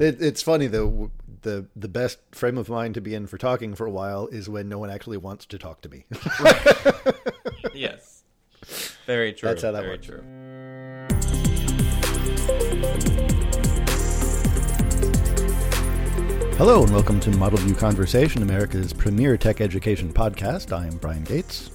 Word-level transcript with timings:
It, 0.00 0.22
it's 0.22 0.40
funny 0.40 0.66
though. 0.66 1.10
The 1.42 1.66
the 1.76 1.88
best 1.88 2.20
frame 2.32 2.56
of 2.56 2.70
mind 2.70 2.94
to 2.94 3.02
be 3.02 3.14
in 3.14 3.26
for 3.26 3.36
talking 3.36 3.74
for 3.74 3.86
a 3.86 3.90
while 3.90 4.28
is 4.28 4.48
when 4.48 4.66
no 4.66 4.78
one 4.78 4.88
actually 4.88 5.18
wants 5.18 5.44
to 5.44 5.58
talk 5.58 5.82
to 5.82 5.90
me. 5.90 6.06
yes. 7.74 8.22
Very 9.06 9.34
true. 9.34 9.50
That's 9.50 9.60
how 9.62 9.72
that 9.72 9.82
Very 9.82 9.96
works. 9.96 10.06
true. 10.06 10.22
Hello 16.56 16.82
and 16.82 16.92
welcome 16.92 17.20
to 17.20 17.30
Model 17.32 17.58
View 17.58 17.74
Conversation, 17.74 18.42
America's 18.42 18.94
premier 18.94 19.36
tech 19.36 19.60
education 19.60 20.14
podcast. 20.14 20.74
I 20.74 20.86
am 20.86 20.96
Brian 20.96 21.24
Gates. 21.24 21.70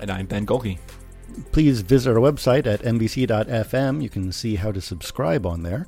And 0.00 0.10
I'm 0.10 0.26
Ben 0.26 0.44
Gorlick. 0.44 0.78
Please 1.52 1.82
visit 1.82 2.10
our 2.10 2.16
website 2.16 2.66
at 2.66 2.82
mvc.fm. 2.82 4.02
You 4.02 4.08
can 4.08 4.32
see 4.32 4.56
how 4.56 4.72
to 4.72 4.80
subscribe 4.80 5.46
on 5.46 5.62
there. 5.62 5.86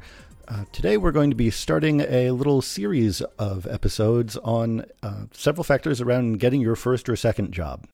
Uh, 0.50 0.64
today, 0.72 0.96
we're 0.96 1.12
going 1.12 1.30
to 1.30 1.36
be 1.36 1.48
starting 1.48 2.00
a 2.00 2.32
little 2.32 2.60
series 2.60 3.20
of 3.38 3.68
episodes 3.68 4.36
on 4.38 4.84
uh, 5.00 5.26
several 5.32 5.62
factors 5.62 6.00
around 6.00 6.40
getting 6.40 6.60
your 6.60 6.74
first 6.74 7.08
or 7.08 7.14
second 7.14 7.52
job. 7.52 7.86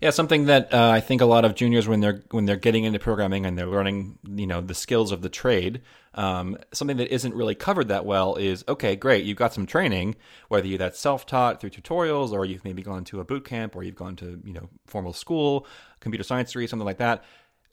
Yeah, 0.00 0.10
something 0.10 0.44
that 0.44 0.72
uh, 0.72 0.88
I 0.88 1.00
think 1.00 1.20
a 1.20 1.26
lot 1.26 1.44
of 1.44 1.56
juniors 1.56 1.88
when 1.88 1.98
they're 1.98 2.22
when 2.30 2.44
they're 2.44 2.54
getting 2.54 2.84
into 2.84 3.00
programming 3.00 3.44
and 3.44 3.58
they're 3.58 3.66
learning, 3.66 4.20
you 4.24 4.46
know, 4.46 4.60
the 4.60 4.74
skills 4.74 5.10
of 5.10 5.20
the 5.22 5.28
trade. 5.28 5.82
Um, 6.14 6.56
something 6.72 6.98
that 6.98 7.12
isn't 7.12 7.34
really 7.34 7.56
covered 7.56 7.88
that 7.88 8.06
well 8.06 8.36
is 8.36 8.64
okay, 8.68 8.94
great, 8.94 9.24
you've 9.24 9.36
got 9.36 9.52
some 9.52 9.66
training, 9.66 10.14
whether 10.48 10.68
you 10.68 10.78
that's 10.78 11.00
self-taught 11.00 11.60
through 11.60 11.70
tutorials, 11.70 12.30
or 12.30 12.44
you've 12.44 12.64
maybe 12.64 12.82
gone 12.82 13.02
to 13.06 13.18
a 13.18 13.24
boot 13.24 13.44
camp, 13.44 13.74
or 13.74 13.82
you've 13.82 13.96
gone 13.96 14.14
to 14.16 14.40
you 14.44 14.52
know 14.52 14.68
formal 14.86 15.12
school, 15.12 15.66
computer 15.98 16.22
science 16.22 16.52
degree, 16.52 16.68
something 16.68 16.86
like 16.86 16.98
that. 16.98 17.24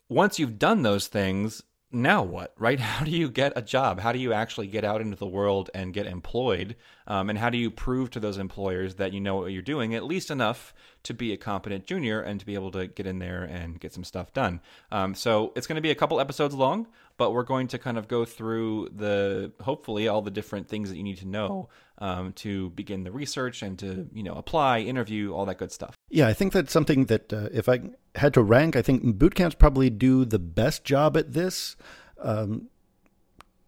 Once 0.08 0.40
you've 0.40 0.58
done 0.58 0.82
those 0.82 1.06
things, 1.06 1.62
now 1.94 2.22
what, 2.22 2.52
right? 2.58 2.80
How 2.94 3.04
do 3.04 3.10
you 3.10 3.30
get 3.30 3.52
a 3.56 3.62
job? 3.62 4.00
How 4.00 4.12
do 4.12 4.18
you 4.18 4.32
actually 4.32 4.66
get 4.66 4.84
out 4.84 5.00
into 5.00 5.16
the 5.16 5.26
world 5.26 5.70
and 5.74 5.92
get 5.92 6.06
employed? 6.06 6.76
Um, 7.06 7.28
and 7.28 7.38
how 7.38 7.50
do 7.50 7.58
you 7.58 7.70
prove 7.70 8.10
to 8.12 8.20
those 8.20 8.38
employers 8.38 8.94
that 8.94 9.12
you 9.12 9.20
know 9.20 9.36
what 9.36 9.52
you're 9.52 9.60
doing, 9.60 9.94
at 9.94 10.04
least 10.04 10.30
enough 10.30 10.72
to 11.02 11.12
be 11.12 11.34
a 11.34 11.36
competent 11.36 11.84
junior 11.84 12.22
and 12.22 12.40
to 12.40 12.46
be 12.46 12.54
able 12.54 12.70
to 12.70 12.86
get 12.86 13.06
in 13.06 13.18
there 13.18 13.44
and 13.44 13.78
get 13.78 13.92
some 13.92 14.04
stuff 14.04 14.32
done? 14.32 14.60
Um, 14.90 15.14
so 15.14 15.52
it's 15.54 15.66
going 15.66 15.76
to 15.76 15.82
be 15.82 15.90
a 15.90 15.94
couple 15.94 16.18
episodes 16.18 16.54
long, 16.54 16.86
but 17.18 17.32
we're 17.32 17.42
going 17.42 17.68
to 17.68 17.78
kind 17.78 17.98
of 17.98 18.08
go 18.08 18.24
through 18.24 18.88
the 18.96 19.52
hopefully 19.60 20.08
all 20.08 20.22
the 20.22 20.30
different 20.30 20.68
things 20.68 20.88
that 20.88 20.96
you 20.96 21.02
need 21.02 21.18
to 21.18 21.28
know 21.28 21.68
um, 21.98 22.32
to 22.34 22.70
begin 22.70 23.04
the 23.04 23.12
research 23.12 23.62
and 23.62 23.78
to 23.80 24.08
you 24.14 24.22
know 24.22 24.34
apply, 24.34 24.80
interview, 24.80 25.34
all 25.34 25.44
that 25.46 25.58
good 25.58 25.72
stuff. 25.72 25.93
Yeah, 26.10 26.28
I 26.28 26.32
think 26.32 26.52
that's 26.52 26.72
something 26.72 27.06
that 27.06 27.32
uh, 27.32 27.48
if 27.52 27.68
I 27.68 27.80
had 28.14 28.34
to 28.34 28.42
rank, 28.42 28.76
I 28.76 28.82
think 28.82 29.18
boot 29.18 29.34
camps 29.34 29.56
probably 29.56 29.90
do 29.90 30.24
the 30.24 30.38
best 30.38 30.84
job 30.84 31.16
at 31.16 31.32
this. 31.32 31.76
Um, 32.18 32.68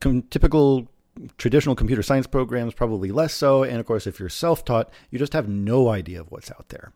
com- 0.01 0.23
typical 0.23 0.89
traditional 1.39 1.75
computer 1.75 2.03
science 2.03 2.27
programs 2.27 2.75
probably 2.75 3.11
less 3.11 3.35
so, 3.35 3.63
and 3.63 3.79
of 3.79 3.87
course, 3.87 4.07
if 4.07 4.21
you're 4.21 4.29
self-taught, 4.29 4.91
you 5.11 5.19
just 5.19 5.33
have 5.33 5.49
no 5.49 5.89
idea 5.89 6.21
of 6.21 6.31
what's 6.31 6.51
out 6.51 6.69
there. 6.69 6.93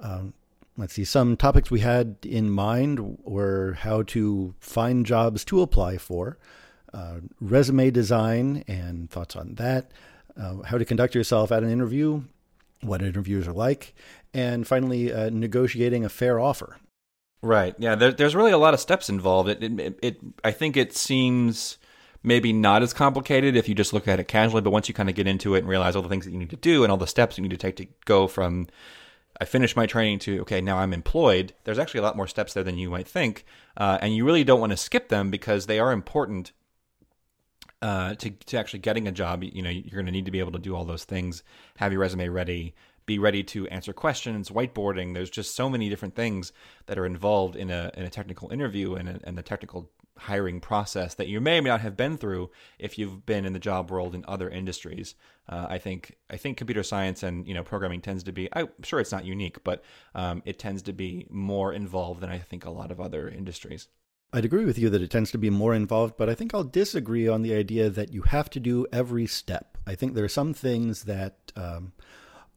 Um, 0.00 0.34
let's 0.76 0.94
see, 0.94 1.04
some 1.04 1.36
topics 1.36 1.70
we 1.70 1.80
had 1.80 2.16
in 2.22 2.48
mind 2.48 3.18
were 3.24 3.74
how 3.80 4.02
to 4.04 4.54
find 4.60 5.04
jobs 5.04 5.44
to 5.46 5.60
apply 5.60 5.98
for, 5.98 6.38
uh, 6.94 7.16
resume 7.40 7.90
design 7.90 8.64
and 8.66 9.10
thoughts 9.10 9.36
on 9.36 9.56
that, 9.56 9.90
uh, 10.36 10.62
how 10.62 10.78
to 10.78 10.84
conduct 10.84 11.14
yourself 11.14 11.52
at 11.52 11.62
an 11.62 11.70
interview, 11.70 12.22
what 12.82 13.02
interviews 13.02 13.46
are 13.46 13.52
like, 13.52 13.94
and 14.32 14.66
finally, 14.66 15.12
uh, 15.12 15.30
negotiating 15.30 16.04
a 16.04 16.08
fair 16.08 16.38
offer. 16.38 16.76
Right. 17.42 17.74
Yeah. 17.78 17.94
There, 17.94 18.12
there's 18.12 18.36
really 18.36 18.52
a 18.52 18.58
lot 18.58 18.74
of 18.74 18.80
steps 18.80 19.08
involved. 19.08 19.48
It, 19.48 19.62
it, 19.62 19.98
it, 20.02 20.20
I 20.44 20.50
think 20.50 20.76
it 20.76 20.94
seems 20.94 21.78
maybe 22.22 22.52
not 22.52 22.82
as 22.82 22.92
complicated 22.92 23.56
if 23.56 23.68
you 23.68 23.74
just 23.74 23.94
look 23.94 24.06
at 24.06 24.20
it 24.20 24.28
casually, 24.28 24.60
but 24.60 24.70
once 24.70 24.88
you 24.88 24.94
kind 24.94 25.08
of 25.08 25.14
get 25.14 25.26
into 25.26 25.54
it 25.54 25.60
and 25.60 25.68
realize 25.68 25.96
all 25.96 26.02
the 26.02 26.08
things 26.08 26.26
that 26.26 26.32
you 26.32 26.38
need 26.38 26.50
to 26.50 26.56
do 26.56 26.82
and 26.82 26.90
all 26.90 26.98
the 26.98 27.06
steps 27.06 27.38
you 27.38 27.42
need 27.42 27.50
to 27.50 27.56
take 27.56 27.76
to 27.76 27.86
go 28.04 28.26
from 28.26 28.68
I 29.40 29.46
finished 29.46 29.74
my 29.74 29.86
training 29.86 30.18
to 30.20 30.40
okay, 30.40 30.60
now 30.60 30.78
I'm 30.78 30.92
employed. 30.92 31.54
There's 31.64 31.78
actually 31.78 32.00
a 32.00 32.02
lot 32.02 32.16
more 32.16 32.26
steps 32.26 32.52
there 32.52 32.62
than 32.62 32.76
you 32.76 32.90
might 32.90 33.08
think, 33.08 33.46
uh, 33.76 33.98
and 34.02 34.14
you 34.14 34.24
really 34.26 34.44
don't 34.44 34.60
want 34.60 34.72
to 34.72 34.76
skip 34.76 35.08
them 35.08 35.30
because 35.30 35.64
they 35.64 35.78
are 35.78 35.92
important 35.92 36.52
uh, 37.80 38.14
to 38.16 38.30
to 38.30 38.58
actually 38.58 38.80
getting 38.80 39.08
a 39.08 39.12
job. 39.12 39.42
You 39.42 39.62
know, 39.62 39.70
you're 39.70 39.94
going 39.94 40.06
to 40.06 40.12
need 40.12 40.26
to 40.26 40.30
be 40.30 40.40
able 40.40 40.52
to 40.52 40.58
do 40.58 40.76
all 40.76 40.84
those 40.84 41.04
things, 41.04 41.42
have 41.78 41.90
your 41.90 42.02
resume 42.02 42.28
ready, 42.28 42.74
be 43.06 43.18
ready 43.18 43.42
to 43.42 43.66
answer 43.68 43.92
questions, 43.92 44.50
whiteboarding. 44.50 45.14
There's 45.14 45.30
just 45.30 45.54
so 45.54 45.68
many 45.68 45.88
different 45.88 46.14
things 46.14 46.52
that 46.86 46.98
are 46.98 47.06
involved 47.06 47.56
in 47.56 47.70
a 47.70 47.90
in 47.96 48.04
a 48.04 48.10
technical 48.10 48.50
interview 48.50 48.94
and 48.94 49.08
a, 49.08 49.20
and 49.24 49.36
the 49.36 49.42
technical 49.42 49.90
hiring 50.20 50.60
process 50.60 51.14
that 51.14 51.28
you 51.28 51.40
may 51.40 51.58
or 51.58 51.62
may 51.62 51.70
not 51.70 51.80
have 51.80 51.96
been 51.96 52.18
through 52.18 52.50
if 52.78 52.98
you've 52.98 53.24
been 53.24 53.46
in 53.46 53.54
the 53.54 53.58
job 53.58 53.90
world 53.90 54.14
in 54.14 54.22
other 54.28 54.50
industries. 54.50 55.14
Uh, 55.48 55.66
I 55.68 55.78
think 55.78 56.16
I 56.28 56.36
think 56.36 56.58
computer 56.58 56.82
science 56.82 57.22
and 57.22 57.46
you 57.46 57.54
know 57.54 57.64
programming 57.64 58.00
tends 58.00 58.22
to 58.24 58.32
be. 58.32 58.48
I'm 58.52 58.68
sure 58.82 59.00
it's 59.00 59.12
not 59.12 59.24
unique, 59.24 59.64
but 59.64 59.82
um, 60.14 60.42
it 60.44 60.58
tends 60.58 60.82
to 60.82 60.92
be 60.92 61.26
more 61.30 61.72
involved 61.72 62.20
than 62.20 62.30
I 62.30 62.38
think 62.38 62.64
a 62.64 62.70
lot 62.70 62.90
of 62.90 63.00
other 63.00 63.28
industries. 63.28 63.88
I'd 64.32 64.44
agree 64.44 64.64
with 64.64 64.78
you 64.78 64.90
that 64.90 65.02
it 65.02 65.10
tends 65.10 65.32
to 65.32 65.38
be 65.38 65.50
more 65.50 65.74
involved, 65.74 66.14
but 66.16 66.28
I 66.28 66.34
think 66.34 66.54
I'll 66.54 66.62
disagree 66.62 67.26
on 67.26 67.42
the 67.42 67.54
idea 67.54 67.90
that 67.90 68.12
you 68.12 68.22
have 68.22 68.48
to 68.50 68.60
do 68.60 68.86
every 68.92 69.26
step. 69.26 69.76
I 69.86 69.96
think 69.96 70.14
there 70.14 70.24
are 70.24 70.28
some 70.28 70.54
things 70.54 71.04
that 71.04 71.50
um, 71.56 71.92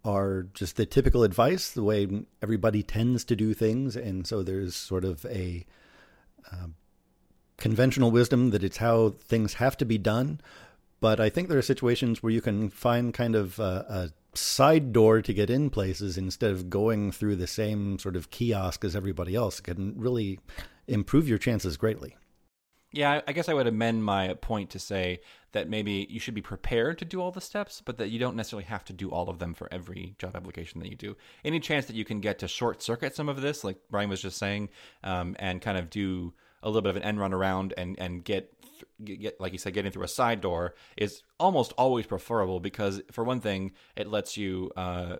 are 0.06 0.47
just 0.53 0.75
the 0.75 0.86
typical 0.86 1.24
advice, 1.24 1.72
the 1.72 1.84
way 1.84 2.25
everybody 2.41 2.84
tends 2.84 3.24
to 3.25 3.36
do 3.36 3.53
things, 3.53 3.96
and 3.96 4.28
so 4.28 4.44
there's 4.44 4.75
sort 4.75 5.06
of 5.06 5.25
a 5.25 5.66
uh, 6.52 6.68
conventional 7.58 8.12
wisdom 8.12 8.50
that 8.50 8.63
it's 8.63 8.78
how 8.78 9.09
things 9.22 9.56
have 9.56 9.78
to 9.78 9.86
be 9.86 9.97
done. 9.97 10.42
But 11.00 11.19
I 11.19 11.30
think 11.30 11.50
there 11.50 11.58
are 11.58 11.63
situations 11.63 12.24
where 12.24 12.31
you 12.31 12.42
can 12.42 12.69
find 12.69 13.13
kind 13.13 13.36
of 13.36 13.59
a, 13.59 14.12
a 14.34 14.38
side 14.38 14.94
door 14.94 15.22
to 15.22 15.34
get 15.34 15.50
in 15.50 15.69
places 15.69 16.18
instead 16.18 16.52
of 16.52 16.69
going 16.69 17.12
through 17.12 17.36
the 17.36 17.47
same 17.47 18.00
sort 18.00 18.16
of 18.16 18.30
kiosk 18.30 18.84
as 18.84 18.96
everybody 18.96 19.36
else. 19.36 19.59
Can 19.59 19.96
really 19.97 20.40
improve 20.88 21.28
your 21.28 21.38
chances 21.38 21.78
greatly. 21.78 22.16
Yeah, 22.92 23.22
I 23.28 23.34
guess 23.34 23.50
I 23.50 23.53
would 23.53 23.68
amend 23.68 24.03
my 24.03 24.34
point 24.36 24.69
to 24.72 24.80
say 24.80 25.22
that 25.53 25.69
maybe 25.69 26.08
you 26.09 26.19
should 26.19 26.34
be 26.34 26.41
prepared 26.41 26.97
to 27.00 27.06
do 27.06 27.22
all 27.22 27.31
the 27.31 27.41
steps, 27.41 27.81
but 27.84 27.97
that 27.97 28.09
you 28.09 28.19
don't 28.19 28.36
necessarily 28.36 28.66
have 28.66 28.84
to 28.86 28.94
do 28.94 29.09
all 29.09 29.30
of 29.30 29.40
them 29.40 29.53
for 29.53 29.68
every 29.72 30.16
job 30.19 30.36
application 30.36 30.80
that 30.81 30.90
you 30.90 30.96
do. 30.96 31.16
Any 31.46 31.59
chance 31.59 31.86
that 31.86 31.96
you 31.96 32.06
can 32.06 32.19
get 32.19 32.40
to 32.40 32.47
short 32.47 32.84
circuit 32.84 33.16
some 33.16 33.30
of 33.30 33.41
this, 33.41 33.63
like 33.63 33.78
Brian 33.90 34.09
was 34.09 34.22
just 34.22 34.38
saying, 34.38 34.69
um, 35.03 35.36
and 35.40 35.62
kind 35.62 35.78
of 35.78 35.90
do 35.90 36.34
a 36.62 36.68
little 36.68 36.81
bit 36.81 36.90
of 36.90 36.96
an 36.97 37.03
end 37.03 37.19
run 37.19 37.34
around 37.34 37.74
and 37.78 38.00
and 38.00 38.24
get 38.24 38.53
get 39.03 39.40
like 39.40 39.52
you 39.52 39.58
said 39.58 39.74
getting 39.74 39.92
through 39.92 40.03
a 40.03 40.08
side 40.08 40.42
door 40.42 40.74
is 40.97 41.24
almost 41.40 41.74
always 41.78 42.06
preferable 42.06 42.59
because 42.59 43.02
for 43.12 43.24
one 43.24 43.40
thing 43.40 43.72
it 43.96 44.08
lets 44.08 44.38
you 44.38 44.72
uh, 44.75 45.18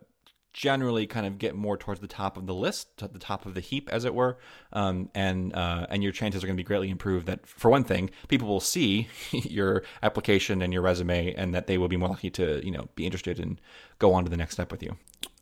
generally 0.54 1.08
kind 1.08 1.26
of 1.26 1.38
get 1.38 1.56
more 1.56 1.76
towards 1.76 2.00
the 2.00 2.08
top 2.08 2.38
of 2.38 2.46
the 2.46 2.54
list, 2.54 2.98
to 2.98 3.08
the 3.08 3.20
top 3.20 3.46
of 3.46 3.56
the 3.56 3.60
heap, 3.60 3.90
as 3.92 4.06
it 4.06 4.14
were, 4.14 4.38
um, 4.72 5.10
and 5.14 5.54
uh, 5.54 5.88
and 5.90 6.04
your 6.04 6.12
chances 6.12 6.44
are 6.44 6.48
going 6.48 6.56
to 6.56 6.64
be 6.64 6.66
greatly 6.66 6.90
improved. 6.90 7.26
That 7.26 7.46
for 7.46 7.70
one 7.70 7.84
thing, 7.84 8.12
people 8.28 8.48
will 8.48 8.60
see 8.60 9.08
your 9.32 9.84
application 10.02 10.62
and 10.62 10.72
your 10.72 10.84
resume, 10.84 11.34
and 11.34 11.54
that 11.54 11.68
they 11.68 11.78
will 11.78 11.88
be 11.88 11.98
more 11.98 12.10
likely 12.10 12.30
to 12.32 12.64
you 12.64 12.72
know 12.72 12.88
be 12.96 13.06
interested 13.06 13.40
and 13.40 13.60
go 14.00 14.14
on 14.14 14.24
to 14.24 14.30
the 14.30 14.38
next 14.38 14.54
step 14.54 14.72
with 14.72 14.84
you. 14.84 14.96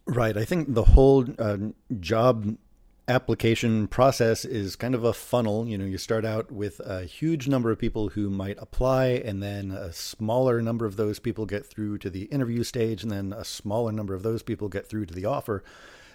Right. 0.05 0.35
I 0.35 0.45
think 0.45 0.73
the 0.73 0.83
whole 0.83 1.25
uh, 1.38 1.57
job 2.00 2.57
application 3.11 3.88
process 3.88 4.45
is 4.45 4.75
kind 4.75 4.95
of 4.95 5.03
a 5.03 5.13
funnel. 5.13 5.67
You 5.67 5.77
know, 5.77 5.85
you 5.85 5.97
start 5.97 6.23
out 6.25 6.51
with 6.51 6.79
a 6.79 7.03
huge 7.03 7.47
number 7.47 7.69
of 7.69 7.77
people 7.77 8.09
who 8.09 8.29
might 8.29 8.57
apply, 8.59 9.07
and 9.25 9.44
then 9.44 9.72
a 9.72 9.91
smaller 9.91 10.61
number 10.61 10.85
of 10.85 10.95
those 10.95 11.19
people 11.19 11.45
get 11.45 11.66
through 11.66 11.97
to 12.00 12.09
the 12.09 12.23
interview 12.23 12.63
stage, 12.63 13.03
and 13.03 13.11
then 13.11 13.33
a 13.33 13.44
smaller 13.44 13.91
number 13.91 14.16
of 14.16 14.23
those 14.23 14.41
people 14.41 14.69
get 14.69 14.88
through 14.88 15.05
to 15.07 15.13
the 15.13 15.25
offer. 15.25 15.63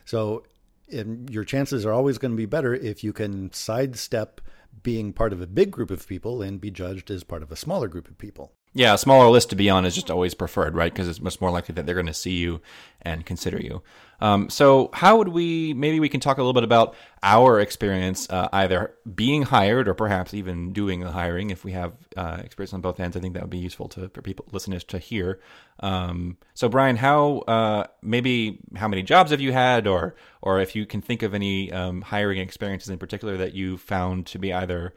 So, 0.05 0.45
your 0.89 1.45
chances 1.45 1.85
are 1.85 1.93
always 1.93 2.17
going 2.17 2.31
to 2.33 2.37
be 2.37 2.47
better 2.47 2.75
if 2.75 3.05
you 3.05 3.13
can 3.13 3.53
sidestep 3.53 4.41
being 4.83 5.13
part 5.13 5.33
of 5.33 5.41
a 5.41 5.47
big 5.47 5.71
group 5.71 5.91
of 5.91 6.07
people 6.07 6.43
and 6.43 6.61
be 6.61 6.71
judged 6.71 7.11
as 7.11 7.25
part 7.25 7.43
of 7.43 7.53
a 7.53 7.57
smaller 7.57 7.89
group 7.89 8.09
of 8.09 8.17
people. 8.19 8.53
Yeah, 8.77 8.93
a 8.93 8.99
smaller 8.99 9.31
list 9.31 9.49
to 9.51 9.57
be 9.57 9.71
on 9.71 9.87
is 9.87 9.95
just 9.95 10.11
always 10.11 10.35
preferred, 10.35 10.75
right? 10.75 10.93
Because 10.93 11.09
it's 11.09 11.23
much 11.23 11.41
more 11.41 11.51
likely 11.51 11.73
that 11.77 11.87
they're 11.87 11.95
going 11.95 12.09
to 12.09 12.13
see 12.13 12.35
you 12.35 12.61
and 13.01 13.25
consider 13.25 13.57
you. 13.57 13.83
Um, 14.21 14.51
so, 14.51 14.91
how 14.93 15.17
would 15.17 15.29
we? 15.29 15.73
Maybe 15.73 15.99
we 15.99 16.11
can 16.11 16.21
talk 16.21 16.37
a 16.37 16.43
little 16.43 16.53
bit 16.53 16.63
about 16.63 16.95
our 17.23 17.59
experience, 17.59 18.29
uh, 18.29 18.51
either 18.53 18.95
being 19.15 19.45
hired 19.45 19.89
or 19.89 19.95
perhaps 19.95 20.35
even 20.35 20.75
doing 20.75 21.01
the 21.01 21.11
hiring. 21.11 21.49
If 21.49 21.65
we 21.65 21.73
have 21.73 21.95
uh, 22.19 22.43
experience 22.45 22.75
on 22.75 22.83
both 22.83 23.01
ends, 23.01 23.17
I 23.17 23.21
think 23.21 23.33
that 23.33 23.45
would 23.45 23.51
be 23.51 23.57
useful 23.57 23.89
to 23.89 24.11
for 24.11 24.21
people 24.21 24.45
listeners 24.53 24.85
to 24.85 24.99
hear. 24.99 25.41
Um, 25.81 26.37
so, 26.53 26.69
Brian, 26.69 26.97
how 26.97 27.39
uh, 27.49 27.87
maybe 28.03 28.59
how 28.75 28.89
many 28.89 29.03
jobs 29.03 29.31
have 29.31 29.41
you 29.41 29.53
had, 29.53 29.87
or 29.87 30.17
or 30.43 30.61
if 30.61 30.77
you 30.77 30.85
can 30.85 31.01
think 31.01 31.23
of 31.23 31.33
any 31.33 31.73
um, 31.73 32.03
hiring 32.03 32.41
experiences 32.41 32.91
in 32.91 32.99
particular 32.99 33.39
that 33.39 33.55
you 33.55 33.79
found 33.79 34.27
to 34.27 34.39
be 34.39 34.53
either 34.53 34.93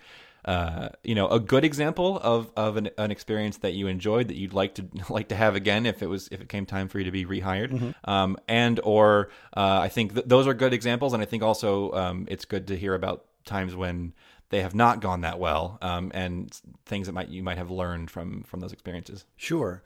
uh, 0.45 0.89
you 1.03 1.15
know, 1.15 1.27
a 1.27 1.39
good 1.39 1.65
example 1.65 2.19
of 2.19 2.51
of 2.55 2.77
an, 2.77 2.89
an, 2.97 3.11
experience 3.11 3.57
that 3.57 3.73
you 3.73 3.87
enjoyed 3.87 4.29
that 4.29 4.37
you'd 4.37 4.53
like 4.53 4.75
to 4.75 4.85
like 5.09 5.29
to 5.29 5.35
have 5.35 5.55
again 5.55 5.85
if 5.85 6.01
it 6.01 6.07
was 6.07 6.29
if 6.31 6.41
it 6.41 6.49
came 6.49 6.65
time 6.65 6.87
for 6.87 6.99
you 6.99 7.05
to 7.05 7.11
be 7.11 7.25
rehired, 7.25 7.71
mm-hmm. 7.71 8.09
um, 8.09 8.37
and 8.47 8.79
or 8.83 9.29
uh, 9.55 9.79
I 9.81 9.89
think 9.89 10.13
th- 10.13 10.25
those 10.25 10.47
are 10.47 10.53
good 10.53 10.73
examples, 10.73 11.13
and 11.13 11.21
I 11.21 11.25
think 11.25 11.43
also 11.43 11.91
um, 11.93 12.25
it's 12.29 12.45
good 12.45 12.67
to 12.67 12.77
hear 12.77 12.93
about 12.93 13.25
times 13.45 13.75
when 13.75 14.13
they 14.49 14.61
have 14.61 14.75
not 14.75 15.01
gone 15.01 15.21
that 15.21 15.39
well, 15.39 15.77
um, 15.81 16.11
and 16.13 16.51
things 16.85 17.07
that 17.07 17.13
might 17.13 17.29
you 17.29 17.43
might 17.43 17.57
have 17.57 17.69
learned 17.69 18.09
from 18.09 18.43
from 18.43 18.61
those 18.61 18.73
experiences. 18.73 19.25
Sure, 19.35 19.83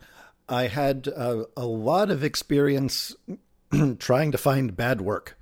I 0.47 0.67
had 0.67 1.07
uh, 1.07 1.45
a 1.57 1.65
lot 1.65 2.11
of 2.11 2.23
experience 2.23 3.15
trying 3.99 4.31
to 4.31 4.37
find 4.37 4.75
bad 4.75 5.01
work. 5.01 5.37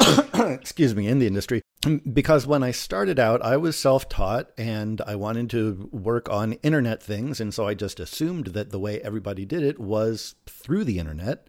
Excuse 0.34 0.94
me, 0.94 1.06
in 1.06 1.20
the 1.20 1.26
industry. 1.26 1.62
Because 2.12 2.46
when 2.46 2.62
I 2.62 2.70
started 2.70 3.18
out, 3.18 3.42
I 3.42 3.56
was 3.56 3.76
self 3.76 4.08
taught 4.08 4.50
and 4.56 5.00
I 5.00 5.16
wanted 5.16 5.50
to 5.50 5.88
work 5.90 6.28
on 6.30 6.52
internet 6.54 7.02
things. 7.02 7.40
And 7.40 7.52
so 7.52 7.66
I 7.66 7.74
just 7.74 7.98
assumed 7.98 8.48
that 8.48 8.70
the 8.70 8.78
way 8.78 9.00
everybody 9.00 9.44
did 9.44 9.64
it 9.64 9.80
was 9.80 10.36
through 10.46 10.84
the 10.84 11.00
internet 11.00 11.48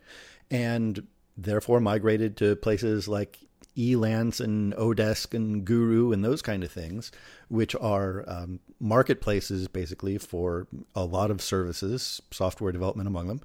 and 0.49 1.07
therefore 1.37 1.79
migrated 1.79 2.35
to 2.37 2.55
places 2.55 3.07
like 3.07 3.39
Elance 3.77 4.39
and 4.39 4.73
Odesk 4.73 5.35
and 5.35 5.65
Guru 5.65 6.11
and 6.11 6.25
those 6.25 6.41
kind 6.41 6.63
of 6.63 6.71
things, 6.71 7.11
which 7.47 7.75
are 7.75 8.23
um, 8.27 8.59
marketplaces 8.79 9.67
basically 9.67 10.17
for 10.17 10.67
a 10.95 11.05
lot 11.05 11.29
of 11.29 11.41
services, 11.41 12.21
software 12.31 12.71
development 12.71 13.07
among 13.07 13.27
them. 13.27 13.41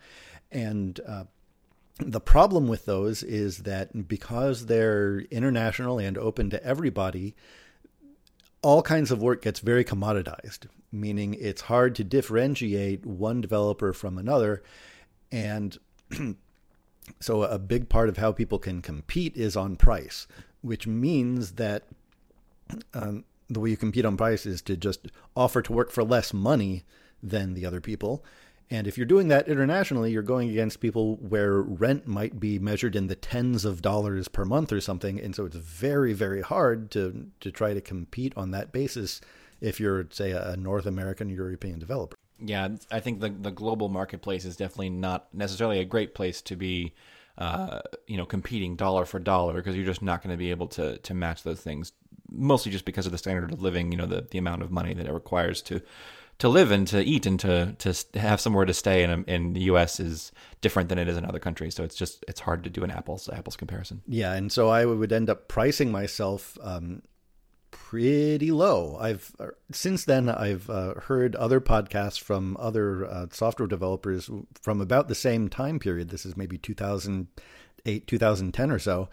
And 0.50 1.00
uh, 1.06 1.24
the 1.98 2.20
problem 2.20 2.68
with 2.68 2.84
those 2.84 3.22
is 3.22 3.58
that 3.58 4.08
because 4.08 4.66
they're 4.66 5.20
international 5.30 5.98
and 5.98 6.16
open 6.16 6.50
to 6.50 6.64
everybody, 6.64 7.34
all 8.62 8.82
kinds 8.82 9.10
of 9.10 9.22
work 9.22 9.42
gets 9.42 9.60
very 9.60 9.84
commoditized, 9.84 10.66
meaning 10.92 11.34
it's 11.38 11.62
hard 11.62 11.94
to 11.96 12.04
differentiate 12.04 13.04
one 13.04 13.40
developer 13.40 13.92
from 13.92 14.18
another. 14.18 14.62
And 15.32 15.76
so, 17.20 17.42
a 17.42 17.58
big 17.58 17.88
part 17.88 18.08
of 18.08 18.16
how 18.16 18.32
people 18.32 18.58
can 18.58 18.80
compete 18.80 19.36
is 19.36 19.56
on 19.56 19.76
price, 19.76 20.26
which 20.62 20.86
means 20.86 21.52
that 21.52 21.84
um, 22.94 23.24
the 23.48 23.60
way 23.60 23.70
you 23.70 23.76
compete 23.76 24.04
on 24.04 24.16
price 24.16 24.46
is 24.46 24.62
to 24.62 24.76
just 24.76 25.08
offer 25.36 25.62
to 25.62 25.72
work 25.72 25.90
for 25.90 26.04
less 26.04 26.32
money 26.32 26.84
than 27.22 27.54
the 27.54 27.66
other 27.66 27.80
people. 27.80 28.24
And 28.70 28.86
if 28.86 28.98
you're 28.98 29.06
doing 29.06 29.28
that 29.28 29.48
internationally, 29.48 30.10
you're 30.12 30.22
going 30.22 30.50
against 30.50 30.80
people 30.80 31.16
where 31.16 31.62
rent 31.62 32.06
might 32.06 32.38
be 32.38 32.58
measured 32.58 32.94
in 32.94 33.06
the 33.06 33.14
tens 33.14 33.64
of 33.64 33.80
dollars 33.80 34.28
per 34.28 34.44
month 34.44 34.72
or 34.72 34.80
something. 34.80 35.18
And 35.18 35.34
so 35.34 35.46
it's 35.46 35.56
very, 35.56 36.12
very 36.12 36.42
hard 36.42 36.90
to, 36.90 37.28
to 37.40 37.50
try 37.50 37.72
to 37.72 37.80
compete 37.80 38.34
on 38.36 38.50
that 38.50 38.70
basis 38.70 39.22
if 39.60 39.80
you're, 39.80 40.06
say, 40.10 40.32
a 40.32 40.56
North 40.56 40.86
American 40.86 41.30
European 41.30 41.78
developer. 41.78 42.16
Yeah, 42.40 42.68
I 42.90 43.00
think 43.00 43.20
the 43.20 43.30
the 43.30 43.50
global 43.50 43.88
marketplace 43.88 44.44
is 44.44 44.56
definitely 44.56 44.90
not 44.90 45.26
necessarily 45.34 45.80
a 45.80 45.84
great 45.84 46.14
place 46.14 46.40
to 46.42 46.54
be, 46.54 46.94
uh, 47.36 47.80
you 48.06 48.16
know, 48.16 48.24
competing 48.26 48.76
dollar 48.76 49.04
for 49.04 49.18
dollar 49.18 49.54
because 49.54 49.74
you're 49.74 49.84
just 49.84 50.02
not 50.02 50.22
going 50.22 50.30
to 50.30 50.36
be 50.36 50.50
able 50.50 50.68
to 50.68 50.98
to 50.98 51.14
match 51.14 51.42
those 51.42 51.60
things. 51.60 51.92
Mostly 52.30 52.70
just 52.70 52.84
because 52.84 53.06
of 53.06 53.12
the 53.12 53.18
standard 53.18 53.52
of 53.52 53.60
living, 53.60 53.90
you 53.90 53.98
know, 53.98 54.06
the 54.06 54.24
the 54.30 54.38
amount 54.38 54.62
of 54.62 54.70
money 54.70 54.94
that 54.94 55.06
it 55.06 55.12
requires 55.12 55.60
to 55.62 55.80
to 56.38 56.48
live 56.48 56.70
and 56.70 56.86
to 56.88 57.02
eat 57.02 57.26
and 57.26 57.38
to 57.40 57.74
to 57.78 58.18
have 58.18 58.40
somewhere 58.40 58.64
to 58.64 58.74
stay 58.74 59.02
in 59.02 59.24
in 59.24 59.52
the 59.54 59.62
U.S. 59.62 60.00
is 60.00 60.32
different 60.60 60.88
than 60.88 60.98
it 60.98 61.08
is 61.08 61.16
in 61.16 61.24
other 61.24 61.38
countries. 61.38 61.74
So 61.74 61.84
it's 61.84 61.96
just 61.96 62.24
it's 62.28 62.40
hard 62.40 62.64
to 62.64 62.70
do 62.70 62.84
an 62.84 62.90
apples 62.90 63.28
apples 63.32 63.56
comparison. 63.56 64.02
Yeah, 64.06 64.32
and 64.34 64.50
so 64.50 64.68
I 64.68 64.84
would 64.84 65.12
end 65.12 65.28
up 65.28 65.48
pricing 65.48 65.90
myself 65.90 66.56
um, 66.62 67.02
pretty 67.70 68.52
low. 68.52 68.96
I've 69.00 69.34
uh, 69.40 69.48
since 69.72 70.04
then 70.04 70.28
I've 70.28 70.70
uh, 70.70 70.94
heard 70.94 71.34
other 71.36 71.60
podcasts 71.60 72.20
from 72.20 72.56
other 72.60 73.04
uh, 73.04 73.26
software 73.32 73.68
developers 73.68 74.30
from 74.60 74.80
about 74.80 75.08
the 75.08 75.14
same 75.16 75.48
time 75.48 75.78
period. 75.78 76.10
This 76.10 76.24
is 76.24 76.36
maybe 76.36 76.56
2008, 76.56 78.06
2010 78.06 78.70
or 78.70 78.78
so, 78.78 79.08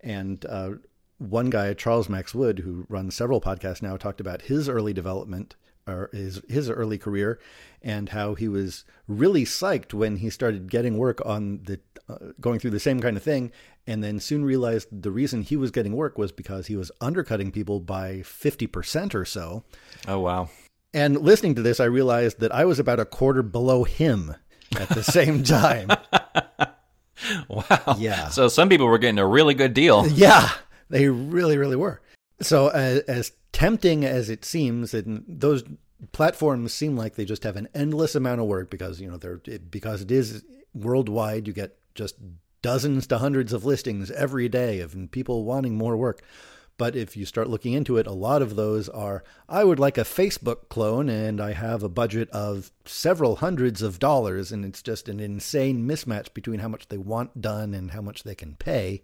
and 0.00 0.44
uh, 0.46 0.72
one 1.18 1.48
guy, 1.48 1.72
Charles 1.72 2.10
Max 2.10 2.34
Wood, 2.34 2.58
who 2.58 2.84
runs 2.90 3.14
several 3.14 3.40
podcasts 3.40 3.80
now, 3.80 3.96
talked 3.96 4.20
about 4.20 4.42
his 4.42 4.68
early 4.68 4.92
development 4.92 5.56
or 5.86 6.10
his 6.12 6.42
his 6.48 6.68
early 6.68 6.98
career, 6.98 7.38
and 7.82 8.10
how 8.10 8.34
he 8.34 8.48
was 8.48 8.84
really 9.06 9.44
psyched 9.44 9.94
when 9.94 10.16
he 10.16 10.30
started 10.30 10.70
getting 10.70 10.98
work 10.98 11.24
on 11.24 11.60
the 11.64 11.80
uh, 12.08 12.32
going 12.40 12.58
through 12.58 12.70
the 12.70 12.80
same 12.80 13.00
kind 13.00 13.16
of 13.16 13.22
thing, 13.22 13.52
and 13.86 14.02
then 14.02 14.20
soon 14.20 14.44
realized 14.44 14.88
the 15.02 15.10
reason 15.10 15.42
he 15.42 15.56
was 15.56 15.70
getting 15.70 15.92
work 15.94 16.18
was 16.18 16.32
because 16.32 16.66
he 16.66 16.76
was 16.76 16.90
undercutting 17.00 17.52
people 17.52 17.80
by 17.80 18.22
fifty 18.22 18.66
percent 18.66 19.14
or 19.14 19.24
so. 19.24 19.64
Oh 20.08 20.20
wow! 20.20 20.48
And 20.92 21.20
listening 21.20 21.54
to 21.56 21.62
this, 21.62 21.80
I 21.80 21.84
realized 21.84 22.40
that 22.40 22.54
I 22.54 22.64
was 22.64 22.78
about 22.78 23.00
a 23.00 23.04
quarter 23.04 23.42
below 23.42 23.84
him 23.84 24.34
at 24.78 24.88
the 24.88 25.02
same 25.02 25.42
time. 25.44 25.90
wow! 27.48 27.96
Yeah. 27.98 28.28
So 28.28 28.48
some 28.48 28.68
people 28.68 28.86
were 28.86 28.98
getting 28.98 29.18
a 29.18 29.26
really 29.26 29.54
good 29.54 29.74
deal. 29.74 30.06
Yeah, 30.06 30.50
they 30.90 31.08
really, 31.08 31.58
really 31.58 31.76
were. 31.76 32.00
So 32.40 32.68
as, 32.68 33.00
as 33.00 33.32
tempting 33.52 34.04
as 34.04 34.28
it 34.28 34.44
seems, 34.44 34.92
and 34.92 35.24
those 35.26 35.64
platforms 36.12 36.72
seem 36.72 36.96
like 36.96 37.14
they 37.14 37.24
just 37.24 37.44
have 37.44 37.56
an 37.56 37.68
endless 37.74 38.14
amount 38.14 38.40
of 38.40 38.46
work 38.46 38.70
because 38.70 39.00
you 39.00 39.10
know 39.10 39.16
they're 39.16 39.40
because 39.70 40.02
it 40.02 40.10
is 40.10 40.44
worldwide. 40.74 41.46
You 41.46 41.52
get 41.52 41.78
just 41.94 42.16
dozens 42.62 43.06
to 43.06 43.18
hundreds 43.18 43.52
of 43.52 43.64
listings 43.64 44.10
every 44.10 44.48
day 44.48 44.80
of 44.80 44.96
people 45.10 45.44
wanting 45.44 45.76
more 45.76 45.96
work. 45.96 46.22
But 46.78 46.94
if 46.94 47.16
you 47.16 47.24
start 47.24 47.48
looking 47.48 47.72
into 47.72 47.96
it, 47.96 48.06
a 48.06 48.12
lot 48.12 48.42
of 48.42 48.54
those 48.54 48.88
are 48.90 49.24
I 49.48 49.64
would 49.64 49.78
like 49.78 49.96
a 49.96 50.02
Facebook 50.02 50.68
clone 50.68 51.08
and 51.08 51.40
I 51.40 51.52
have 51.52 51.82
a 51.82 51.88
budget 51.88 52.28
of 52.30 52.70
several 52.84 53.36
hundreds 53.36 53.80
of 53.80 53.98
dollars. 53.98 54.52
And 54.52 54.64
it's 54.64 54.82
just 54.82 55.08
an 55.08 55.18
insane 55.18 55.88
mismatch 55.88 56.34
between 56.34 56.60
how 56.60 56.68
much 56.68 56.88
they 56.88 56.98
want 56.98 57.40
done 57.40 57.72
and 57.72 57.92
how 57.92 58.02
much 58.02 58.24
they 58.24 58.34
can 58.34 58.56
pay. 58.56 59.02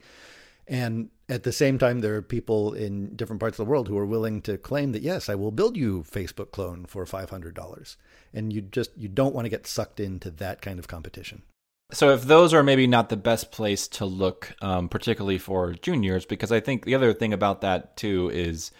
And 0.69 1.09
at 1.33 1.45
the 1.45 1.53
same 1.53 1.79
time, 1.79 2.01
there 2.01 2.15
are 2.15 2.23
people 2.23 2.75
in 2.75 3.17
different 3.17 3.41
parts 3.41 3.59
of 3.59 3.65
the 3.65 3.71
world 3.71 3.89
who 3.89 3.97
are 3.97 4.05
willing 4.05 4.43
to 4.43 4.59
claim 4.59 4.93
that, 4.93 5.01
yes, 5.01 5.31
I 5.31 5.35
will 5.35 5.51
build 5.51 5.79
you 5.79 6.03
Facebook 6.03 6.51
clone 6.51 6.85
for 6.85 7.07
$500. 7.07 7.97
And 8.35 8.53
you 8.53 8.61
just, 8.61 8.91
you 8.99 9.09
don't 9.09 9.35
want 9.35 9.47
to 9.47 9.51
get 9.51 9.67
sucked 9.67 9.99
into 9.99 10.31
that 10.31 10.61
kind 10.61 10.79
of 10.79 10.89
competition. 10.89 11.43
So 11.91 12.11
if 12.11 12.25
those 12.25 12.53
are 12.53 12.63
maybe 12.63 12.87
not 12.87 13.09
the 13.09 13.17
best 13.17 13.51
place 13.51 13.89
to 13.89 14.05
look, 14.05 14.55
um, 14.61 14.91
particularly 14.91 15.39
for 15.39 15.73
juniors, 15.73 16.27
because 16.27 16.53
I 16.53 16.61
think 16.61 16.85
the 16.85 16.95
other 16.95 17.15
thing 17.15 17.33
about 17.33 17.63
that 17.63 17.97
too 17.97 18.31
is 18.33 18.71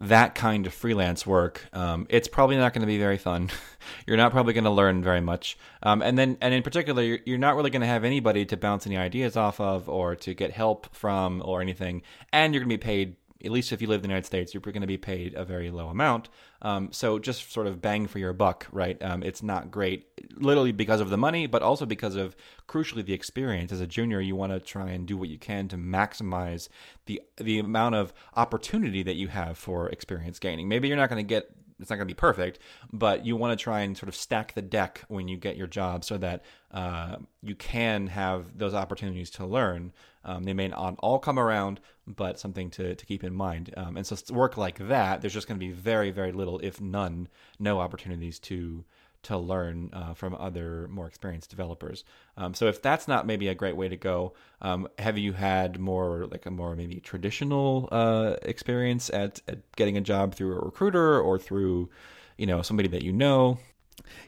that 0.00 0.34
kind 0.34 0.66
of 0.66 0.74
freelance 0.74 1.26
work, 1.26 1.66
um, 1.72 2.06
it's 2.08 2.28
probably 2.28 2.56
not 2.56 2.72
going 2.72 2.82
to 2.82 2.86
be 2.86 2.98
very 2.98 3.18
fun. 3.18 3.50
you're 4.06 4.16
not 4.16 4.32
probably 4.32 4.52
going 4.52 4.64
to 4.64 4.70
learn 4.70 5.02
very 5.02 5.20
much, 5.20 5.58
um, 5.82 6.02
and 6.02 6.18
then 6.18 6.36
and 6.40 6.54
in 6.54 6.62
particular, 6.62 7.02
you're, 7.02 7.18
you're 7.24 7.38
not 7.38 7.56
really 7.56 7.70
going 7.70 7.82
to 7.82 7.86
have 7.86 8.04
anybody 8.04 8.44
to 8.46 8.56
bounce 8.56 8.86
any 8.86 8.96
ideas 8.96 9.36
off 9.36 9.60
of 9.60 9.88
or 9.88 10.14
to 10.16 10.34
get 10.34 10.52
help 10.52 10.94
from 10.94 11.42
or 11.44 11.60
anything, 11.60 12.02
and 12.32 12.54
you're 12.54 12.62
going 12.62 12.70
to 12.70 12.76
be 12.76 12.82
paid 12.82 13.16
at 13.44 13.52
least 13.52 13.72
if 13.72 13.80
you 13.80 13.86
live 13.86 13.98
in 13.98 14.02
the 14.02 14.08
United 14.08 14.26
States, 14.26 14.52
you're 14.52 14.60
going 14.60 14.80
to 14.80 14.86
be 14.86 14.96
paid 14.96 15.34
a 15.34 15.44
very 15.44 15.70
low 15.70 15.88
amount. 15.88 16.28
Um, 16.60 16.88
so 16.92 17.18
just 17.18 17.52
sort 17.52 17.68
of 17.68 17.80
bang 17.80 18.08
for 18.08 18.18
your 18.18 18.32
buck, 18.32 18.66
right? 18.72 19.00
Um, 19.02 19.22
it's 19.22 19.42
not 19.42 19.70
great, 19.70 20.06
literally 20.34 20.72
because 20.72 21.00
of 21.00 21.10
the 21.10 21.16
money, 21.16 21.46
but 21.46 21.62
also 21.62 21.86
because 21.86 22.16
of 22.16 22.34
crucially 22.66 23.04
the 23.04 23.12
experience. 23.12 23.70
As 23.70 23.80
a 23.80 23.86
junior, 23.86 24.20
you 24.20 24.34
want 24.34 24.52
to 24.52 24.58
try 24.58 24.90
and 24.90 25.06
do 25.06 25.16
what 25.16 25.28
you 25.28 25.38
can 25.38 25.68
to 25.68 25.76
maximize 25.76 26.68
the 27.06 27.22
the 27.36 27.60
amount 27.60 27.94
of 27.94 28.12
opportunity 28.34 29.02
that 29.04 29.14
you 29.14 29.28
have 29.28 29.56
for 29.56 29.88
experience 29.90 30.38
gaining. 30.38 30.68
Maybe 30.68 30.88
you're 30.88 30.96
not 30.96 31.08
going 31.08 31.24
to 31.24 31.28
get 31.28 31.50
it's 31.80 31.90
not 31.90 31.96
going 31.96 32.06
to 32.08 32.14
be 32.14 32.18
perfect, 32.18 32.58
but 32.92 33.24
you 33.24 33.36
want 33.36 33.58
to 33.58 33.62
try 33.62 33.80
and 33.80 33.96
sort 33.96 34.08
of 34.08 34.14
stack 34.16 34.54
the 34.54 34.62
deck 34.62 35.02
when 35.08 35.28
you 35.28 35.36
get 35.36 35.56
your 35.56 35.66
job 35.66 36.04
so 36.04 36.18
that 36.18 36.44
uh, 36.72 37.16
you 37.42 37.54
can 37.54 38.08
have 38.08 38.58
those 38.58 38.74
opportunities 38.74 39.30
to 39.30 39.46
learn. 39.46 39.92
Um, 40.24 40.42
they 40.44 40.52
may 40.52 40.68
not 40.68 40.96
all 40.98 41.18
come 41.18 41.38
around, 41.38 41.80
but 42.06 42.38
something 42.38 42.70
to, 42.70 42.94
to 42.94 43.06
keep 43.06 43.24
in 43.24 43.34
mind. 43.34 43.72
Um, 43.76 43.96
and 43.96 44.06
so, 44.06 44.16
work 44.34 44.56
like 44.56 44.88
that, 44.88 45.20
there's 45.20 45.32
just 45.32 45.46
going 45.46 45.58
to 45.58 45.66
be 45.66 45.72
very, 45.72 46.10
very 46.10 46.32
little, 46.32 46.58
if 46.60 46.80
none, 46.80 47.28
no 47.58 47.80
opportunities 47.80 48.38
to 48.40 48.84
to 49.24 49.36
learn 49.36 49.90
uh, 49.92 50.14
from 50.14 50.34
other 50.34 50.88
more 50.88 51.06
experienced 51.06 51.50
developers. 51.50 52.04
Um, 52.36 52.54
so 52.54 52.66
if 52.66 52.80
that's 52.80 53.08
not 53.08 53.26
maybe 53.26 53.48
a 53.48 53.54
great 53.54 53.76
way 53.76 53.88
to 53.88 53.96
go, 53.96 54.34
um, 54.62 54.88
have 54.98 55.18
you 55.18 55.32
had 55.32 55.78
more 55.78 56.26
like 56.30 56.46
a 56.46 56.50
more 56.50 56.76
maybe 56.76 57.00
traditional 57.00 57.88
uh, 57.90 58.36
experience 58.42 59.10
at, 59.10 59.40
at 59.48 59.58
getting 59.76 59.96
a 59.96 60.00
job 60.00 60.34
through 60.34 60.56
a 60.56 60.64
recruiter 60.64 61.20
or 61.20 61.38
through, 61.38 61.90
you 62.36 62.46
know, 62.46 62.62
somebody 62.62 62.88
that 62.88 63.02
you 63.02 63.12
know? 63.12 63.58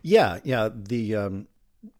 Yeah, 0.02 0.40
yeah. 0.44 0.68
The 0.74 1.16
um, 1.16 1.48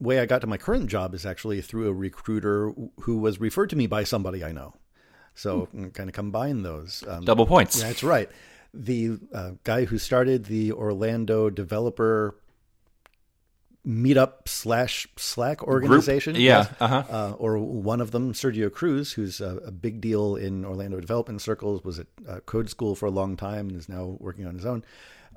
way 0.01 0.19
I 0.19 0.27
got 0.27 0.41
to 0.41 0.47
my 0.47 0.57
current 0.57 0.89
job 0.89 1.15
is 1.15 1.25
actually 1.25 1.61
through 1.61 1.89
a 1.89 1.93
recruiter 1.93 2.73
who 3.01 3.19
was 3.19 3.41
referred 3.41 3.71
to 3.71 3.77
me 3.77 3.87
by 3.87 4.05
somebody 4.05 4.45
I 4.45 4.53
know. 4.53 4.75
So 5.35 5.67
hmm. 5.67 5.89
kind 5.89 6.09
of 6.09 6.15
combine 6.15 6.63
those. 6.63 7.05
Um, 7.07 7.25
Double 7.25 7.47
points. 7.47 7.81
Yeah, 7.81 7.87
that's 7.87 8.03
right. 8.03 8.29
The 8.75 9.19
uh, 9.33 9.53
guy 9.65 9.85
who 9.85 9.99
started 9.99 10.45
the 10.45 10.73
Orlando 10.73 11.51
developer 11.51 12.37
meetup 13.87 14.47
slash 14.47 15.07
Slack 15.17 15.63
organization. 15.63 16.35
Group? 16.35 16.45
Yeah. 16.45 16.67
Uh-huh. 16.81 17.05
Uh, 17.09 17.33
or 17.39 17.59
one 17.59 18.01
of 18.01 18.11
them, 18.11 18.33
Sergio 18.33 18.71
Cruz, 18.71 19.13
who's 19.13 19.41
a, 19.41 19.57
a, 19.59 19.71
big 19.71 20.01
deal 20.01 20.37
in 20.37 20.65
Orlando 20.65 21.01
development 21.01 21.41
circles, 21.41 21.83
was 21.83 21.99
at 21.99 22.07
uh, 22.29 22.41
code 22.41 22.69
school 22.69 22.95
for 22.95 23.07
a 23.07 23.11
long 23.11 23.37
time 23.37 23.69
and 23.69 23.77
is 23.77 23.89
now 23.89 24.17
working 24.21 24.47
on 24.47 24.55
his 24.55 24.67
own. 24.67 24.85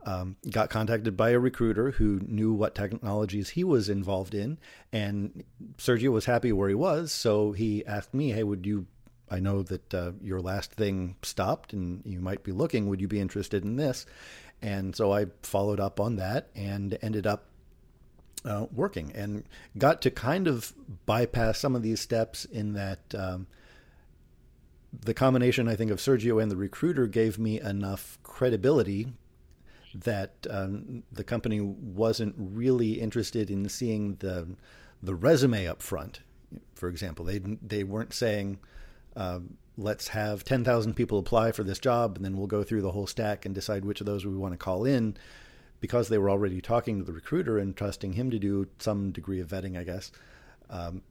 Um, 0.05 0.35
got 0.49 0.69
contacted 0.69 1.15
by 1.15 1.29
a 1.29 1.39
recruiter 1.39 1.91
who 1.91 2.19
knew 2.27 2.51
what 2.51 2.75
technologies 2.75 3.51
he 3.51 3.63
was 3.63 3.87
involved 3.87 4.35
in, 4.35 4.59
and 4.91 5.45
Sergio 5.77 6.09
was 6.09 6.25
happy 6.25 6.51
where 6.51 6.67
he 6.67 6.75
was, 6.75 7.13
so 7.13 7.53
he 7.53 7.85
asked 7.85 8.13
me, 8.13 8.31
"Hey, 8.31 8.43
would 8.43 8.65
you 8.65 8.87
I 9.33 9.39
know 9.39 9.63
that 9.63 9.93
uh, 9.93 10.11
your 10.21 10.41
last 10.41 10.73
thing 10.73 11.15
stopped 11.23 11.73
and 11.73 12.03
you 12.05 12.19
might 12.19 12.43
be 12.43 12.51
looking. 12.51 12.87
Would 12.87 13.01
you 13.01 13.07
be 13.07 13.19
interested 13.19 13.63
in 13.63 13.77
this? 13.77 14.05
And 14.61 14.95
so 14.95 15.11
I 15.11 15.25
followed 15.41 15.79
up 15.79 15.99
on 15.99 16.17
that 16.17 16.49
and 16.55 16.97
ended 17.01 17.25
up 17.25 17.47
uh, 18.45 18.67
working 18.73 19.11
and 19.13 19.43
got 19.77 20.01
to 20.01 20.11
kind 20.11 20.47
of 20.47 20.73
bypass 21.05 21.59
some 21.59 21.75
of 21.75 21.81
these 21.81 21.99
steps 21.99 22.45
in 22.45 22.73
that 22.73 22.99
um, 23.17 23.47
the 25.01 25.13
combination, 25.13 25.67
I 25.67 25.75
think, 25.75 25.91
of 25.91 25.99
Sergio 25.99 26.41
and 26.41 26.51
the 26.51 26.55
recruiter 26.55 27.07
gave 27.07 27.39
me 27.39 27.59
enough 27.59 28.19
credibility 28.23 29.07
that 29.95 30.47
um, 30.49 31.03
the 31.11 31.23
company 31.23 31.59
wasn't 31.59 32.35
really 32.37 32.93
interested 32.93 33.49
in 33.49 33.67
seeing 33.69 34.15
the 34.15 34.47
the 35.01 35.13
resume 35.15 35.67
up 35.67 35.81
front. 35.81 36.21
For 36.75 36.89
example, 36.89 37.25
they 37.25 37.39
they 37.39 37.83
weren't 37.83 38.13
saying, 38.13 38.59
uh, 39.15 39.39
"Let's 39.77 40.09
have 40.09 40.43
ten 40.43 40.63
thousand 40.63 40.95
people 40.95 41.19
apply 41.19 41.51
for 41.51 41.63
this 41.63 41.79
job, 41.79 42.15
and 42.15 42.25
then 42.25 42.37
we'll 42.37 42.47
go 42.47 42.63
through 42.63 42.81
the 42.81 42.91
whole 42.91 43.07
stack 43.07 43.45
and 43.45 43.53
decide 43.53 43.85
which 43.85 43.99
of 44.01 44.05
those 44.05 44.25
we 44.25 44.35
want 44.35 44.53
to 44.53 44.57
call 44.57 44.85
in." 44.85 45.17
Because 45.83 46.07
they 46.07 46.17
were 46.17 46.29
already 46.29 46.61
talking 46.61 46.99
to 46.99 47.03
the 47.03 47.11
recruiter 47.11 47.57
and 47.57 47.75
trusting 47.75 48.13
him 48.13 48.31
to 48.31 48.39
do 48.39 48.67
some 48.79 49.11
degree 49.11 49.41
of 49.41 49.49
vetting, 49.49 49.77
I 49.77 49.83
guess. 49.83 50.13
Um, 50.69 51.01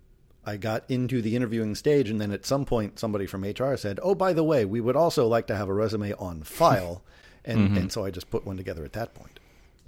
I 0.46 0.56
got 0.56 0.90
into 0.90 1.20
the 1.20 1.36
interviewing 1.36 1.74
stage, 1.74 2.08
and 2.08 2.18
then 2.18 2.32
at 2.32 2.46
some 2.46 2.64
point, 2.64 2.98
somebody 2.98 3.26
from 3.26 3.44
HR 3.44 3.76
said, 3.76 4.00
"Oh, 4.02 4.14
by 4.14 4.32
the 4.32 4.42
way, 4.42 4.64
we 4.64 4.80
would 4.80 4.96
also 4.96 5.28
like 5.28 5.46
to 5.48 5.56
have 5.56 5.68
a 5.68 5.74
resume 5.74 6.14
on 6.14 6.42
file." 6.42 7.02
and 7.44 7.58
mm-hmm. 7.58 7.76
and 7.76 7.92
so 7.92 8.06
I 8.06 8.10
just 8.10 8.30
put 8.30 8.46
one 8.46 8.56
together 8.56 8.82
at 8.82 8.94
that 8.94 9.12
point. 9.12 9.40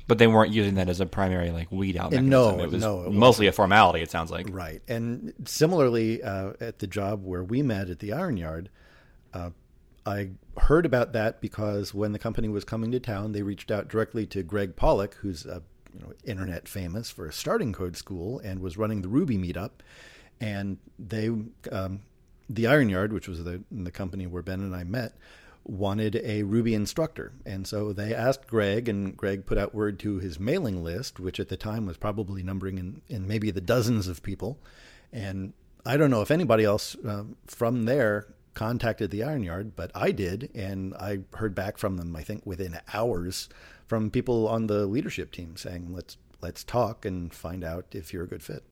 But 0.06 0.18
they 0.18 0.26
weren't 0.26 0.52
using 0.52 0.74
that 0.74 0.90
as 0.90 1.00
a 1.00 1.06
primary 1.06 1.50
like 1.50 1.72
weed 1.72 1.96
out 1.96 2.10
mechanism. 2.10 2.28
No, 2.28 2.62
it 2.62 2.70
was 2.70 2.82
no, 2.82 3.04
it 3.04 3.12
mostly 3.12 3.46
a 3.46 3.52
formality. 3.52 4.02
It 4.02 4.10
sounds 4.10 4.30
like 4.30 4.48
right. 4.50 4.82
And 4.86 5.32
similarly, 5.46 6.22
uh, 6.22 6.52
at 6.60 6.80
the 6.80 6.86
job 6.86 7.24
where 7.24 7.42
we 7.42 7.62
met 7.62 7.88
at 7.88 8.00
the 8.00 8.12
Iron 8.12 8.36
Yard, 8.36 8.68
uh, 9.32 9.48
I 10.06 10.30
heard 10.58 10.86
about 10.86 11.12
that 11.12 11.40
because 11.40 11.94
when 11.94 12.12
the 12.12 12.18
company 12.18 12.48
was 12.48 12.64
coming 12.64 12.92
to 12.92 13.00
town, 13.00 13.32
they 13.32 13.42
reached 13.42 13.70
out 13.70 13.88
directly 13.88 14.26
to 14.26 14.42
Gregg 14.42 14.76
Pollack, 14.76 15.14
who's 15.14 15.46
a 15.46 15.62
you 15.92 16.00
know, 16.00 16.12
internet 16.24 16.68
famous 16.68 17.10
for 17.10 17.30
starting 17.30 17.72
code 17.72 17.96
school 17.96 18.38
and 18.40 18.60
was 18.60 18.76
running 18.76 19.02
the 19.02 19.08
Ruby 19.08 19.38
meetup, 19.38 19.70
and 20.40 20.78
they. 20.98 21.30
Um, 21.70 22.00
the 22.48 22.66
Iron 22.66 22.88
Yard, 22.88 23.12
which 23.12 23.28
was 23.28 23.44
the 23.44 23.62
the 23.70 23.90
company 23.90 24.26
where 24.26 24.42
Ben 24.42 24.60
and 24.60 24.74
I 24.74 24.84
met, 24.84 25.14
wanted 25.64 26.16
a 26.16 26.42
Ruby 26.42 26.74
instructor. 26.74 27.32
And 27.46 27.66
so 27.66 27.92
they 27.92 28.14
asked 28.14 28.46
Gregg, 28.46 28.88
and 28.88 29.16
Greg 29.16 29.46
put 29.46 29.58
out 29.58 29.74
word 29.74 29.98
to 30.00 30.18
his 30.18 30.38
mailing 30.38 30.84
list, 30.84 31.18
which 31.18 31.40
at 31.40 31.48
the 31.48 31.56
time 31.56 31.86
was 31.86 31.96
probably 31.96 32.42
numbering 32.42 32.78
in, 32.78 33.02
in 33.08 33.26
maybe 33.26 33.50
the 33.50 33.60
dozens 33.60 34.08
of 34.08 34.22
people. 34.22 34.58
And 35.12 35.54
I 35.86 35.96
don't 35.96 36.10
know 36.10 36.22
if 36.22 36.30
anybody 36.30 36.64
else 36.64 36.96
uh, 37.06 37.24
from 37.46 37.84
there 37.84 38.26
contacted 38.54 39.10
the 39.10 39.22
Iron 39.22 39.42
Yard, 39.42 39.76
but 39.76 39.90
I 39.94 40.10
did. 40.12 40.50
And 40.54 40.94
I 40.94 41.20
heard 41.34 41.54
back 41.54 41.78
from 41.78 41.96
them, 41.96 42.14
I 42.16 42.22
think 42.22 42.46
within 42.46 42.80
hours, 42.92 43.48
from 43.86 44.10
people 44.10 44.48
on 44.48 44.66
the 44.66 44.86
leadership 44.86 45.32
team 45.32 45.56
saying, 45.56 45.92
let's, 45.92 46.16
let's 46.40 46.64
talk 46.64 47.04
and 47.04 47.32
find 47.32 47.64
out 47.64 47.86
if 47.92 48.12
you're 48.12 48.24
a 48.24 48.28
good 48.28 48.42
fit. 48.42 48.64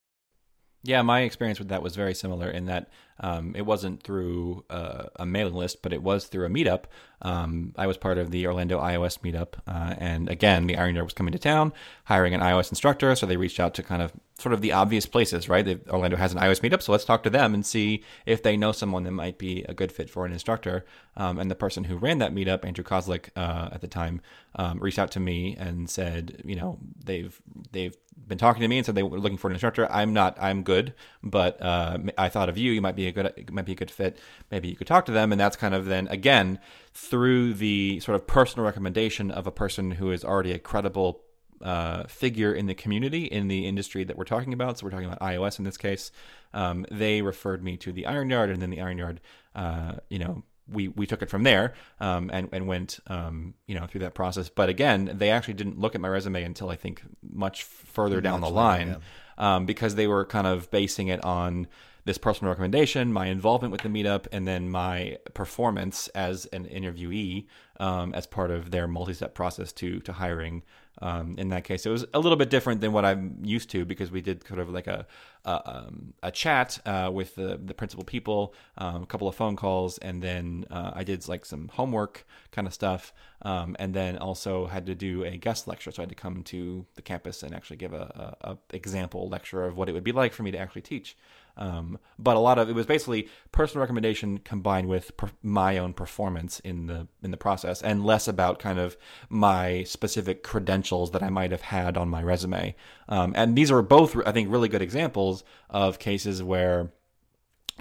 Yeah, 0.85 1.01
my 1.01 1.21
experience 1.21 1.59
with 1.59 1.69
that 1.69 1.81
was 1.81 1.95
very 1.95 2.13
similar 2.13 2.49
in 2.49 2.65
that 2.65 2.89
um, 3.21 3.55
it 3.55 3.61
wasn't 3.61 4.03
through 4.03 4.65
uh, 4.69 5.05
a 5.15 5.25
mailing 5.25 5.53
list, 5.53 5.81
but 5.81 5.93
it 5.93 6.03
was 6.03 6.25
through 6.25 6.45
a 6.45 6.49
meetup. 6.49 6.83
Um, 7.21 7.73
I 7.77 7.87
was 7.87 7.97
part 7.97 8.17
of 8.17 8.31
the 8.31 8.45
Orlando 8.47 8.81
iOS 8.81 9.19
meetup, 9.19 9.53
uh, 9.65 9.95
and 9.97 10.29
again, 10.29 10.67
the 10.67 10.75
Iron 10.75 10.95
Yard 10.95 11.05
was 11.05 11.13
coming 11.13 11.31
to 11.31 11.39
town, 11.39 11.71
hiring 12.03 12.33
an 12.33 12.41
iOS 12.41 12.69
instructor. 12.69 13.15
So 13.15 13.25
they 13.25 13.37
reached 13.37 13.61
out 13.61 13.73
to 13.75 13.83
kind 13.83 14.01
of 14.01 14.11
sort 14.43 14.53
of 14.53 14.61
the 14.61 14.73
obvious 14.73 15.05
places, 15.05 15.49
right? 15.49 15.65
They, 15.65 15.79
Orlando 15.89 16.17
has 16.17 16.33
an 16.33 16.39
iOS 16.39 16.59
meetup, 16.61 16.81
so 16.81 16.91
let's 16.91 17.05
talk 17.05 17.23
to 17.23 17.29
them 17.29 17.53
and 17.53 17.65
see 17.65 18.03
if 18.25 18.43
they 18.43 18.57
know 18.57 18.73
someone 18.73 19.03
that 19.03 19.11
might 19.11 19.37
be 19.37 19.63
a 19.69 19.73
good 19.73 19.91
fit 19.91 20.09
for 20.09 20.25
an 20.25 20.33
instructor. 20.33 20.85
Um, 21.15 21.39
and 21.39 21.49
the 21.49 21.55
person 21.55 21.85
who 21.85 21.97
ran 21.97 22.19
that 22.19 22.33
meetup, 22.33 22.65
Andrew 22.65 22.83
Kozlik, 22.83 23.29
uh, 23.35 23.69
at 23.71 23.81
the 23.81 23.87
time, 23.87 24.21
um, 24.55 24.79
reached 24.79 24.99
out 24.99 25.11
to 25.11 25.19
me 25.19 25.55
and 25.57 25.89
said, 25.89 26.41
you 26.45 26.55
know, 26.55 26.77
they've 27.03 27.41
they've 27.71 27.95
been 28.27 28.37
talking 28.37 28.61
to 28.61 28.67
me 28.67 28.77
and 28.77 28.85
said 28.85 28.95
they 28.95 29.03
were 29.03 29.19
looking 29.19 29.37
for 29.37 29.47
an 29.47 29.53
instructor. 29.53 29.89
I'm 29.91 30.13
not. 30.13 30.37
I'm 30.39 30.63
good, 30.63 30.93
but 31.23 31.61
uh, 31.61 31.97
I 32.17 32.29
thought 32.29 32.49
of 32.49 32.57
you. 32.57 32.71
You 32.71 32.81
might 32.81 32.95
be 32.95 33.07
a 33.07 33.11
good. 33.11 33.49
Might 33.51 33.65
be 33.65 33.71
a 33.71 33.75
good 33.75 33.91
fit. 33.91 34.19
Maybe 34.51 34.67
you 34.67 34.75
could 34.75 34.87
talk 34.87 35.05
to 35.05 35.11
them. 35.11 35.31
And 35.31 35.39
that's 35.39 35.55
kind 35.55 35.73
of 35.73 35.85
then 35.85 36.07
again 36.09 36.59
through 36.93 37.55
the 37.55 37.99
sort 38.01 38.15
of 38.15 38.27
personal 38.27 38.65
recommendation 38.65 39.31
of 39.31 39.47
a 39.47 39.51
person 39.51 39.91
who 39.91 40.11
is 40.11 40.23
already 40.23 40.51
a 40.51 40.59
credible 40.59 41.23
uh, 41.63 42.03
figure 42.07 42.53
in 42.53 42.65
the 42.67 42.75
community 42.75 43.23
in 43.23 43.47
the 43.47 43.65
industry 43.65 44.03
that 44.03 44.17
we're 44.17 44.25
talking 44.25 44.53
about. 44.53 44.77
So 44.77 44.85
we're 44.85 44.91
talking 44.91 45.07
about 45.07 45.21
iOS 45.21 45.57
in 45.57 45.65
this 45.65 45.77
case. 45.77 46.11
Um, 46.53 46.85
they 46.91 47.21
referred 47.21 47.63
me 47.63 47.77
to 47.77 47.91
the 47.91 48.05
Iron 48.05 48.29
Yard, 48.29 48.49
and 48.49 48.61
then 48.61 48.69
the 48.69 48.81
Iron 48.81 48.97
Yard, 48.97 49.21
uh, 49.55 49.93
you 50.09 50.19
know, 50.19 50.43
we 50.67 50.89
we 50.89 51.07
took 51.07 51.21
it 51.21 51.29
from 51.29 51.43
there 51.43 51.73
um, 51.99 52.29
and 52.31 52.49
and 52.51 52.67
went 52.67 52.99
um, 53.07 53.53
you 53.65 53.75
know 53.79 53.85
through 53.87 54.01
that 54.01 54.13
process. 54.13 54.49
But 54.49 54.69
again, 54.69 55.11
they 55.13 55.29
actually 55.29 55.55
didn't 55.55 55.79
look 55.79 55.95
at 55.95 56.01
my 56.01 56.07
resume 56.07 56.43
until 56.43 56.69
I 56.69 56.75
think 56.75 57.01
much 57.21 57.63
further 57.63 58.21
down 58.21 58.41
the 58.41 58.49
line 58.49 58.87
later, 58.87 58.99
yeah. 59.37 59.55
um, 59.55 59.65
because 59.65 59.95
they 59.95 60.07
were 60.07 60.25
kind 60.25 60.47
of 60.47 60.69
basing 60.69 61.07
it 61.07 61.23
on 61.23 61.67
this 62.05 62.17
personal 62.17 62.49
recommendation, 62.49 63.13
my 63.13 63.27
involvement 63.27 63.71
with 63.71 63.81
the 63.81 63.89
meetup, 63.89 64.27
and 64.31 64.47
then 64.47 64.69
my 64.69 65.17
performance 65.33 66.09
as 66.09 66.45
an 66.47 66.65
interviewee 66.65 67.45
um, 67.79 68.13
as 68.13 68.27
part 68.27 68.51
of 68.51 68.71
their 68.71 68.87
multi-step 68.87 69.33
process 69.33 69.71
to 69.73 69.99
to 70.01 70.13
hiring. 70.13 70.63
Um, 71.01 71.35
in 71.39 71.49
that 71.49 71.63
case, 71.63 71.85
it 71.87 71.89
was 71.89 72.05
a 72.13 72.19
little 72.19 72.37
bit 72.37 72.51
different 72.51 72.79
than 72.79 72.91
what 72.91 73.03
I'm 73.03 73.37
used 73.41 73.71
to 73.71 73.83
because 73.83 74.11
we 74.11 74.21
did 74.21 74.45
kind 74.45 74.61
of 74.61 74.69
like 74.69 74.87
a 74.87 75.07
a, 75.45 75.77
um, 75.77 76.13
a 76.21 76.31
chat 76.31 76.79
uh, 76.85 77.09
with 77.11 77.35
the 77.35 77.59
the 77.63 77.73
principal 77.73 78.03
people, 78.03 78.53
um, 78.77 79.03
a 79.03 79.05
couple 79.05 79.27
of 79.27 79.35
phone 79.35 79.55
calls, 79.55 79.97
and 79.97 80.21
then 80.21 80.65
uh, 80.69 80.91
I 80.93 81.03
did 81.03 81.27
like 81.27 81.45
some 81.45 81.69
homework 81.69 82.25
kind 82.51 82.67
of 82.67 82.73
stuff, 82.73 83.13
um, 83.41 83.75
and 83.79 83.93
then 83.93 84.17
also 84.17 84.67
had 84.67 84.85
to 84.85 84.95
do 84.95 85.23
a 85.23 85.37
guest 85.37 85.67
lecture. 85.67 85.91
So 85.91 86.01
I 86.01 86.03
had 86.03 86.09
to 86.09 86.15
come 86.15 86.43
to 86.43 86.85
the 86.95 87.01
campus 87.01 87.43
and 87.43 87.55
actually 87.55 87.77
give 87.77 87.93
a, 87.93 88.35
a, 88.41 88.51
a 88.51 88.57
example 88.75 89.29
lecture 89.29 89.65
of 89.65 89.77
what 89.77 89.89
it 89.89 89.93
would 89.93 90.03
be 90.03 90.11
like 90.11 90.33
for 90.33 90.43
me 90.43 90.51
to 90.51 90.57
actually 90.57 90.83
teach. 90.83 91.17
Um, 91.55 91.99
but 92.17 92.35
a 92.35 92.39
lot 92.39 92.57
of 92.57 92.69
it 92.69 92.73
was 92.73 92.85
basically 92.85 93.27
personal 93.51 93.81
recommendation 93.81 94.39
combined 94.39 94.87
with 94.87 95.15
per- 95.17 95.31
my 95.43 95.77
own 95.77 95.93
performance 95.93 96.59
in 96.61 96.87
the 96.87 97.07
in 97.21 97.31
the 97.31 97.37
process, 97.37 97.81
and 97.81 98.05
less 98.05 98.27
about 98.27 98.59
kind 98.59 98.79
of 98.79 98.97
my 99.29 99.83
specific 99.83 100.43
credentials 100.43 101.11
that 101.11 101.21
I 101.21 101.29
might 101.29 101.51
have 101.51 101.61
had 101.61 101.95
on 101.97 102.09
my 102.09 102.23
resume. 102.23 102.75
Um, 103.07 103.33
and 103.35 103.55
these 103.55 103.71
are 103.71 103.81
both, 103.81 104.17
I 104.25 104.31
think, 104.31 104.51
really 104.51 104.69
good 104.69 104.81
examples 104.81 105.43
of 105.69 105.99
cases 105.99 106.41
where 106.41 106.91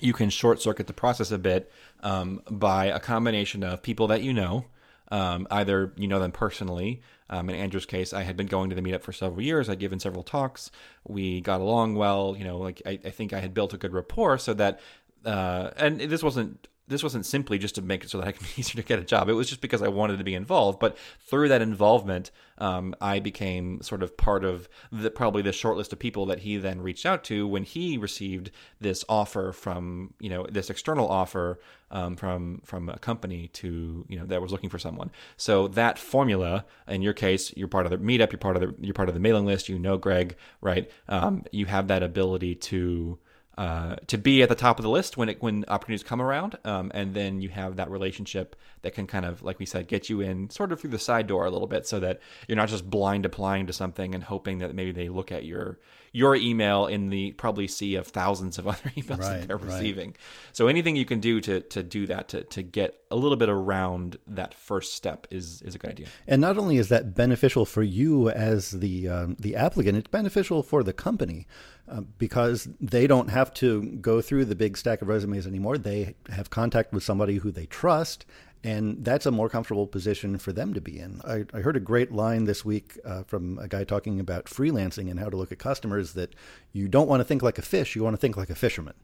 you 0.00 0.12
can 0.12 0.31
short 0.31 0.61
circuit 0.61 0.87
the 0.87 0.93
process 0.93 1.31
a 1.31 1.38
bit 1.38 1.71
um, 2.00 2.43
by 2.50 2.87
a 2.87 3.00
combination 3.00 3.62
of 3.62 3.83
people 3.83 4.07
that 4.09 4.23
you 4.23 4.33
know. 4.33 4.67
Um, 5.11 5.47
either 5.50 5.93
you 5.97 6.09
know 6.09 6.21
them 6.21 6.33
personally. 6.33 7.02
Um, 7.32 7.48
in 7.48 7.56
Andrew's 7.56 7.86
case, 7.86 8.12
I 8.12 8.24
had 8.24 8.36
been 8.36 8.46
going 8.46 8.68
to 8.68 8.76
the 8.76 8.82
meetup 8.82 9.00
for 9.00 9.12
several 9.12 9.40
years. 9.40 9.70
I'd 9.70 9.78
given 9.78 9.98
several 9.98 10.22
talks. 10.22 10.70
We 11.08 11.40
got 11.40 11.62
along 11.62 11.94
well. 11.94 12.36
You 12.38 12.44
know, 12.44 12.58
like 12.58 12.82
I, 12.84 13.00
I 13.02 13.10
think 13.10 13.32
I 13.32 13.40
had 13.40 13.54
built 13.54 13.72
a 13.72 13.78
good 13.78 13.94
rapport, 13.94 14.36
so 14.36 14.52
that 14.52 14.80
uh, 15.24 15.70
and 15.78 15.98
this 15.98 16.22
wasn't 16.22 16.68
this 16.92 17.02
wasn't 17.02 17.26
simply 17.26 17.58
just 17.58 17.75
to 17.76 17.82
make 17.82 18.04
it 18.04 18.11
so 18.11 18.18
that 18.18 18.28
I 18.28 18.32
can 18.32 18.46
be 18.54 18.61
easier 18.61 18.80
to 18.82 18.87
get 18.87 18.99
a 18.99 19.04
job. 19.04 19.28
It 19.28 19.34
was 19.34 19.49
just 19.49 19.61
because 19.61 19.82
I 19.82 19.88
wanted 19.88 20.18
to 20.18 20.25
be 20.25 20.34
involved. 20.34 20.78
But 20.78 20.96
through 21.20 21.49
that 21.49 21.62
involvement, 21.62 22.30
um, 22.58 22.94
I 23.00 23.18
became 23.18 23.80
sort 23.82 24.02
of 24.02 24.16
part 24.16 24.44
of 24.44 24.68
the 24.90 25.11
probably 25.11 25.42
the 25.42 25.52
short 25.52 25.76
list 25.76 25.92
of 25.92 25.99
people 25.99 26.26
that 26.26 26.40
he 26.40 26.56
then 26.56 26.80
reached 26.80 27.06
out 27.06 27.25
to 27.25 27.46
when 27.49 27.64
he 27.64 27.99
received 27.99 28.50
this 28.80 29.04
offer 29.08 29.52
from 29.52 30.14
you 30.20 30.30
know 30.30 30.46
this 30.50 30.70
external 30.70 31.08
offer 31.08 31.58
um, 31.90 32.16
from 32.16 32.61
from 32.64 32.88
a 32.88 32.99
company 32.99 33.49
to 33.49 34.04
you 34.08 34.18
know 34.18 34.26
that 34.26 34.42
was 34.42 34.52
looking 34.52 34.70
for 34.70 34.78
someone. 34.78 35.11
So 35.37 35.68
that 35.68 35.99
formula, 35.99 36.64
in 36.88 37.02
your 37.02 37.14
case, 37.14 37.52
you're 37.56 37.68
part 37.68 37.87
of 37.87 37.90
the 37.90 37.99
meetup, 37.99 38.32
you're 38.32 38.38
part 38.38 38.56
of 38.56 38.62
the 38.62 38.75
you're 38.84 38.94
part 38.94 39.08
of 39.08 39.14
the 39.14 39.20
mailing 39.20 39.46
list. 39.46 39.68
You 39.68 39.78
know 39.78 39.96
Gregg, 39.96 40.37
right? 40.61 40.90
Um, 41.08 41.44
you 41.52 41.66
have 41.66 41.88
that 41.88 42.02
ability 42.02 42.54
to 42.56 43.18
uh, 43.59 43.97
to 44.06 44.16
be 44.16 44.42
at 44.42 44.49
the 44.49 44.54
top 44.54 44.78
of 44.78 44.82
the 44.82 44.90
list 44.90 45.16
when 45.16 45.28
it 45.28 45.42
when 45.42 45.64
opportunities 45.68 46.02
come 46.02 46.23
around, 46.23 46.59
um, 46.64 46.90
and 46.94 47.14
then 47.14 47.40
you 47.40 47.49
have 47.50 47.76
that 47.76 47.90
relationship 47.90 48.56
that 48.82 48.94
can 48.94 49.06
kind 49.06 49.24
of, 49.24 49.42
like 49.42 49.58
we 49.58 49.66
said, 49.66 49.88
get 49.88 50.08
you 50.08 50.20
in 50.20 50.50
sort 50.50 50.72
of 50.72 50.80
through 50.80 50.90
the 50.90 50.98
side 50.98 51.26
door 51.26 51.46
a 51.46 51.50
little 51.50 51.68
bit, 51.68 51.86
so 51.86 52.00
that 52.00 52.20
you're 52.48 52.56
not 52.56 52.68
just 52.68 52.88
blind 52.88 53.24
applying 53.24 53.66
to 53.66 53.72
something 53.72 54.14
and 54.14 54.24
hoping 54.24 54.58
that 54.58 54.74
maybe 54.74 54.92
they 54.92 55.08
look 55.08 55.32
at 55.32 55.44
your 55.44 55.78
your 56.12 56.36
email 56.36 56.86
in 56.86 57.08
the 57.08 57.32
probably 57.32 57.66
sea 57.66 57.94
of 57.94 58.06
thousands 58.06 58.58
of 58.58 58.68
other 58.72 58.90
emails 58.96 59.20
right, 59.20 59.40
that 59.40 59.48
they're 59.48 59.56
receiving. 59.56 60.08
Right. 60.08 60.18
So 60.52 60.68
anything 60.68 60.96
you 60.96 61.04
can 61.04 61.20
do 61.20 61.40
to 61.40 61.60
to 61.60 61.82
do 61.82 62.06
that 62.06 62.28
to 62.28 62.42
to 62.44 62.62
get 62.62 63.02
a 63.10 63.16
little 63.16 63.36
bit 63.36 63.48
around 63.48 64.18
that 64.26 64.54
first 64.54 64.94
step 64.94 65.26
is 65.30 65.62
is 65.62 65.74
a 65.74 65.78
good 65.78 65.90
idea. 65.90 66.06
And 66.26 66.40
not 66.40 66.58
only 66.58 66.76
is 66.76 66.88
that 66.88 67.14
beneficial 67.14 67.64
for 67.64 67.82
you 67.82 68.28
as 68.30 68.72
the 68.72 69.08
um, 69.08 69.36
the 69.38 69.56
applicant, 69.56 69.96
it's 69.96 70.08
beneficial 70.08 70.62
for 70.62 70.82
the 70.82 70.92
company 70.92 71.46
uh, 71.88 72.02
because 72.18 72.68
they 72.80 73.06
don't 73.06 73.28
have 73.28 73.52
to 73.54 73.82
go 74.00 74.20
through 74.20 74.44
the 74.44 74.54
big 74.54 74.76
stack 74.76 75.02
of 75.02 75.08
resumes 75.08 75.46
anymore. 75.46 75.78
They 75.78 76.14
have 76.30 76.50
contact 76.50 76.92
with 76.92 77.02
somebody 77.02 77.36
who 77.36 77.50
they 77.50 77.66
trust 77.66 78.26
and 78.64 79.04
that's 79.04 79.26
a 79.26 79.31
more 79.31 79.49
comfortable 79.49 79.87
position 79.87 80.38
for 80.38 80.52
them 80.52 80.73
to 80.75 80.81
be 80.81 80.99
in. 80.99 81.21
I, 81.25 81.45
I 81.52 81.61
heard 81.62 81.76
a 81.76 81.81
great 81.81 82.12
line 82.12 82.45
this 82.45 82.64
week 82.64 82.99
uh, 83.04 83.25
from 83.25 83.59
a 83.59 83.66
guy 83.66 83.85
talking 83.85 84.21
about 84.21 84.45
freelancing 84.45 85.11
and 85.11 85.19
how 85.19 85.28
to 85.28 85.37
look 85.37 85.50
at 85.50 85.59
customers 85.59 86.12
that 86.12 86.35
you 86.73 86.88
don't 86.88 87.09
want 87.09 87.21
to 87.21 87.25
think 87.25 87.42
like 87.42 87.59
a 87.59 87.62
fish, 87.62 87.97
you 87.97 88.04
want 88.04 88.14
to 88.14 88.21
think 88.21 88.37
like 88.37 88.50
a 88.50 88.54
fisherman. 88.54 88.95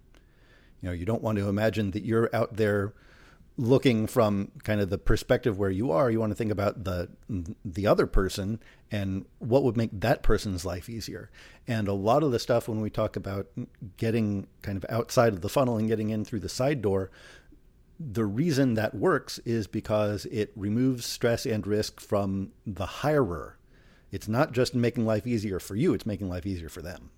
You 0.80 0.88
know, 0.88 0.92
you 0.92 1.04
don't 1.04 1.22
want 1.22 1.38
to 1.38 1.48
imagine 1.48 1.90
that 1.90 2.04
you're 2.04 2.30
out 2.32 2.56
there 2.56 2.92
looking 3.60 4.06
from 4.06 4.52
kind 4.62 4.80
of 4.80 4.88
the 4.88 4.98
perspective 4.98 5.58
where 5.58 5.70
you 5.70 5.90
are. 5.90 6.08
You 6.08 6.20
want 6.20 6.30
to 6.30 6.36
think 6.36 6.52
about 6.52 6.84
the 6.84 7.08
the 7.64 7.86
other 7.88 8.06
person 8.06 8.60
and 8.92 9.26
what 9.40 9.64
would 9.64 9.76
make 9.76 9.90
that 9.92 10.22
person's 10.22 10.64
life 10.64 10.88
easier. 10.88 11.30
And 11.66 11.88
a 11.88 11.92
lot 11.92 12.22
of 12.22 12.30
the 12.30 12.38
stuff 12.38 12.68
when 12.68 12.80
we 12.80 12.88
talk 12.88 13.16
about 13.16 13.48
getting 13.96 14.46
kind 14.62 14.76
of 14.76 14.86
outside 14.88 15.32
of 15.32 15.40
the 15.40 15.48
funnel 15.48 15.76
and 15.76 15.88
getting 15.88 16.10
in 16.10 16.24
through 16.24 16.40
the 16.40 16.48
side 16.48 16.80
door, 16.80 17.10
the 17.98 18.24
reason 18.24 18.74
that 18.74 18.94
works 18.94 19.38
is 19.40 19.66
because 19.66 20.24
it 20.26 20.52
removes 20.54 21.04
stress 21.04 21.46
and 21.46 21.66
risk 21.66 22.00
from 22.00 22.52
the 22.66 22.86
hirer. 22.86 23.54
It's 24.10 24.28
not 24.28 24.52
just 24.52 24.74
making 24.74 25.04
life 25.04 25.26
easier 25.26 25.58
for 25.60 25.74
you, 25.74 25.94
it's 25.94 26.06
making 26.06 26.28
life 26.28 26.46
easier 26.46 26.68
for 26.68 26.82
them. 26.82 27.10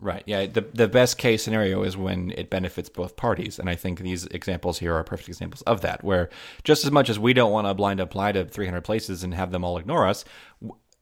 Right. 0.00 0.22
Yeah. 0.26 0.46
The 0.46 0.60
the 0.60 0.86
best 0.86 1.18
case 1.18 1.42
scenario 1.42 1.82
is 1.82 1.96
when 1.96 2.30
it 2.32 2.50
benefits 2.50 2.88
both 2.88 3.16
parties, 3.16 3.58
and 3.58 3.68
I 3.68 3.74
think 3.74 3.98
these 3.98 4.26
examples 4.26 4.78
here 4.78 4.94
are 4.94 5.02
perfect 5.02 5.28
examples 5.28 5.62
of 5.62 5.80
that. 5.80 6.04
Where 6.04 6.30
just 6.62 6.84
as 6.84 6.92
much 6.92 7.10
as 7.10 7.18
we 7.18 7.32
don't 7.32 7.50
want 7.50 7.66
to 7.66 7.74
blind 7.74 7.98
apply 7.98 8.32
to 8.32 8.44
300 8.44 8.82
places 8.82 9.24
and 9.24 9.34
have 9.34 9.50
them 9.50 9.64
all 9.64 9.76
ignore 9.76 10.06
us, 10.06 10.24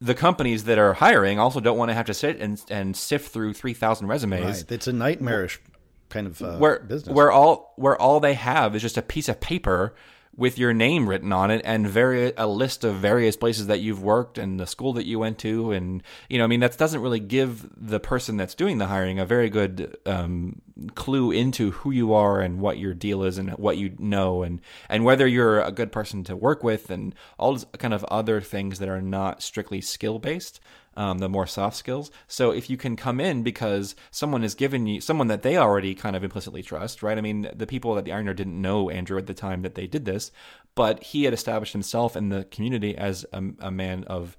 the 0.00 0.14
companies 0.14 0.64
that 0.64 0.78
are 0.78 0.94
hiring 0.94 1.38
also 1.38 1.60
don't 1.60 1.76
want 1.76 1.90
to 1.90 1.94
have 1.94 2.06
to 2.06 2.14
sit 2.14 2.40
and 2.40 2.62
and 2.70 2.96
sift 2.96 3.32
through 3.32 3.52
3,000 3.52 4.06
resumes. 4.06 4.62
Right. 4.62 4.72
It's 4.72 4.86
a 4.86 4.94
nightmarish 4.94 5.60
kind 6.08 6.26
of 6.26 6.40
uh, 6.42 6.56
where 6.58 6.80
business. 6.80 7.14
where 7.14 7.30
all 7.30 7.74
where 7.76 8.00
all 8.00 8.20
they 8.20 8.34
have 8.34 8.74
is 8.74 8.82
just 8.82 8.96
a 8.96 9.02
piece 9.02 9.28
of 9.28 9.40
paper 9.40 9.94
with 10.36 10.58
your 10.58 10.74
name 10.74 11.08
written 11.08 11.32
on 11.32 11.50
it 11.50 11.62
and 11.64 11.88
very 11.88 12.32
a 12.36 12.46
list 12.46 12.84
of 12.84 12.96
various 12.96 13.36
places 13.36 13.68
that 13.68 13.80
you've 13.80 14.02
worked 14.02 14.36
and 14.36 14.60
the 14.60 14.66
school 14.66 14.92
that 14.92 15.06
you 15.06 15.18
went 15.18 15.38
to 15.38 15.72
and 15.72 16.02
you 16.28 16.38
know 16.38 16.44
I 16.44 16.46
mean 16.46 16.60
that 16.60 16.76
doesn't 16.76 17.00
really 17.00 17.20
give 17.20 17.68
the 17.76 17.98
person 17.98 18.36
that's 18.36 18.54
doing 18.54 18.78
the 18.78 18.86
hiring 18.86 19.18
a 19.18 19.26
very 19.26 19.48
good 19.48 19.96
um, 20.04 20.60
clue 20.94 21.30
into 21.30 21.70
who 21.70 21.90
you 21.90 22.12
are 22.12 22.40
and 22.40 22.60
what 22.60 22.78
your 22.78 22.92
deal 22.92 23.22
is 23.22 23.38
and 23.38 23.50
what 23.52 23.78
you 23.78 23.94
know 23.98 24.42
and 24.42 24.60
and 24.88 25.04
whether 25.04 25.26
you're 25.26 25.60
a 25.60 25.72
good 25.72 25.90
person 25.90 26.22
to 26.24 26.36
work 26.36 26.62
with 26.62 26.90
and 26.90 27.14
all 27.38 27.58
kind 27.78 27.94
of 27.94 28.04
other 28.04 28.40
things 28.40 28.78
that 28.78 28.88
are 28.88 29.00
not 29.00 29.42
strictly 29.42 29.80
skill 29.80 30.18
based 30.18 30.60
um, 30.96 31.18
the 31.18 31.28
more 31.28 31.46
soft 31.46 31.76
skills. 31.76 32.10
So 32.26 32.50
if 32.50 32.70
you 32.70 32.76
can 32.76 32.96
come 32.96 33.20
in 33.20 33.42
because 33.42 33.94
someone 34.10 34.42
has 34.42 34.54
given 34.54 34.86
you 34.86 35.00
someone 35.00 35.26
that 35.28 35.42
they 35.42 35.56
already 35.56 35.94
kind 35.94 36.16
of 36.16 36.24
implicitly 36.24 36.62
trust, 36.62 37.02
right? 37.02 37.18
I 37.18 37.20
mean, 37.20 37.48
the 37.54 37.66
people 37.66 37.96
at 37.98 38.04
the 38.04 38.12
Iron 38.12 38.24
Yard 38.26 38.38
didn't 38.38 38.60
know 38.60 38.90
Andrew 38.90 39.18
at 39.18 39.26
the 39.26 39.34
time 39.34 39.62
that 39.62 39.74
they 39.74 39.86
did 39.86 40.04
this, 40.04 40.32
but 40.74 41.02
he 41.02 41.24
had 41.24 41.34
established 41.34 41.72
himself 41.72 42.16
in 42.16 42.30
the 42.30 42.44
community 42.44 42.96
as 42.96 43.26
a, 43.32 43.42
a 43.60 43.70
man 43.70 44.04
of 44.04 44.36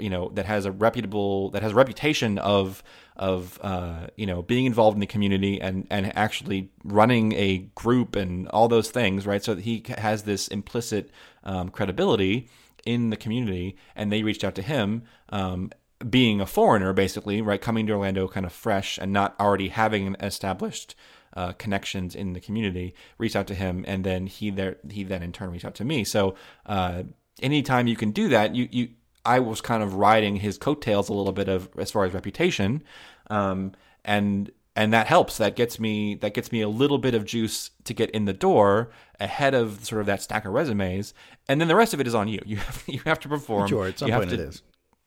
you 0.00 0.10
know 0.10 0.30
that 0.34 0.46
has 0.46 0.64
a 0.64 0.72
reputable 0.72 1.50
that 1.50 1.62
has 1.62 1.72
a 1.72 1.74
reputation 1.74 2.38
of 2.38 2.82
of 3.16 3.58
uh, 3.62 4.06
you 4.16 4.26
know 4.26 4.42
being 4.42 4.66
involved 4.66 4.96
in 4.96 5.00
the 5.00 5.06
community 5.06 5.60
and 5.60 5.86
and 5.90 6.16
actually 6.16 6.70
running 6.82 7.32
a 7.32 7.58
group 7.74 8.16
and 8.16 8.48
all 8.48 8.68
those 8.68 8.90
things 8.90 9.26
right 9.26 9.44
so 9.44 9.56
he 9.56 9.82
has 9.98 10.22
this 10.22 10.48
implicit 10.48 11.10
um, 11.44 11.68
credibility 11.68 12.48
in 12.84 13.10
the 13.10 13.16
community 13.16 13.76
and 13.94 14.10
they 14.12 14.22
reached 14.22 14.44
out 14.44 14.54
to 14.54 14.62
him 14.62 15.02
um, 15.30 15.70
being 16.08 16.40
a 16.40 16.46
foreigner, 16.46 16.92
basically, 16.92 17.40
right, 17.40 17.60
coming 17.60 17.86
to 17.86 17.92
Orlando 17.92 18.28
kind 18.28 18.44
of 18.44 18.52
fresh 18.52 18.98
and 18.98 19.12
not 19.12 19.34
already 19.40 19.68
having 19.68 20.16
established 20.20 20.94
uh, 21.34 21.52
connections 21.52 22.14
in 22.14 22.32
the 22.32 22.40
community, 22.40 22.94
reached 23.18 23.36
out 23.36 23.46
to 23.48 23.54
him, 23.54 23.84
and 23.88 24.04
then 24.04 24.26
he 24.26 24.50
there 24.50 24.76
he 24.88 25.02
then 25.02 25.22
in 25.22 25.32
turn 25.32 25.50
reached 25.50 25.64
out 25.64 25.74
to 25.76 25.84
me. 25.84 26.04
So 26.04 26.34
uh, 26.66 27.04
anytime 27.42 27.86
you 27.86 27.96
can 27.96 28.10
do 28.10 28.28
that, 28.28 28.54
you 28.54 28.68
you 28.70 28.88
I 29.24 29.40
was 29.40 29.60
kind 29.60 29.82
of 29.82 29.94
riding 29.94 30.36
his 30.36 30.58
coattails 30.58 31.08
a 31.08 31.14
little 31.14 31.32
bit 31.32 31.48
of 31.48 31.68
as 31.78 31.90
far 31.90 32.04
as 32.04 32.12
reputation, 32.12 32.82
um, 33.30 33.72
and 34.04 34.50
and 34.76 34.92
that 34.92 35.06
helps. 35.06 35.38
That 35.38 35.56
gets 35.56 35.78
me 35.78 36.14
that 36.16 36.34
gets 36.34 36.52
me 36.52 36.60
a 36.60 36.68
little 36.68 36.98
bit 36.98 37.14
of 37.14 37.24
juice 37.24 37.70
to 37.84 37.94
get 37.94 38.10
in 38.10 38.24
the 38.24 38.32
door 38.32 38.90
ahead 39.20 39.54
of 39.54 39.84
sort 39.84 40.00
of 40.00 40.06
that 40.06 40.22
stack 40.22 40.44
of 40.44 40.52
resumes, 40.52 41.14
and 41.48 41.60
then 41.60 41.68
the 41.68 41.76
rest 41.76 41.94
of 41.94 42.00
it 42.00 42.06
is 42.06 42.14
on 42.14 42.28
you. 42.28 42.40
You 42.46 42.56
have 42.56 42.82
you 42.86 43.00
have 43.06 43.20
to 43.20 43.28
perform. 43.28 43.68
Sure, 43.68 43.86
at 43.86 43.98
some 43.98 44.08
you 44.08 44.14
point 44.14 44.30
have 44.30 44.38
to, 44.38 44.44
it 44.44 44.48
is 44.48 44.62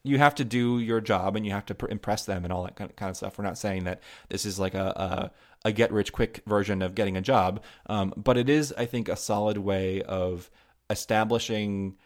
you 0.07 0.17
have 0.17 0.35
to 0.35 0.45
do 0.45 0.79
your 0.79 1.01
job 1.01 1.35
and 1.35 1.45
you 1.45 1.51
have 1.51 1.65
to 1.65 1.75
pr- 1.75 1.87
impress 1.87 2.25
them 2.25 2.43
and 2.43 2.53
all 2.53 2.63
that 2.63 2.75
kind 2.75 2.89
of, 2.89 2.95
kind 2.95 3.09
of 3.09 3.17
stuff. 3.17 3.37
We're 3.37 3.43
not 3.43 3.57
saying 3.57 3.83
that 3.83 4.01
this 4.29 4.45
is 4.45 4.57
like 4.57 4.73
a, 4.73 5.31
a, 5.63 5.67
a 5.67 5.71
get 5.71 5.91
rich 5.91 6.13
quick 6.13 6.41
version 6.47 6.81
of 6.81 6.95
getting 6.95 7.17
a 7.17 7.21
job, 7.21 7.61
um, 7.87 8.13
but 8.15 8.37
it 8.37 8.49
is, 8.49 8.73
I 8.77 8.85
think, 8.85 9.09
a 9.09 9.15
solid 9.15 9.57
way 9.57 10.01
of 10.03 10.49
establishing 10.89 11.97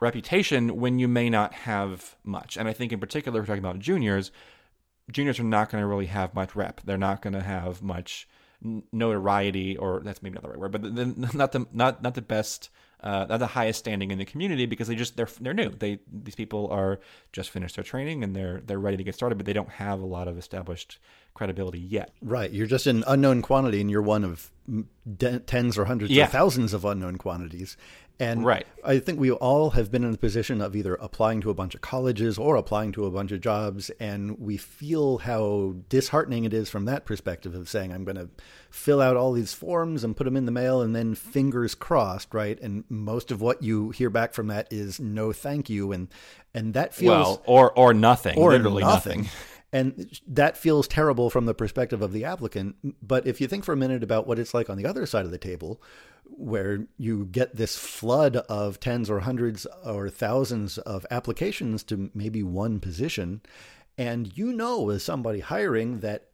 reputation 0.00 0.76
when 0.80 0.98
you 0.98 1.08
may 1.08 1.30
not 1.30 1.52
have 1.54 2.16
much. 2.24 2.56
And 2.56 2.68
I 2.68 2.72
think, 2.72 2.92
in 2.92 3.00
particular, 3.00 3.40
we're 3.40 3.46
talking 3.46 3.58
about 3.64 3.78
juniors. 3.78 4.30
Juniors 5.10 5.38
are 5.38 5.44
not 5.44 5.70
going 5.70 5.82
to 5.82 5.86
really 5.86 6.06
have 6.06 6.34
much 6.34 6.54
rep. 6.56 6.80
They're 6.84 6.96
not 6.98 7.22
going 7.22 7.34
to 7.34 7.42
have 7.42 7.82
much 7.82 8.26
notoriety, 8.92 9.76
or 9.76 10.00
that's 10.04 10.22
maybe 10.22 10.34
not 10.34 10.42
the 10.42 10.48
right 10.48 10.58
word, 10.58 10.72
but 10.72 10.82
not 11.34 11.52
the 11.52 11.66
not 11.72 12.02
not 12.02 12.14
the 12.14 12.22
best 12.22 12.70
uh, 13.02 13.26
not 13.28 13.38
the 13.38 13.46
highest 13.48 13.78
standing 13.80 14.10
in 14.10 14.18
the 14.18 14.24
community 14.24 14.64
because 14.66 14.88
they 14.88 14.94
just 14.94 15.16
they're 15.16 15.28
they're 15.40 15.52
new. 15.54 15.68
They 15.70 15.98
these 16.10 16.34
people 16.34 16.68
are 16.70 17.00
just 17.32 17.50
finished 17.50 17.74
their 17.76 17.84
training 17.84 18.24
and 18.24 18.34
they're 18.34 18.62
they're 18.64 18.78
ready 18.78 18.96
to 18.96 19.04
get 19.04 19.14
started, 19.14 19.36
but 19.36 19.46
they 19.46 19.52
don't 19.52 19.68
have 19.68 20.00
a 20.00 20.06
lot 20.06 20.28
of 20.28 20.38
established 20.38 20.98
credibility 21.34 21.80
yet. 21.80 22.12
Right. 22.22 22.50
You're 22.50 22.66
just 22.66 22.86
an 22.86 23.04
unknown 23.06 23.42
quantity, 23.42 23.80
and 23.80 23.90
you're 23.90 24.02
one 24.02 24.24
of 24.24 24.50
tens 25.46 25.76
or 25.76 25.84
hundreds 25.84 26.12
Yeah. 26.12 26.24
or 26.24 26.28
thousands 26.28 26.72
of 26.72 26.84
unknown 26.84 27.16
quantities. 27.18 27.76
And 28.20 28.44
Right. 28.44 28.64
I 28.84 29.00
think 29.00 29.18
we 29.18 29.32
all 29.32 29.70
have 29.70 29.90
been 29.90 30.04
in 30.04 30.12
the 30.12 30.18
position 30.18 30.60
of 30.60 30.76
either 30.76 30.94
applying 30.94 31.40
to 31.40 31.50
a 31.50 31.54
bunch 31.54 31.74
of 31.74 31.80
colleges 31.80 32.38
or 32.38 32.54
applying 32.54 32.92
to 32.92 33.06
a 33.06 33.10
bunch 33.10 33.32
of 33.32 33.40
jobs, 33.40 33.90
and 33.98 34.38
we 34.38 34.56
feel 34.56 35.18
how 35.18 35.74
disheartening 35.88 36.44
it 36.44 36.54
is 36.54 36.70
from 36.70 36.84
that 36.84 37.06
perspective 37.06 37.56
of 37.56 37.68
saying, 37.68 37.92
I'm 37.92 38.04
going 38.04 38.16
to 38.16 38.28
fill 38.70 39.00
out 39.00 39.16
all 39.16 39.32
these 39.32 39.52
forms 39.52 40.04
and 40.04 40.16
put 40.16 40.24
them 40.24 40.36
in 40.36 40.46
the 40.46 40.52
mail, 40.52 40.80
and 40.80 40.94
then 40.94 41.16
fingers 41.16 41.74
crossed, 41.74 42.32
right? 42.32 42.60
And 42.60 42.84
most 42.88 43.32
of 43.32 43.40
what 43.40 43.62
you 43.64 43.90
hear 43.90 44.10
back 44.10 44.32
from 44.32 44.46
that 44.46 44.68
is 44.70 45.00
no 45.00 45.32
thank 45.32 45.68
you, 45.68 45.90
and 45.90 46.08
and 46.54 46.72
that 46.74 46.94
feels 46.94 47.10
Well, 47.10 47.42
or 47.46 47.72
or 47.76 47.92
nothing, 47.92 48.38
or 48.38 48.52
literally 48.52 48.84
nothing. 48.84 49.22
nothing. 49.22 49.32
And 49.72 50.20
that 50.28 50.56
feels 50.56 50.86
terrible 50.86 51.30
from 51.30 51.46
the 51.46 51.54
perspective 51.54 52.00
of 52.00 52.12
the 52.12 52.24
applicant. 52.24 52.76
But 53.02 53.26
if 53.26 53.40
you 53.40 53.48
think 53.48 53.64
for 53.64 53.72
a 53.72 53.76
minute 53.76 54.04
about 54.04 54.24
what 54.24 54.38
it's 54.38 54.54
like 54.54 54.70
on 54.70 54.76
the 54.76 54.86
other 54.86 55.04
side 55.04 55.24
of 55.24 55.32
the 55.32 55.38
table, 55.38 55.82
where 56.26 56.86
you 56.98 57.26
get 57.26 57.56
this 57.56 57.76
flood 57.76 58.36
of 58.36 58.80
tens 58.80 59.08
or 59.08 59.20
hundreds 59.20 59.66
or 59.84 60.10
thousands 60.10 60.78
of 60.78 61.06
applications 61.10 61.82
to 61.84 62.10
maybe 62.14 62.42
one 62.42 62.80
position, 62.80 63.40
and 63.96 64.36
you 64.36 64.52
know, 64.52 64.90
as 64.90 65.02
somebody 65.02 65.40
hiring, 65.40 66.00
that 66.00 66.28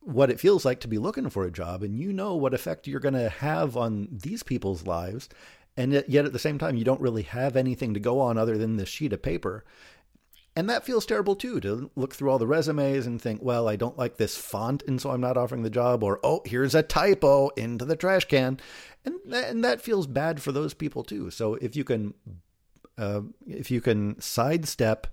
what 0.00 0.30
it 0.30 0.40
feels 0.40 0.64
like 0.64 0.80
to 0.80 0.88
be 0.88 0.98
looking 0.98 1.28
for 1.28 1.44
a 1.44 1.50
job, 1.50 1.82
and 1.82 1.98
you 1.98 2.12
know 2.12 2.34
what 2.34 2.54
effect 2.54 2.86
you're 2.86 3.00
going 3.00 3.14
to 3.14 3.28
have 3.28 3.76
on 3.76 4.08
these 4.10 4.42
people's 4.42 4.86
lives, 4.86 5.28
and 5.76 5.92
yet 6.08 6.24
at 6.24 6.32
the 6.32 6.38
same 6.38 6.58
time, 6.58 6.76
you 6.76 6.84
don't 6.84 7.00
really 7.00 7.22
have 7.22 7.56
anything 7.56 7.94
to 7.94 8.00
go 8.00 8.20
on 8.20 8.38
other 8.38 8.58
than 8.58 8.76
this 8.76 8.88
sheet 8.88 9.12
of 9.12 9.22
paper. 9.22 9.64
And 10.56 10.68
that 10.68 10.84
feels 10.84 11.06
terrible 11.06 11.36
too 11.36 11.60
to 11.60 11.90
look 11.94 12.14
through 12.14 12.30
all 12.30 12.38
the 12.38 12.46
resumes 12.46 13.06
and 13.06 13.22
think, 13.22 13.40
well, 13.40 13.68
I 13.68 13.76
don't 13.76 13.96
like 13.96 14.16
this 14.16 14.36
font, 14.36 14.82
and 14.86 15.00
so 15.00 15.10
I'm 15.10 15.20
not 15.20 15.36
offering 15.36 15.62
the 15.62 15.70
job, 15.70 16.02
or 16.02 16.18
oh, 16.24 16.42
here's 16.44 16.74
a 16.74 16.82
typo 16.82 17.48
into 17.50 17.84
the 17.84 17.94
trash 17.96 18.24
can, 18.24 18.58
and 19.04 19.14
and 19.32 19.64
that 19.64 19.80
feels 19.80 20.06
bad 20.08 20.42
for 20.42 20.50
those 20.50 20.74
people 20.74 21.04
too. 21.04 21.30
So 21.30 21.54
if 21.54 21.76
you 21.76 21.84
can, 21.84 22.14
uh, 22.98 23.22
if 23.46 23.70
you 23.70 23.80
can 23.80 24.20
sidestep 24.20 25.06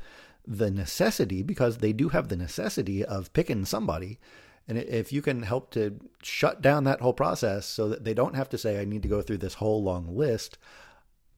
the 0.45 0.71
necessity, 0.71 1.43
because 1.43 1.77
they 1.77 1.93
do 1.93 2.09
have 2.09 2.29
the 2.29 2.35
necessity 2.35 3.05
of 3.05 3.31
picking 3.33 3.63
somebody, 3.63 4.19
and 4.67 4.77
if 4.77 5.13
you 5.13 5.21
can 5.21 5.43
help 5.43 5.69
to 5.71 5.99
shut 6.23 6.61
down 6.61 6.83
that 6.85 7.01
whole 7.01 7.13
process 7.13 7.67
so 7.67 7.87
that 7.89 8.03
they 8.03 8.13
don't 8.15 8.35
have 8.35 8.49
to 8.49 8.57
say, 8.57 8.81
I 8.81 8.85
need 8.85 9.03
to 9.03 9.07
go 9.07 9.21
through 9.21 9.37
this 9.37 9.55
whole 9.55 9.83
long 9.83 10.17
list. 10.17 10.57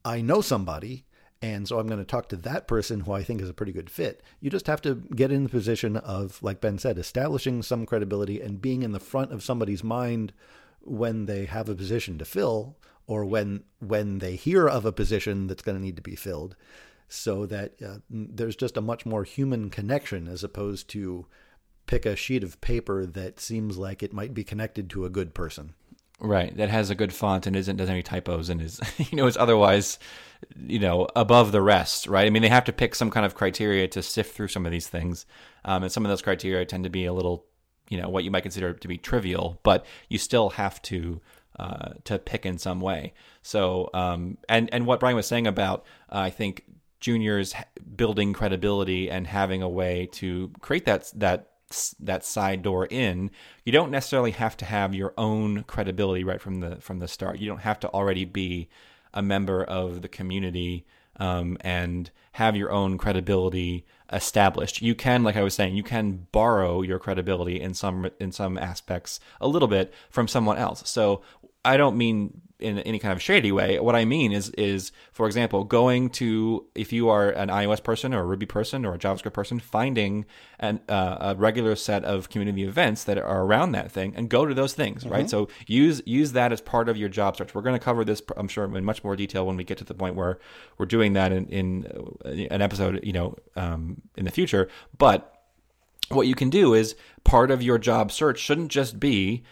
I 0.05 0.21
know 0.21 0.41
somebody, 0.41 1.05
and 1.41 1.67
so 1.67 1.79
I'm 1.79 1.87
going 1.87 1.99
to 1.99 2.05
talk 2.05 2.27
to 2.29 2.35
that 2.37 2.67
person 2.67 3.01
who 3.01 3.13
I 3.13 3.23
think 3.23 3.41
is 3.41 3.49
a 3.49 3.53
pretty 3.53 3.71
good 3.71 3.89
fit. 3.89 4.21
You 4.41 4.49
just 4.49 4.67
have 4.67 4.81
to 4.81 4.95
get 4.95 5.31
in 5.31 5.43
the 5.43 5.49
position 5.49 5.95
of, 5.97 6.41
like 6.43 6.59
Ben 6.59 6.77
said, 6.77 6.97
establishing 6.97 7.61
some 7.61 7.85
credibility 7.85 8.41
and 8.41 8.61
being 8.61 8.83
in 8.83 8.91
the 8.91 8.99
front 8.99 9.31
of 9.31 9.43
somebody's 9.43 9.83
mind 9.83 10.33
when 10.81 11.27
they 11.27 11.45
have 11.45 11.69
a 11.69 11.75
position 11.75 12.17
to 12.17 12.25
fill 12.25 12.77
or 13.07 13.25
when 13.25 13.63
when 13.79 14.19
they 14.19 14.35
hear 14.35 14.67
of 14.67 14.85
a 14.85 14.91
position 14.91 15.47
that's 15.47 15.63
going 15.63 15.77
to 15.77 15.83
need 15.83 15.95
to 15.95 16.01
be 16.01 16.15
filled 16.15 16.55
so 17.07 17.45
that 17.45 17.81
uh, 17.81 17.97
there's 18.09 18.55
just 18.55 18.77
a 18.77 18.81
much 18.81 19.05
more 19.05 19.23
human 19.23 19.69
connection 19.69 20.27
as 20.27 20.43
opposed 20.43 20.87
to 20.87 21.25
pick 21.87 22.05
a 22.05 22.15
sheet 22.15 22.43
of 22.43 22.61
paper 22.61 23.05
that 23.05 23.39
seems 23.39 23.77
like 23.77 24.03
it 24.03 24.13
might 24.13 24.33
be 24.33 24.43
connected 24.43 24.89
to 24.91 25.05
a 25.05 25.09
good 25.09 25.33
person. 25.33 25.73
Right, 26.19 26.55
that 26.57 26.69
has 26.69 26.89
a 26.89 26.95
good 26.95 27.11
font 27.11 27.47
and 27.47 27.55
isn't 27.55 27.77
does 27.77 27.89
any 27.89 28.03
typos 28.03 28.49
and 28.49 28.61
is 28.61 28.79
you 29.09 29.17
know 29.17 29.25
is 29.25 29.37
otherwise 29.37 29.97
you 30.55 30.79
know 30.79 31.07
above 31.15 31.51
the 31.51 31.61
rest, 31.61 32.07
right? 32.07 32.25
I 32.25 32.29
mean, 32.29 32.41
they 32.41 32.49
have 32.49 32.65
to 32.65 32.73
pick 32.73 32.95
some 32.95 33.11
kind 33.11 33.25
of 33.25 33.35
criteria 33.35 33.87
to 33.89 34.01
sift 34.01 34.35
through 34.35 34.47
some 34.49 34.65
of 34.65 34.71
these 34.71 34.87
things, 34.87 35.25
um, 35.65 35.83
and 35.83 35.91
some 35.91 36.05
of 36.05 36.09
those 36.09 36.21
criteria 36.21 36.65
tend 36.65 36.83
to 36.83 36.89
be 36.89 37.05
a 37.05 37.13
little 37.13 37.45
you 37.89 37.99
know 37.99 38.09
what 38.09 38.23
you 38.23 38.31
might 38.31 38.41
consider 38.41 38.73
to 38.73 38.87
be 38.87 38.97
trivial, 38.97 39.59
but 39.63 39.85
you 40.07 40.17
still 40.17 40.51
have 40.51 40.81
to 40.83 41.21
uh, 41.57 41.93
to 42.05 42.17
pick 42.17 42.45
in 42.45 42.57
some 42.57 42.79
way. 42.79 43.13
So 43.41 43.89
um, 43.93 44.37
and 44.47 44.69
and 44.73 44.85
what 44.85 44.99
Brian 44.99 45.15
was 45.15 45.27
saying 45.27 45.47
about 45.47 45.85
uh, 46.11 46.19
I 46.19 46.29
think 46.29 46.65
juniors 46.99 47.53
building 47.95 48.33
credibility 48.33 49.09
and 49.09 49.25
having 49.25 49.61
a 49.61 49.69
way 49.69 50.07
to 50.13 50.51
create 50.61 50.85
that 50.85 51.11
that 51.15 51.51
that 51.99 52.25
side 52.25 52.63
door 52.63 52.87
in, 52.87 53.29
you 53.63 53.71
don't 53.71 53.91
necessarily 53.91 54.31
have 54.31 54.57
to 54.57 54.65
have 54.65 54.95
your 54.95 55.13
own 55.17 55.63
credibility 55.63 56.23
right 56.23 56.41
from 56.41 56.61
the 56.61 56.77
from 56.77 56.99
the 56.99 57.07
start. 57.07 57.39
You 57.39 57.47
don't 57.47 57.61
have 57.61 57.79
to 57.81 57.89
already 57.89 58.25
be 58.25 58.69
a 59.13 59.21
member 59.21 59.63
of 59.63 60.01
the 60.01 60.07
community 60.07 60.85
um, 61.17 61.57
and 61.61 62.11
have 62.33 62.55
your 62.55 62.71
own 62.71 62.97
credibility 62.97 63.85
established. 64.11 64.81
You 64.81 64.95
can, 64.95 65.23
like 65.23 65.35
I 65.35 65.43
was 65.43 65.53
saying, 65.53 65.75
you 65.75 65.83
can 65.83 66.27
borrow 66.31 66.81
your 66.81 66.99
credibility 66.99 67.59
in 67.59 67.73
some 67.73 68.09
in 68.19 68.31
some 68.31 68.57
aspects 68.57 69.19
a 69.41 69.47
little 69.47 69.67
bit 69.67 69.93
from 70.09 70.27
someone 70.27 70.57
else. 70.57 70.89
So 70.89 71.21
I 71.65 71.77
don't 71.77 71.97
mean 71.97 72.41
in 72.59 72.79
any 72.79 72.99
kind 72.99 73.13
of 73.13 73.21
shady 73.21 73.51
way. 73.51 73.79
What 73.79 73.95
I 73.95 74.03
mean 74.03 74.33
is, 74.33 74.49
is 74.51 74.91
for 75.13 75.27
example, 75.27 75.63
going 75.63 76.09
to 76.11 76.65
if 76.75 76.91
you 76.91 77.07
are 77.09 77.29
an 77.29 77.47
iOS 77.47 77.81
person 77.81 78.13
or 78.13 78.19
a 78.19 78.25
Ruby 78.25 78.45
person 78.45 78.85
or 78.85 78.93
a 78.93 78.99
JavaScript 78.99 79.33
person, 79.33 79.59
finding 79.59 80.25
an, 80.59 80.81
uh, 80.89 81.17
a 81.21 81.35
regular 81.35 81.75
set 81.75 82.03
of 82.03 82.29
community 82.29 82.63
events 82.63 83.05
that 83.05 83.17
are 83.17 83.43
around 83.43 83.71
that 83.71 83.91
thing 83.91 84.13
and 84.15 84.29
go 84.29 84.45
to 84.45 84.53
those 84.53 84.73
things, 84.73 85.03
mm-hmm. 85.03 85.13
right? 85.13 85.29
So 85.29 85.47
use 85.67 86.01
use 86.05 86.33
that 86.33 86.51
as 86.51 86.59
part 86.59 86.89
of 86.89 86.97
your 86.97 87.09
job 87.09 87.37
search. 87.37 87.55
We're 87.55 87.61
going 87.61 87.79
to 87.79 87.83
cover 87.83 88.03
this, 88.03 88.21
I'm 88.35 88.49
sure, 88.49 88.65
in 88.65 88.83
much 88.83 89.03
more 89.03 89.15
detail 89.15 89.45
when 89.47 89.55
we 89.55 89.63
get 89.63 89.77
to 89.77 89.85
the 89.85 89.93
point 89.93 90.15
where 90.15 90.39
we're 90.77 90.85
doing 90.85 91.13
that 91.13 91.31
in, 91.31 91.45
in 91.47 91.85
uh, 92.25 92.29
an 92.29 92.61
episode, 92.61 92.99
you 93.03 93.13
know, 93.13 93.35
um, 93.55 94.01
in 94.17 94.25
the 94.25 94.31
future. 94.31 94.67
But 94.97 95.33
what 96.09 96.27
you 96.27 96.35
can 96.35 96.49
do 96.49 96.73
is 96.73 96.95
part 97.23 97.51
of 97.51 97.63
your 97.63 97.77
job 97.77 98.11
search 98.11 98.39
shouldn't 98.39 98.69
just 98.69 98.99
be 98.99 99.43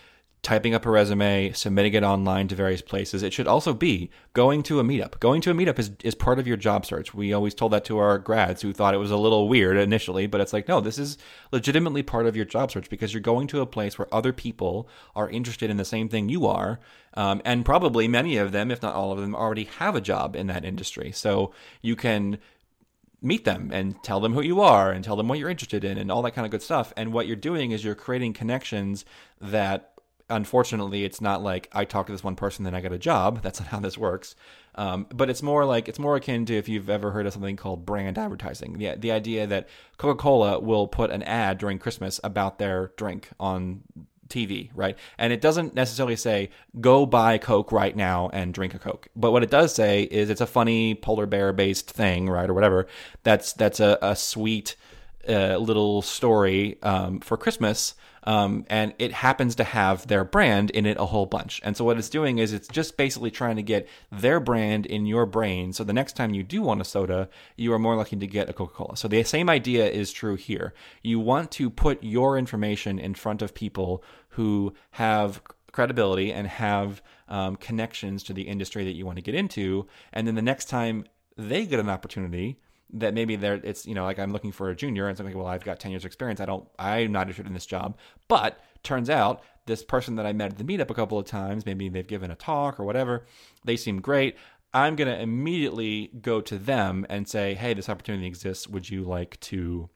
typing 0.44 0.74
up 0.74 0.86
a 0.86 0.90
resume, 0.90 1.52
submitting 1.52 1.94
it 1.94 2.04
online 2.04 2.48
to 2.48 2.56
various 2.56 2.82
places. 2.82 3.24
It 3.24 3.34
should 3.34 3.48
also 3.48 3.74
be 3.74 4.10
going 4.34 4.64
to 4.64 4.80
a 4.80 4.84
meetup. 4.84 5.20
Going 5.20 5.42
to 5.42 5.52
a 5.52 5.54
meetup 5.54 5.80
is, 5.80 5.92
is 6.04 6.16
part 6.16 6.40
of 6.40 6.48
your 6.48 6.58
job 6.58 6.86
search. 6.86 7.14
We 7.14 7.34
always 7.34 7.54
told 7.54 7.74
that 7.74 7.84
to 7.86 7.98
our 7.98 8.18
grads 8.18 8.62
who 8.62 8.72
thought 8.72 8.94
it 8.94 9.00
was 9.00 9.12
a 9.12 9.18
little 9.18 9.50
weird 9.50 9.78
initially, 9.78 10.28
but 10.28 10.40
it's 10.40 10.54
like, 10.54 10.68
no, 10.68 10.80
this 10.80 10.98
is 10.98 11.18
legitimately 11.52 12.04
part 12.04 12.28
of 12.28 12.36
your 12.36 12.46
job 12.46 12.72
search 12.72 12.90
because 12.90 13.14
you're 13.14 13.22
going 13.22 13.48
to 13.48 13.62
a 13.62 13.66
place 13.66 13.98
where 13.98 14.14
other 14.14 14.32
people 14.32 14.88
are 15.16 15.30
interested 15.30 15.70
in 15.70 15.78
the 15.78 15.86
same 15.86 16.08
thing 16.08 16.30
you 16.30 16.46
are. 16.46 16.80
Um, 17.16 17.42
and 17.44 17.66
probably 17.66 18.08
many 18.08 18.38
of 18.38 18.52
them, 18.52 18.72
if 18.72 18.82
not 18.82 18.96
all 18.96 19.12
of 19.12 19.20
them, 19.20 19.36
already 19.36 19.66
have 19.80 19.96
a 19.96 20.02
job 20.02 20.36
in 20.36 20.48
that 20.48 20.64
industry. 20.64 21.12
So 21.12 21.52
you 21.82 21.96
can 21.96 22.38
meet 23.22 23.44
them 23.44 23.72
and 23.74 24.02
tell 24.04 24.20
them 24.20 24.34
who 24.34 24.42
you 24.42 24.62
are 24.62 24.92
and 24.92 25.04
tell 25.04 25.16
them 25.16 25.28
what 25.28 25.40
you're 25.40 25.50
interested 25.50 25.84
in 25.84 25.98
and 25.98 26.12
all 26.12 26.22
that 26.22 26.36
kind 26.36 26.46
of 26.46 26.52
good 26.52 26.62
stuff. 26.62 26.94
And 26.96 27.12
what 27.12 27.28
you're 27.28 27.36
doing 27.36 27.72
is 27.72 27.84
you're 27.84 27.96
creating 27.96 28.34
connections 28.34 29.04
that 29.42 29.97
unfortunately, 30.30 31.04
it's 31.04 31.22
not 31.22 31.42
like 31.42 31.70
I 31.74 31.86
talk 31.86 32.08
to 32.08 32.12
this 32.12 32.24
one 32.24 32.36
person, 32.36 32.66
then 32.66 32.76
I 32.76 32.82
get 32.82 32.92
a 32.92 32.98
job. 32.98 33.42
That's 33.44 33.60
not 33.60 33.70
how 33.70 33.80
this 33.80 33.98
works. 33.98 34.36
Um, 34.76 35.08
but 35.14 35.30
it's 35.30 35.42
more 35.42 35.66
like 35.66 35.88
it's 35.88 36.00
more 36.00 36.16
akin 36.16 36.46
to 36.46 36.56
if 36.56 36.70
you've 36.70 36.90
ever 36.90 37.12
heard 37.12 37.26
of 37.26 37.34
something 37.34 37.56
called 37.56 37.86
brand 37.86 38.18
advertising. 38.18 38.78
The 38.78 38.96
the 38.96 39.12
idea 39.12 39.48
that 39.48 39.68
Coca 39.98 40.22
Cola 40.22 40.60
will 40.60 40.88
put 40.88 41.10
an 41.10 41.24
ad 41.24 41.58
during 41.58 41.80
Christmas 41.80 42.20
about 42.24 42.60
their 42.60 42.92
drink 42.96 43.30
on 43.40 43.82
TV, 44.28 44.70
right? 44.76 44.98
And 45.18 45.34
it 45.34 45.42
doesn't 45.42 45.74
necessarily 45.74 46.16
say 46.16 46.50
go 46.80 47.06
buy 47.06 47.38
Coke 47.38 47.72
right 47.72 47.96
now 47.96 48.30
and 48.34 48.54
drink 48.54 48.76
a 48.76 48.80
Coke. 48.80 49.08
But 49.16 49.32
what 49.32 49.44
it 49.44 49.50
does 49.50 49.74
say 49.74 50.04
is 50.04 50.30
it's 50.30 50.42
a 50.42 50.48
funny 50.48 50.94
polar 50.96 51.26
bear 51.26 51.54
based 51.54 51.90
thing, 51.90 52.30
right, 52.30 52.50
or 52.50 52.54
whatever. 52.54 52.88
That's 53.24 53.54
that's 53.54 53.80
a, 53.80 53.98
a 54.02 54.16
sweet 54.16 54.76
uh, 55.28 55.58
little 55.58 56.02
story 56.02 56.78
um, 56.84 57.20
for 57.20 57.36
Christmas 57.36 57.96
um, 58.28 58.66
and 58.70 58.94
it 59.00 59.14
happens 59.14 59.56
to 59.56 59.64
have 59.64 60.06
their 60.08 60.26
brand 60.26 60.70
in 60.72 60.86
it 60.86 60.98
a 61.00 61.06
whole 61.06 61.26
bunch. 61.26 61.62
And 61.64 61.78
so 61.78 61.86
what 61.86 61.98
it's 61.98 62.10
doing 62.10 62.40
is 62.40 62.52
it's 62.52 62.68
just 62.68 62.98
basically 62.98 63.32
trying 63.32 63.56
to 63.56 63.64
get 63.64 63.88
their 64.12 64.42
brand 64.42 64.86
in 64.86 65.06
your 65.06 65.26
brain. 65.26 65.72
So 65.72 65.86
the 65.86 65.94
next 65.94 66.18
time 66.18 66.34
you 66.34 66.44
do 66.44 66.62
want 66.62 66.82
a 66.82 66.84
soda, 66.84 67.30
you 67.56 67.72
are 67.72 67.80
more 67.80 67.96
likely 67.96 68.20
to 68.20 68.28
get 68.28 68.50
a 68.50 68.54
Coca 68.54 68.74
Cola. 68.74 68.98
So 68.98 69.08
the 69.08 69.24
same 69.24 69.50
idea 69.50 69.90
is 69.90 70.12
true 70.12 70.36
here. 70.36 70.74
You 71.02 71.22
want 71.22 71.52
to 71.52 71.70
put 71.70 72.04
your 72.04 72.38
information 72.38 73.00
in 73.00 73.16
front 73.16 73.42
of 73.42 73.54
people 73.54 74.04
who 74.32 74.74
have 74.92 75.42
credibility 75.72 76.34
and 76.34 76.48
have 76.48 77.02
um, 77.30 77.56
connections 77.56 78.24
to 78.24 78.34
the 78.34 78.42
industry 78.42 78.84
that 78.84 78.96
you 78.96 79.06
want 79.06 79.16
to 79.16 79.22
get 79.22 79.36
into. 79.36 79.88
And 80.12 80.28
then 80.28 80.36
the 80.36 80.42
next 80.42 80.66
time 80.66 81.06
they 81.38 81.66
get 81.66 81.80
an 81.80 81.90
opportunity, 81.90 82.60
that 82.94 83.14
maybe 83.14 83.36
there 83.36 83.56
it's 83.56 83.86
you 83.86 83.94
know 83.94 84.04
like 84.04 84.20
I'm 84.20 84.32
looking 84.32 84.52
for 84.52 84.70
a 84.70 84.76
junior 84.76 85.08
and 85.08 85.18
something 85.18 85.36
like 85.36 85.44
well 85.44 85.52
I've 85.52 85.64
got 85.64 85.80
10 85.80 85.92
years 85.92 86.06
experience. 86.06 86.40
I 86.40 86.46
don't 86.46 86.68
I'm 86.80 87.12
not 87.12 87.24
interested 87.24 87.48
in 87.48 87.54
this 87.54 87.66
job. 87.66 87.98
But 88.28 88.60
turns 88.84 89.10
out 89.10 89.42
this 89.66 89.84
person 89.84 90.16
that 90.16 90.26
I 90.26 90.34
met 90.34 90.52
at 90.52 90.58
the 90.58 90.64
meetup 90.64 90.90
a 90.90 90.94
couple 90.94 91.20
of 91.20 91.26
times 91.26 91.66
maybe 91.66 91.90
they've 91.90 92.08
given 92.08 92.32
a 92.32 92.36
talk 92.36 92.80
or 92.80 92.86
whatever 92.86 93.26
they 93.66 93.76
seem 93.76 94.02
great. 94.02 94.38
I'm 94.74 94.96
going 94.96 95.08
to 95.08 95.20
immediately 95.20 96.12
go 96.22 96.42
to 96.42 96.58
them 96.58 97.06
and 97.10 97.28
say 97.28 97.54
hey 97.56 97.74
this 97.74 97.90
opportunity 97.90 98.28
exists. 98.28 98.68
Would 98.68 98.90
you 98.90 99.04
like 99.04 99.40
to 99.42 99.90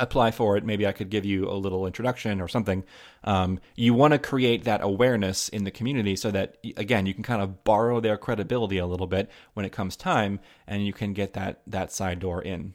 apply 0.00 0.32
for 0.32 0.56
it. 0.56 0.64
Maybe 0.64 0.86
I 0.86 0.92
could 0.92 1.10
give 1.10 1.24
you 1.24 1.48
a 1.48 1.54
little 1.54 1.86
introduction 1.86 2.40
or 2.40 2.48
something. 2.48 2.82
Um, 3.22 3.60
you 3.76 3.94
want 3.94 4.12
to 4.12 4.18
create 4.18 4.64
that 4.64 4.80
awareness 4.82 5.48
in 5.48 5.64
the 5.64 5.70
community 5.70 6.16
so 6.16 6.30
that, 6.30 6.56
again, 6.76 7.06
you 7.06 7.14
can 7.14 7.22
kind 7.22 7.42
of 7.42 7.62
borrow 7.62 8.00
their 8.00 8.16
credibility 8.16 8.78
a 8.78 8.86
little 8.86 9.06
bit 9.06 9.30
when 9.54 9.64
it 9.66 9.72
comes 9.72 9.96
time 9.96 10.40
and 10.66 10.84
you 10.84 10.92
can 10.92 11.12
get 11.12 11.34
that, 11.34 11.62
that 11.66 11.92
side 11.92 12.18
door 12.18 12.42
in. 12.42 12.74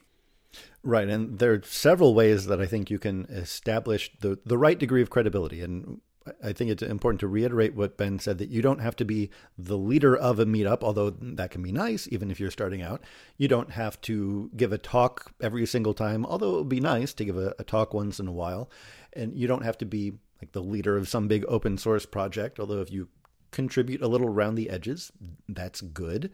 Right. 0.84 1.10
And 1.10 1.40
there 1.40 1.54
are 1.54 1.62
several 1.64 2.14
ways 2.14 2.46
that 2.46 2.62
I 2.62 2.68
think 2.68 2.90
you 2.90 3.00
can 3.00 3.26
establish 3.26 4.12
the, 4.20 4.40
the 4.46 4.58
right 4.58 4.78
degree 4.78 5.02
of 5.02 5.10
credibility. 5.10 5.62
And 5.62 6.00
I 6.44 6.54
think 6.54 6.72
it's 6.72 6.82
important 6.82 7.20
to 7.20 7.28
reiterate 7.28 7.76
what 7.76 7.98
Ben 7.98 8.18
said 8.18 8.40
that 8.40 8.50
you 8.50 8.62
don't 8.62 8.82
have 8.82 8.96
to 8.96 9.06
be 9.06 9.30
the 9.58 9.78
leader 9.78 10.16
of 10.16 10.40
a 10.40 10.46
meetup, 10.46 10.82
although 10.82 11.12
that 11.12 11.52
can 11.52 11.62
be 11.62 11.72
nice, 11.72 12.08
even 12.12 12.32
if 12.32 12.40
you're 12.40 12.50
starting 12.50 12.82
out. 12.82 13.04
You 13.38 13.48
don't 13.48 13.72
have 13.72 14.02
to 14.02 14.50
give 14.56 14.74
a 14.74 14.78
talk 14.78 15.34
every 15.40 15.66
single 15.66 15.94
time, 15.94 16.26
although 16.26 16.56
it 16.56 16.58
would 16.60 16.70
be 16.70 16.80
nice 16.80 17.14
to 17.14 17.26
give 17.26 17.38
a, 17.38 17.54
a 17.60 17.64
talk 17.64 17.94
once 17.94 18.20
in 18.20 18.28
a 18.28 18.32
while. 18.32 18.72
And 19.14 19.38
you 19.38 19.48
don't 19.48 19.64
have 19.64 19.78
to 19.80 19.86
be 19.86 20.14
like 20.42 20.52
the 20.52 20.64
leader 20.64 20.98
of 20.98 21.08
some 21.08 21.28
big 21.28 21.46
open 21.48 21.78
source 21.78 22.06
project, 22.06 22.60
although 22.60 22.82
if 22.82 22.92
you 22.92 23.08
contribute 23.52 24.02
a 24.02 24.08
little 24.08 24.28
around 24.28 24.56
the 24.56 24.70
edges, 24.70 25.12
that's 25.48 25.82
good. 25.82 26.32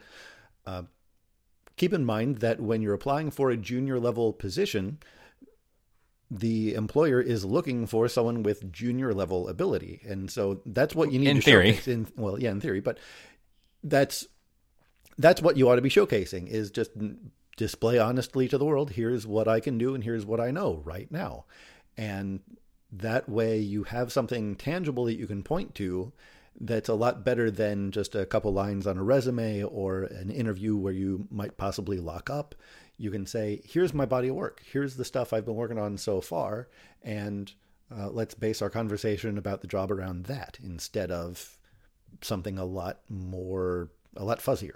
Uh, 0.66 0.84
keep 1.76 1.94
in 1.94 2.06
mind 2.06 2.38
that 2.38 2.60
when 2.60 2.82
you're 2.82 2.94
applying 2.94 3.30
for 3.30 3.50
a 3.50 3.58
junior 3.58 4.00
level 4.00 4.34
position, 4.34 5.00
the 6.34 6.74
employer 6.76 7.20
is 7.20 7.44
looking 7.44 7.86
for 7.86 8.08
someone 8.08 8.42
with 8.42 8.72
junior 8.72 9.14
level 9.14 9.50
ability, 9.50 10.02
and 10.08 10.32
so 10.32 10.62
that's 10.66 10.96
what 10.96 11.12
you 11.12 11.20
need 11.20 11.28
in 11.28 11.36
to 11.36 11.42
theory. 11.42 11.74
showcase. 11.74 11.88
In 11.90 12.08
well, 12.16 12.40
yeah, 12.40 12.52
in 12.52 12.62
theory, 12.62 12.80
but 12.80 12.98
that's 13.84 14.26
that's 15.18 15.42
what 15.42 15.58
you 15.58 15.70
ought 15.70 15.76
to 15.76 15.82
be 15.82 15.90
showcasing 15.90 16.48
is 16.48 16.72
just 16.72 16.92
display 17.58 18.00
honestly 18.00 18.48
to 18.48 18.58
the 18.58 18.64
world. 18.64 18.92
Here's 18.92 19.28
what 19.28 19.50
I 19.50 19.60
can 19.60 19.78
do, 19.78 19.94
and 19.94 20.06
here's 20.06 20.26
what 20.26 20.40
I 20.40 20.52
know 20.52 20.82
right 20.86 21.12
now, 21.12 21.44
and 21.98 22.40
that 22.94 23.28
way 23.28 23.60
you 23.60 23.84
have 23.84 24.14
something 24.14 24.56
tangible 24.56 25.06
that 25.06 25.20
you 25.20 25.28
can 25.28 25.44
point 25.44 25.76
to. 25.76 26.14
That's 26.60 26.90
a 26.90 26.94
lot 26.94 27.26
better 27.26 27.50
than 27.52 27.92
just 27.92 28.16
a 28.16 28.26
couple 28.26 28.54
lines 28.54 28.88
on 28.88 28.98
a 28.98 29.04
resume 29.04 29.64
or 29.64 30.04
an 30.04 30.30
interview 30.30 30.78
where 30.78 30.94
you 30.94 31.28
might 31.30 31.58
possibly 31.58 31.98
lock 31.98 32.30
up 32.30 32.56
you 33.02 33.10
can 33.10 33.26
say, 33.26 33.62
here's 33.66 33.96
my 33.96 34.06
body 34.06 34.28
of 34.28 34.36
work. 34.36 34.62
Here's 34.72 34.96
the 34.96 35.04
stuff 35.04 35.34
I've 35.34 35.46
been 35.46 35.56
working 35.56 35.80
on 35.80 35.98
so 35.98 36.22
far. 36.22 36.68
And 37.02 37.52
uh, 37.92 38.10
let's 38.12 38.36
base 38.36 38.62
our 38.62 38.70
conversation 38.70 39.40
about 39.40 39.62
the 39.62 39.68
job 39.68 39.92
around 39.92 40.26
that 40.26 40.60
instead 40.64 41.10
of 41.10 41.58
something 42.22 42.60
a 42.60 42.64
lot 42.64 43.00
more, 43.10 43.90
a 44.16 44.24
lot 44.24 44.40
fuzzier. 44.40 44.76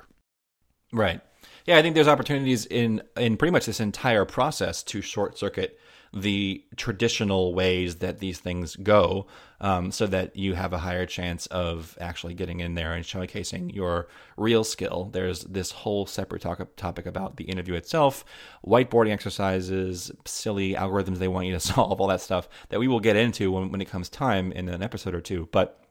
Right. 0.91 1.21
Yeah, 1.65 1.77
I 1.77 1.83
think 1.83 1.93
there's 1.93 2.07
opportunities 2.07 2.65
in 2.65 3.03
in 3.15 3.37
pretty 3.37 3.51
much 3.51 3.67
this 3.67 3.79
entire 3.79 4.25
process 4.25 4.81
to 4.83 5.01
short 5.01 5.37
circuit 5.37 5.79
the 6.11 6.63
traditional 6.77 7.53
ways 7.53 7.97
that 7.97 8.19
these 8.19 8.39
things 8.39 8.75
go 8.77 9.27
um, 9.65 9.91
so 9.91 10.05
that 10.05 10.35
you 10.35 10.53
have 10.53 10.73
a 10.73 10.77
higher 10.77 11.07
chance 11.07 11.47
of 11.47 11.97
actually 11.99 12.35
getting 12.35 12.59
in 12.59 12.75
there 12.75 12.93
and 12.93 13.03
showcasing 13.03 13.73
your 13.73 14.07
real 14.37 14.63
skill. 14.63 15.09
There's 15.11 15.41
this 15.41 15.71
whole 15.71 16.05
separate 16.05 16.43
talk, 16.43 16.75
topic 16.75 17.07
about 17.07 17.37
the 17.37 17.45
interview 17.45 17.73
itself, 17.73 18.23
whiteboarding 18.63 19.09
exercises, 19.09 20.11
silly 20.23 20.75
algorithms 20.75 21.17
they 21.17 21.27
want 21.27 21.47
you 21.47 21.53
to 21.53 21.59
solve, 21.73 21.99
all 21.99 22.05
that 22.09 22.21
stuff 22.21 22.47
that 22.69 22.79
we 22.79 22.87
will 22.87 22.99
get 22.99 23.15
into 23.15 23.51
when, 23.51 23.71
when 23.71 23.81
it 23.81 23.89
comes 23.89 24.07
time 24.07 24.51
in 24.51 24.69
an 24.69 24.83
episode 24.83 25.15
or 25.15 25.21
two. 25.21 25.49
But 25.51 25.83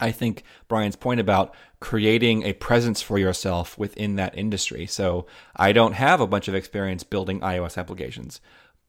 I 0.00 0.10
think 0.10 0.42
Brian's 0.66 0.96
point 0.96 1.20
about 1.20 1.54
creating 1.80 2.44
a 2.44 2.54
presence 2.54 3.02
for 3.02 3.18
yourself 3.18 3.76
within 3.76 4.16
that 4.16 4.38
industry. 4.38 4.86
So 4.86 5.26
I 5.54 5.72
don't 5.72 5.92
have 5.92 6.22
a 6.22 6.26
bunch 6.26 6.48
of 6.48 6.54
experience 6.54 7.04
building 7.04 7.40
iOS 7.40 7.76
applications. 7.76 8.40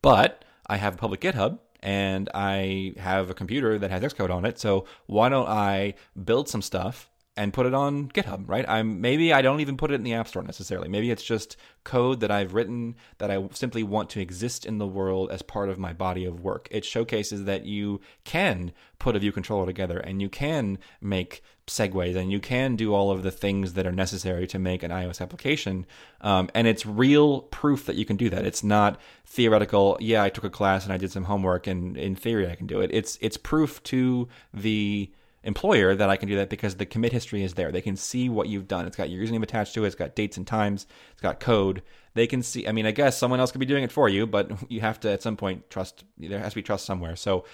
But 0.02 0.46
I 0.66 0.78
have 0.78 0.94
a 0.94 0.98
public 0.98 1.20
GitHub 1.20 1.60
and 1.82 2.30
I 2.34 2.94
have 2.98 3.30
a 3.30 3.34
computer 3.34 3.78
that 3.80 3.92
has 3.92 4.02
Xcode 4.02 4.30
on 4.30 4.46
it. 4.46 4.60
So 4.60 4.86
why 5.08 5.30
don't 5.30 5.48
I 5.48 5.96
build 6.24 6.50
some 6.50 6.62
stuff 6.62 7.10
and 7.38 7.54
put 7.54 7.66
it 7.66 7.74
on 7.74 8.10
GitHub, 8.10 8.48
right? 8.48 8.66
I'm 8.68 9.00
maybe 9.00 9.32
I 9.34 9.42
don't 9.42 9.62
even 9.62 9.78
put 9.78 9.92
it 9.92 9.96
in 9.96 10.04
the 10.04 10.14
App 10.14 10.28
Store 10.28 10.44
necessarily. 10.44 10.90
Maybe 10.90 11.12
it's 11.12 11.24
just 11.24 11.56
code 11.84 12.20
that 12.20 12.32
I've 12.32 12.54
written 12.54 12.96
that 13.20 13.32
I 13.32 13.48
simply 13.54 13.84
want 13.84 14.10
to 14.12 14.20
exist 14.20 14.66
in 14.66 14.78
the 14.78 14.88
world 14.88 15.32
as 15.32 15.42
part 15.42 15.70
of 15.70 15.80
my 15.80 15.94
body 15.94 16.26
of 16.26 16.42
work. 16.42 16.68
It 16.72 16.84
showcases 16.84 17.46
that 17.46 17.66
you 17.66 18.02
can 18.26 18.74
put 19.00 19.16
a 19.16 19.20
view 19.20 19.32
controller 19.32 19.66
together 19.66 19.98
and 19.98 20.22
you 20.22 20.30
can 20.30 20.78
make 21.00 21.42
segues 21.72 22.16
and 22.16 22.32
you 22.32 22.40
can 22.40 22.76
do 22.76 22.94
all 22.94 23.12
of 23.12 23.24
the 23.24 23.32
things 23.32 23.74
that 23.74 23.88
are 23.88 23.92
necessary 23.92 24.46
to 24.46 24.60
make 24.60 24.84
an 24.84 24.92
iOS 24.92 25.22
application. 25.22 25.86
Um, 26.20 26.50
and 26.54 26.68
it's 26.68 26.86
real 26.86 27.42
proof 27.44 27.86
that 27.86 27.96
you 27.96 28.06
can 28.06 28.18
do 28.18 28.30
that. 28.30 28.46
It's 28.46 28.64
not 28.64 29.00
theoretical. 29.26 29.98
Yeah, 30.00 30.22
I 30.22 30.30
took 30.30 30.44
a 30.44 30.50
class 30.50 30.84
and 30.84 30.94
I 30.94 30.98
did 30.98 31.12
some 31.12 31.24
homework, 31.24 31.68
and 31.68 31.98
in 31.98 32.16
theory 32.16 32.50
I 32.50 32.56
can 32.56 32.68
do 32.68 32.82
it. 32.82 32.90
It's 32.94 33.18
it's 33.22 33.38
proof 33.38 33.82
to 33.84 34.28
the 34.54 35.10
employer 35.44 35.96
that 35.96 36.10
I 36.10 36.18
can 36.18 36.30
do 36.30 36.36
that 36.36 36.50
because 36.50 36.76
the 36.76 36.86
commit 36.86 37.14
history 37.14 37.44
is 37.44 37.56
there. 37.56 37.72
They 37.72 37.82
can 37.82 37.96
see 37.96 38.30
what 38.30 38.48
you've 38.48 38.68
done. 38.68 38.86
It's 38.86 38.98
got 38.98 39.10
your 39.10 39.26
username 39.26 39.42
attached 39.42 39.74
to 39.74 39.84
it. 39.84 39.88
It's 39.88 39.96
got 39.96 40.16
dates 40.16 40.38
and 40.38 40.46
times. 40.46 40.86
It's 41.14 41.22
got 41.22 41.40
code. 41.40 41.82
They 42.14 42.28
can 42.28 42.44
see. 42.44 42.68
I 42.68 42.74
mean, 42.74 42.86
I 42.86 42.92
guess 42.92 43.18
someone 43.18 43.40
else 43.40 43.52
could 43.52 43.60
be 43.60 43.66
doing 43.66 43.84
it 43.84 43.92
for 43.92 44.10
you, 44.10 44.28
but 44.28 44.52
you 44.70 44.82
have 44.82 45.00
to 45.02 45.12
at 45.12 45.24
some 45.24 45.38
point 45.38 45.70
trust. 45.70 46.04
There 46.18 46.40
has 46.40 46.52
to 46.52 46.56
be 46.56 46.64
trust 46.64 46.86
somewhere. 46.86 47.16
So 47.16 47.46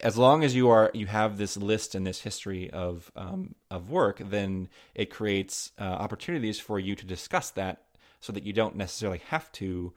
as 0.00 0.16
long 0.16 0.44
as 0.44 0.54
you 0.54 0.68
are 0.68 0.90
you 0.94 1.06
have 1.06 1.38
this 1.38 1.56
list 1.56 1.94
and 1.94 2.06
this 2.06 2.20
history 2.20 2.70
of 2.70 3.10
um, 3.16 3.54
of 3.70 3.90
work, 3.90 4.20
then 4.24 4.68
it 4.94 5.10
creates 5.10 5.72
uh, 5.78 5.84
opportunities 5.84 6.60
for 6.60 6.78
you 6.78 6.94
to 6.94 7.04
discuss 7.04 7.50
that, 7.50 7.82
so 8.20 8.32
that 8.32 8.44
you 8.44 8.52
don't 8.52 8.76
necessarily 8.76 9.22
have 9.28 9.50
to 9.52 9.92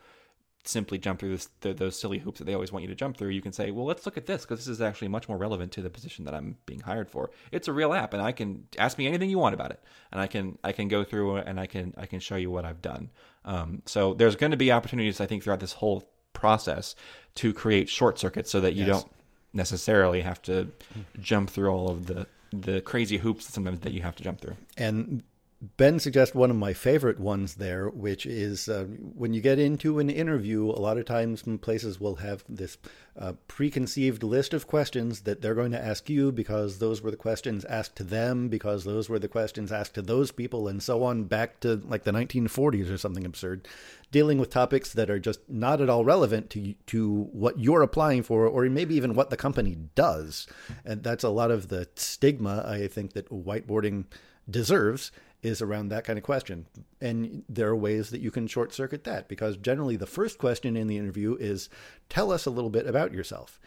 simply 0.64 1.00
jump 1.00 1.20
through 1.20 1.32
this, 1.32 1.50
the, 1.62 1.74
those 1.74 2.00
silly 2.00 2.20
hoops 2.20 2.38
that 2.38 2.46
they 2.46 2.54
always 2.54 2.72
want 2.72 2.84
you 2.84 2.88
to 2.88 2.96
jump 2.96 3.18
through. 3.18 3.30
You 3.30 3.42
can 3.42 3.52
say, 3.52 3.72
well, 3.72 3.86
let's 3.86 4.06
look 4.06 4.16
at 4.16 4.28
this 4.28 4.44
because 4.44 4.60
this 4.60 4.68
is 4.68 4.80
actually 4.80 5.08
much 5.08 5.28
more 5.28 5.38
relevant 5.38 5.72
to 5.74 5.82
the 5.82 5.90
position 5.90 6.26
that 6.26 6.36
I'm 6.36 6.58
being 6.68 6.82
hired 6.82 7.10
for. 7.10 7.32
It's 7.52 7.68
a 7.68 7.74
real 7.74 7.94
app, 7.94 8.14
and 8.14 8.22
I 8.22 8.32
can 8.32 8.68
ask 8.78 8.98
me 8.98 9.08
anything 9.08 9.30
you 9.30 9.40
want 9.40 9.56
about 9.56 9.72
it, 9.72 9.84
and 10.12 10.22
I 10.22 10.28
can 10.28 10.58
I 10.64 10.72
can 10.72 10.88
go 10.88 11.04
through 11.04 11.38
and 11.38 11.60
I 11.60 11.68
can 11.68 11.94
I 11.98 12.06
can 12.06 12.20
show 12.20 12.36
you 12.36 12.52
what 12.52 12.66
I've 12.66 12.82
done. 12.82 13.10
Um, 13.46 13.82
so 13.86 14.14
there's 14.14 14.36
going 14.36 14.52
to 14.52 14.58
be 14.58 14.72
opportunities, 14.72 15.22
I 15.22 15.26
think, 15.26 15.44
throughout 15.44 15.60
this 15.60 15.74
whole 15.74 16.10
process 16.34 16.96
to 17.36 17.54
create 17.54 17.90
short 17.90 18.20
circuits 18.20 18.50
so 18.52 18.62
that 18.62 18.74
you 18.74 18.86
yes. 18.86 19.02
don't 19.02 19.12
necessarily 19.54 20.22
have 20.22 20.42
to 20.44 20.72
jump 21.20 21.50
through 21.50 21.70
all 21.70 21.90
of 21.90 22.08
the 22.08 22.28
the 22.54 22.82
crazy 22.82 23.18
hoops 23.18 23.46
sometimes 23.46 23.80
that 23.80 23.94
you 23.94 24.02
have 24.02 24.16
to 24.18 24.24
jump 24.24 24.42
through. 24.42 24.58
And 24.76 25.24
Ben 25.62 26.00
suggests 26.00 26.34
one 26.34 26.50
of 26.50 26.58
my 26.58 26.74
favorite 26.74 27.20
ones 27.20 27.56
there, 27.56 27.88
which 27.88 28.26
is 28.26 28.68
uh, 28.68 28.86
when 28.86 29.32
you 29.32 29.42
get 29.42 29.60
into 29.60 30.00
an 30.00 30.10
interview, 30.10 30.66
a 30.66 30.82
lot 30.82 30.98
of 30.98 31.06
times 31.06 31.44
places 31.62 32.00
will 32.00 32.16
have 32.16 32.44
this 32.50 32.80
uh, 33.16 33.34
preconceived 33.48 34.24
list 34.24 34.56
of 34.56 34.66
questions 34.66 35.22
that 35.22 35.42
they're 35.42 35.54
going 35.54 35.72
to 35.72 35.84
ask 35.84 36.10
you 36.10 36.32
because 36.32 36.80
those 36.80 37.04
were 37.04 37.12
the 37.12 37.18
questions 37.18 37.64
asked 37.66 37.96
to 37.98 38.04
them, 38.04 38.50
because 38.50 38.86
those 38.86 39.08
were 39.08 39.20
the 39.20 39.28
questions 39.28 39.72
asked 39.72 39.94
to 39.94 40.02
those 40.02 40.32
people, 40.32 40.68
and 40.68 40.82
so 40.82 41.04
on 41.04 41.26
back 41.26 41.60
to 41.60 41.76
like 41.88 42.06
the 42.06 42.12
1940s 42.12 42.92
or 42.92 42.98
something 42.98 43.26
absurd, 43.26 43.68
dealing 44.12 44.40
with 44.40 44.50
topics 44.50 44.92
that 44.94 45.12
are 45.12 45.20
just 45.20 45.48
not 45.48 45.80
at 45.80 45.92
all 45.92 46.04
relevant 46.04 46.50
to 46.50 46.74
to 46.88 47.30
what 47.34 47.60
you're 47.60 47.84
applying 47.84 48.24
for, 48.24 48.48
or 48.48 48.68
maybe 48.68 48.96
even 48.96 49.14
what 49.14 49.30
the 49.30 49.38
company 49.38 49.78
does. 49.94 50.48
And 50.84 51.04
that's 51.04 51.24
a 51.24 51.30
lot 51.30 51.52
of 51.52 51.68
the 51.68 51.88
stigma 51.94 52.66
I 52.68 52.88
think 52.88 53.14
that 53.14 53.30
whiteboarding 53.30 54.06
deserves 54.50 55.12
is 55.44 55.62
around 55.62 55.90
that 55.90 56.04
kind 56.04 56.18
of 56.18 56.24
question. 56.24 56.68
And 57.00 57.44
there 57.50 57.70
are 57.70 57.76
ways 57.76 58.10
that 58.12 58.22
you 58.22 58.32
can 58.32 58.48
short 58.48 58.74
circuit 58.74 59.04
that 59.06 59.28
because 59.28 59.58
generally 59.58 59.96
the 59.96 60.06
first 60.06 60.38
question 60.38 60.78
in 60.78 60.88
the 60.88 60.98
interview 60.98 61.36
is 61.40 61.70
tell 62.10 62.32
us 62.32 62.46
a 62.46 62.52
little 62.52 62.70
bit 62.70 62.88
about 62.88 63.14
yourself. 63.14 63.60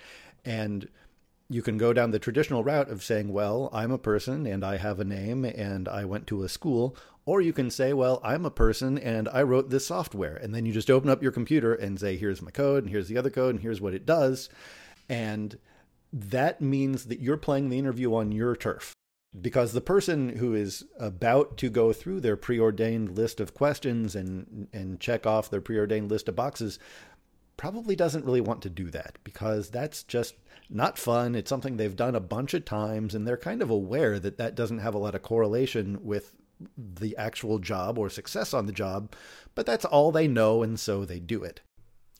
And 0.44 0.88
you 1.48 1.62
can 1.62 1.76
go 1.76 1.92
down 1.92 2.10
the 2.10 2.18
traditional 2.18 2.64
route 2.64 2.90
of 2.90 3.02
saying, 3.02 3.32
well, 3.32 3.68
I'm 3.72 3.90
a 3.90 3.98
person 3.98 4.46
and 4.46 4.64
I 4.64 4.76
have 4.76 5.00
a 5.00 5.04
name 5.04 5.44
and 5.44 5.88
I 5.88 6.04
went 6.04 6.26
to 6.28 6.42
a 6.42 6.48
school. 6.48 6.96
Or 7.26 7.40
you 7.40 7.52
can 7.52 7.70
say, 7.70 7.92
well, 7.92 8.20
I'm 8.22 8.44
a 8.44 8.50
person 8.50 8.98
and 8.98 9.28
I 9.30 9.42
wrote 9.42 9.70
this 9.70 9.86
software. 9.86 10.36
And 10.36 10.54
then 10.54 10.66
you 10.66 10.72
just 10.72 10.90
open 10.90 11.10
up 11.10 11.22
your 11.22 11.32
computer 11.32 11.74
and 11.74 11.98
say, 11.98 12.16
here's 12.16 12.42
my 12.42 12.50
code 12.50 12.84
and 12.84 12.90
here's 12.90 13.08
the 13.08 13.16
other 13.16 13.30
code 13.30 13.54
and 13.54 13.62
here's 13.62 13.80
what 13.80 13.94
it 13.94 14.06
does. 14.06 14.48
And 15.08 15.58
that 16.12 16.60
means 16.60 17.06
that 17.06 17.20
you're 17.20 17.36
playing 17.36 17.70
the 17.70 17.78
interview 17.78 18.14
on 18.14 18.30
your 18.30 18.54
turf 18.54 18.94
because 19.40 19.72
the 19.72 19.80
person 19.80 20.36
who 20.36 20.54
is 20.54 20.84
about 20.98 21.56
to 21.58 21.68
go 21.68 21.92
through 21.92 22.20
their 22.20 22.36
preordained 22.36 23.16
list 23.16 23.40
of 23.40 23.54
questions 23.54 24.14
and 24.14 24.68
and 24.72 25.00
check 25.00 25.26
off 25.26 25.50
their 25.50 25.60
preordained 25.60 26.10
list 26.10 26.28
of 26.28 26.36
boxes 26.36 26.78
probably 27.56 27.96
doesn't 27.96 28.24
really 28.24 28.40
want 28.40 28.62
to 28.62 28.70
do 28.70 28.90
that 28.90 29.16
because 29.24 29.70
that's 29.70 30.02
just 30.02 30.34
not 30.70 30.98
fun. 30.98 31.34
It's 31.34 31.48
something 31.48 31.76
they've 31.76 31.94
done 31.94 32.14
a 32.14 32.20
bunch 32.20 32.54
of 32.54 32.64
times 32.64 33.14
and 33.14 33.26
they're 33.26 33.36
kind 33.36 33.62
of 33.62 33.70
aware 33.70 34.18
that 34.18 34.38
that 34.38 34.54
doesn't 34.54 34.78
have 34.78 34.94
a 34.94 34.98
lot 34.98 35.14
of 35.14 35.22
correlation 35.22 35.98
with 36.02 36.34
the 36.76 37.16
actual 37.16 37.58
job 37.58 37.98
or 37.98 38.08
success 38.08 38.54
on 38.54 38.66
the 38.66 38.72
job, 38.72 39.14
but 39.54 39.66
that's 39.66 39.84
all 39.84 40.10
they 40.10 40.28
know 40.28 40.62
and 40.62 40.80
so 40.80 41.04
they 41.04 41.20
do 41.20 41.42
it 41.42 41.60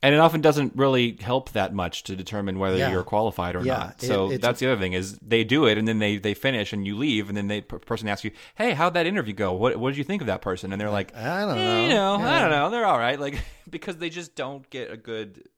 and 0.05 0.13
it 0.13 0.19
often 0.19 0.39
doesn't 0.39 0.75
really 0.75 1.17
help 1.19 1.49
that 1.53 1.73
much 1.73 2.03
to 2.03 2.15
determine 2.15 2.59
whether 2.59 2.77
yeah. 2.77 2.91
you're 2.91 3.03
qualified 3.03 3.55
or 3.55 3.63
yeah. 3.63 3.77
not. 3.77 4.01
So 4.01 4.29
it, 4.29 4.39
that's 4.39 4.59
the 4.59 4.71
other 4.71 4.79
thing 4.79 4.93
is 4.93 5.17
they 5.17 5.43
do 5.43 5.65
it 5.65 5.79
and 5.79 5.87
then 5.87 5.97
they, 5.97 6.17
they 6.17 6.35
finish 6.35 6.73
and 6.73 6.85
you 6.85 6.95
leave 6.95 7.27
and 7.27 7.35
then 7.35 7.47
the 7.47 7.61
person 7.61 8.07
asks 8.07 8.23
you, 8.23 8.29
"Hey, 8.53 8.73
how'd 8.73 8.93
that 8.93 9.07
interview 9.07 9.33
go? 9.33 9.53
What 9.53 9.77
what 9.77 9.89
did 9.89 9.97
you 9.97 10.03
think 10.03 10.21
of 10.21 10.27
that 10.27 10.43
person?" 10.43 10.71
And 10.71 10.79
they're 10.79 10.91
like, 10.91 11.15
"I 11.15 11.41
don't 11.41 11.57
eh, 11.57 11.63
know, 11.63 11.81
you 11.81 11.89
know, 11.89 12.19
yeah. 12.19 12.35
I 12.35 12.41
don't 12.41 12.51
know, 12.51 12.69
they're 12.69 12.85
all 12.85 12.99
right." 12.99 13.19
Like 13.19 13.43
because 13.69 13.97
they 13.97 14.11
just 14.11 14.35
don't 14.35 14.69
get 14.69 14.91
a 14.91 14.97
good 14.97 15.49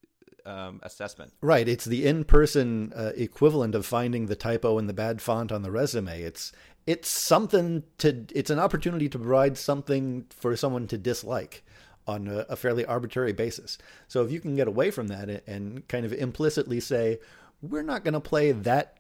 um, 0.45 0.79
assessment. 0.81 1.33
Right. 1.41 1.67
It's 1.67 1.83
the 1.83 2.07
in-person 2.07 2.93
uh, 2.95 3.11
equivalent 3.17 3.75
of 3.75 3.85
finding 3.85 4.27
the 4.27 4.37
typo 4.37 4.77
in 4.77 4.87
the 4.87 4.93
bad 4.93 5.21
font 5.21 5.51
on 5.51 5.61
the 5.61 5.71
resume. 5.71 6.21
It's 6.21 6.53
it's 6.85 7.09
something 7.09 7.83
to 7.97 8.25
it's 8.33 8.49
an 8.49 8.59
opportunity 8.59 9.09
to 9.09 9.19
provide 9.19 9.57
something 9.57 10.25
for 10.29 10.55
someone 10.55 10.87
to 10.87 10.97
dislike 10.97 11.65
on 12.07 12.27
a, 12.27 12.45
a, 12.49 12.55
fairly 12.55 12.85
arbitrary 12.85 13.33
basis. 13.33 13.77
So 14.07 14.23
if 14.23 14.31
you 14.31 14.39
can 14.39 14.55
get 14.55 14.67
away 14.67 14.91
from 14.91 15.07
that 15.07 15.43
and 15.45 15.87
kind 15.87 16.05
of 16.05 16.13
implicitly 16.13 16.79
say, 16.79 17.19
we're 17.61 17.83
not 17.83 18.03
going 18.03 18.13
to 18.13 18.19
play 18.19 18.51
that 18.51 18.97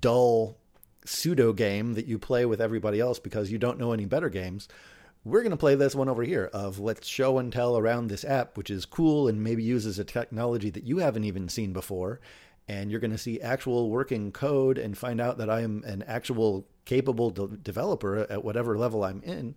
dull 0.00 0.56
pseudo 1.04 1.52
game 1.52 1.94
that 1.94 2.06
you 2.06 2.18
play 2.18 2.44
with 2.46 2.60
everybody 2.60 3.00
else 3.00 3.18
because 3.18 3.50
you 3.50 3.58
don't 3.58 3.78
know 3.78 3.92
any 3.92 4.04
better 4.04 4.28
games. 4.28 4.68
We're 5.24 5.42
going 5.42 5.50
to 5.50 5.56
play 5.56 5.74
this 5.74 5.94
one 5.94 6.08
over 6.08 6.22
here 6.22 6.50
of 6.52 6.78
let's 6.78 7.06
show 7.06 7.38
and 7.38 7.52
tell 7.52 7.76
around 7.76 8.08
this 8.08 8.24
app, 8.24 8.56
which 8.56 8.70
is 8.70 8.86
cool 8.86 9.28
and 9.28 9.42
maybe 9.42 9.62
uses 9.62 9.98
a 9.98 10.04
technology 10.04 10.70
that 10.70 10.84
you 10.84 10.98
haven't 10.98 11.24
even 11.24 11.48
seen 11.48 11.72
before. 11.72 12.20
And 12.68 12.90
you're 12.90 13.00
going 13.00 13.10
to 13.10 13.18
see 13.18 13.40
actual 13.40 13.90
working 13.90 14.30
code 14.30 14.78
and 14.78 14.96
find 14.96 15.20
out 15.20 15.38
that 15.38 15.50
I 15.50 15.62
am 15.62 15.82
an 15.84 16.02
actual 16.06 16.66
capable 16.84 17.30
de- 17.30 17.56
developer 17.56 18.26
at 18.30 18.44
whatever 18.44 18.76
level 18.76 19.04
I'm 19.04 19.22
in 19.22 19.54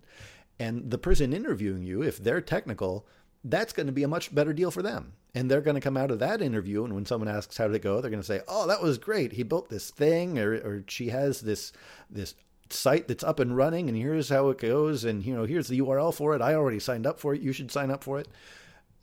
and 0.62 0.92
the 0.92 0.98
person 0.98 1.32
interviewing 1.32 1.82
you, 1.82 2.02
if 2.02 2.18
they're 2.18 2.40
technical, 2.40 3.04
that's 3.42 3.72
going 3.72 3.88
to 3.88 3.92
be 3.92 4.04
a 4.04 4.08
much 4.08 4.32
better 4.32 4.52
deal 4.52 4.70
for 4.70 4.80
them. 4.80 5.14
And 5.34 5.50
they're 5.50 5.60
going 5.60 5.74
to 5.74 5.80
come 5.80 5.96
out 5.96 6.12
of 6.12 6.20
that 6.20 6.40
interview, 6.40 6.84
and 6.84 6.94
when 6.94 7.04
someone 7.04 7.28
asks 7.28 7.56
how 7.56 7.66
did 7.66 7.74
it 7.74 7.82
go, 7.82 8.00
they're 8.00 8.12
going 8.12 8.22
to 8.22 8.26
say, 8.26 8.42
"Oh, 8.46 8.68
that 8.68 8.80
was 8.80 8.98
great. 8.98 9.32
He 9.32 9.42
built 9.42 9.70
this 9.70 9.90
thing, 9.90 10.38
or, 10.38 10.52
or 10.54 10.84
she 10.86 11.08
has 11.08 11.40
this 11.40 11.72
this 12.08 12.36
site 12.70 13.08
that's 13.08 13.24
up 13.24 13.40
and 13.40 13.56
running, 13.56 13.88
and 13.88 13.98
here's 13.98 14.28
how 14.28 14.50
it 14.50 14.58
goes, 14.58 15.04
and 15.04 15.24
you 15.24 15.34
know, 15.34 15.44
here's 15.44 15.66
the 15.66 15.80
URL 15.80 16.14
for 16.14 16.36
it. 16.36 16.42
I 16.42 16.54
already 16.54 16.78
signed 16.78 17.06
up 17.06 17.18
for 17.18 17.34
it. 17.34 17.40
You 17.40 17.52
should 17.52 17.72
sign 17.72 17.90
up 17.90 18.04
for 18.04 18.20
it." 18.20 18.28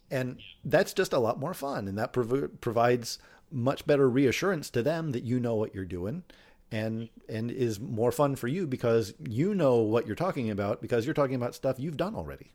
And 0.10 0.40
that's 0.64 0.94
just 0.94 1.12
a 1.14 1.20
lot 1.20 1.40
more 1.40 1.54
fun, 1.54 1.90
and 1.90 1.98
that 1.98 2.14
prov- 2.14 2.62
provides 2.62 3.20
much 3.52 3.86
better 3.86 4.10
reassurance 4.10 4.70
to 4.70 4.82
them 4.82 5.12
that 5.12 5.24
you 5.24 5.40
know 5.40 5.56
what 5.56 5.76
you're 5.76 5.84
doing 5.84 6.24
and 6.72 7.10
and 7.28 7.52
is 7.52 7.80
more 7.80 8.12
fun 8.12 8.36
for 8.36 8.48
you 8.48 8.68
because 8.68 9.14
you 9.28 9.56
know 9.56 9.78
what 9.78 10.06
you're 10.06 10.16
talking 10.16 10.50
about 10.50 10.82
because 10.82 11.06
you're 11.06 11.14
talking 11.14 11.36
about 11.36 11.56
stuff 11.56 11.80
you've 11.80 11.98
done 11.98 12.16
already. 12.16 12.52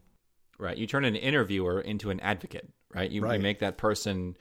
Right. 0.58 0.76
You 0.76 0.86
turn 0.86 1.04
an 1.04 1.16
interviewer 1.16 1.80
into 1.80 2.10
an 2.10 2.20
advocate, 2.20 2.68
right? 2.94 3.10
You, 3.10 3.22
right. 3.22 3.34
you 3.34 3.40
make 3.40 3.58
that 3.58 3.76
person 3.76 4.36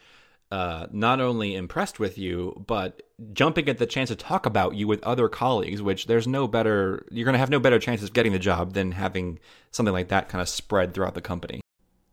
uh, 0.51 0.86
not 0.91 1.19
only 1.19 1.55
impressed 1.55 1.99
with 1.99 2.17
you, 2.17 2.63
but 2.67 3.01
jumping 3.33 3.67
at 3.67 3.79
the 3.79 3.88
chance 3.88 4.09
to 4.09 4.15
talk 4.15 4.45
about 4.45 4.75
you 4.75 4.88
with 4.88 5.03
other 5.03 5.27
colleagues, 5.27 5.81
which 5.81 6.05
there's 6.05 6.27
no 6.27 6.47
better, 6.47 7.05
you're 7.09 7.25
going 7.25 7.33
to 7.33 7.39
have 7.39 7.49
no 7.49 7.59
better 7.59 7.79
chances 7.79 8.09
of 8.09 8.13
getting 8.13 8.31
the 8.31 8.39
job 8.39 8.73
than 8.73 8.91
having 8.91 9.39
something 9.71 9.93
like 9.93 10.09
that 10.09 10.29
kind 10.29 10.43
of 10.43 10.47
spread 10.47 10.93
throughout 10.93 11.15
the 11.15 11.21
company. 11.21 11.59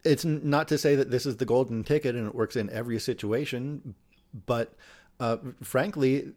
It's 0.04 0.24
not 0.24 0.68
to 0.68 0.78
say 0.78 0.94
that 0.94 1.10
this 1.10 1.26
is 1.26 1.36
the 1.36 1.44
golden 1.44 1.84
ticket 1.84 2.14
and 2.14 2.26
it 2.26 2.34
works 2.34 2.56
in 2.56 2.70
every 2.70 2.98
situation, 2.98 3.94
but 4.46 4.74
uh, 5.18 5.36
frankly, 5.62 6.32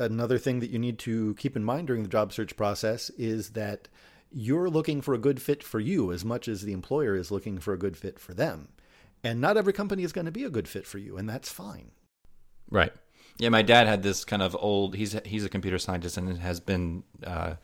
another 0.00 0.38
thing 0.38 0.60
that 0.60 0.70
you 0.70 0.78
need 0.78 0.98
to 1.00 1.34
keep 1.34 1.56
in 1.56 1.64
mind 1.64 1.86
during 1.86 2.02
the 2.02 2.08
job 2.08 2.32
search 2.32 2.56
process 2.56 3.10
is 3.10 3.50
that 3.50 3.88
you're 4.32 4.70
looking 4.70 5.00
for 5.00 5.14
a 5.14 5.18
good 5.18 5.42
fit 5.42 5.62
for 5.62 5.80
you 5.80 6.12
as 6.12 6.24
much 6.24 6.48
as 6.48 6.62
the 6.62 6.72
employer 6.72 7.16
is 7.16 7.30
looking 7.30 7.58
for 7.58 7.74
a 7.74 7.78
good 7.78 7.96
fit 7.96 8.18
for 8.18 8.32
them. 8.32 8.68
And 9.22 9.40
not 9.40 9.56
every 9.56 9.72
company 9.72 10.02
is 10.02 10.12
going 10.12 10.24
to 10.24 10.30
be 10.30 10.44
a 10.44 10.50
good 10.50 10.68
fit 10.68 10.86
for 10.86 10.98
you, 10.98 11.18
and 11.18 11.28
that's 11.28 11.52
fine. 11.52 11.90
Right. 12.70 12.92
Yeah, 13.38 13.50
my 13.50 13.62
dad 13.62 13.86
had 13.86 14.02
this 14.02 14.24
kind 14.24 14.42
of 14.42 14.56
old. 14.58 14.94
He's 14.94 15.16
he's 15.24 15.44
a 15.44 15.48
computer 15.48 15.78
scientist 15.78 16.16
and 16.16 16.38
has 16.38 16.60
been 16.60 17.02
uh, 17.24 17.54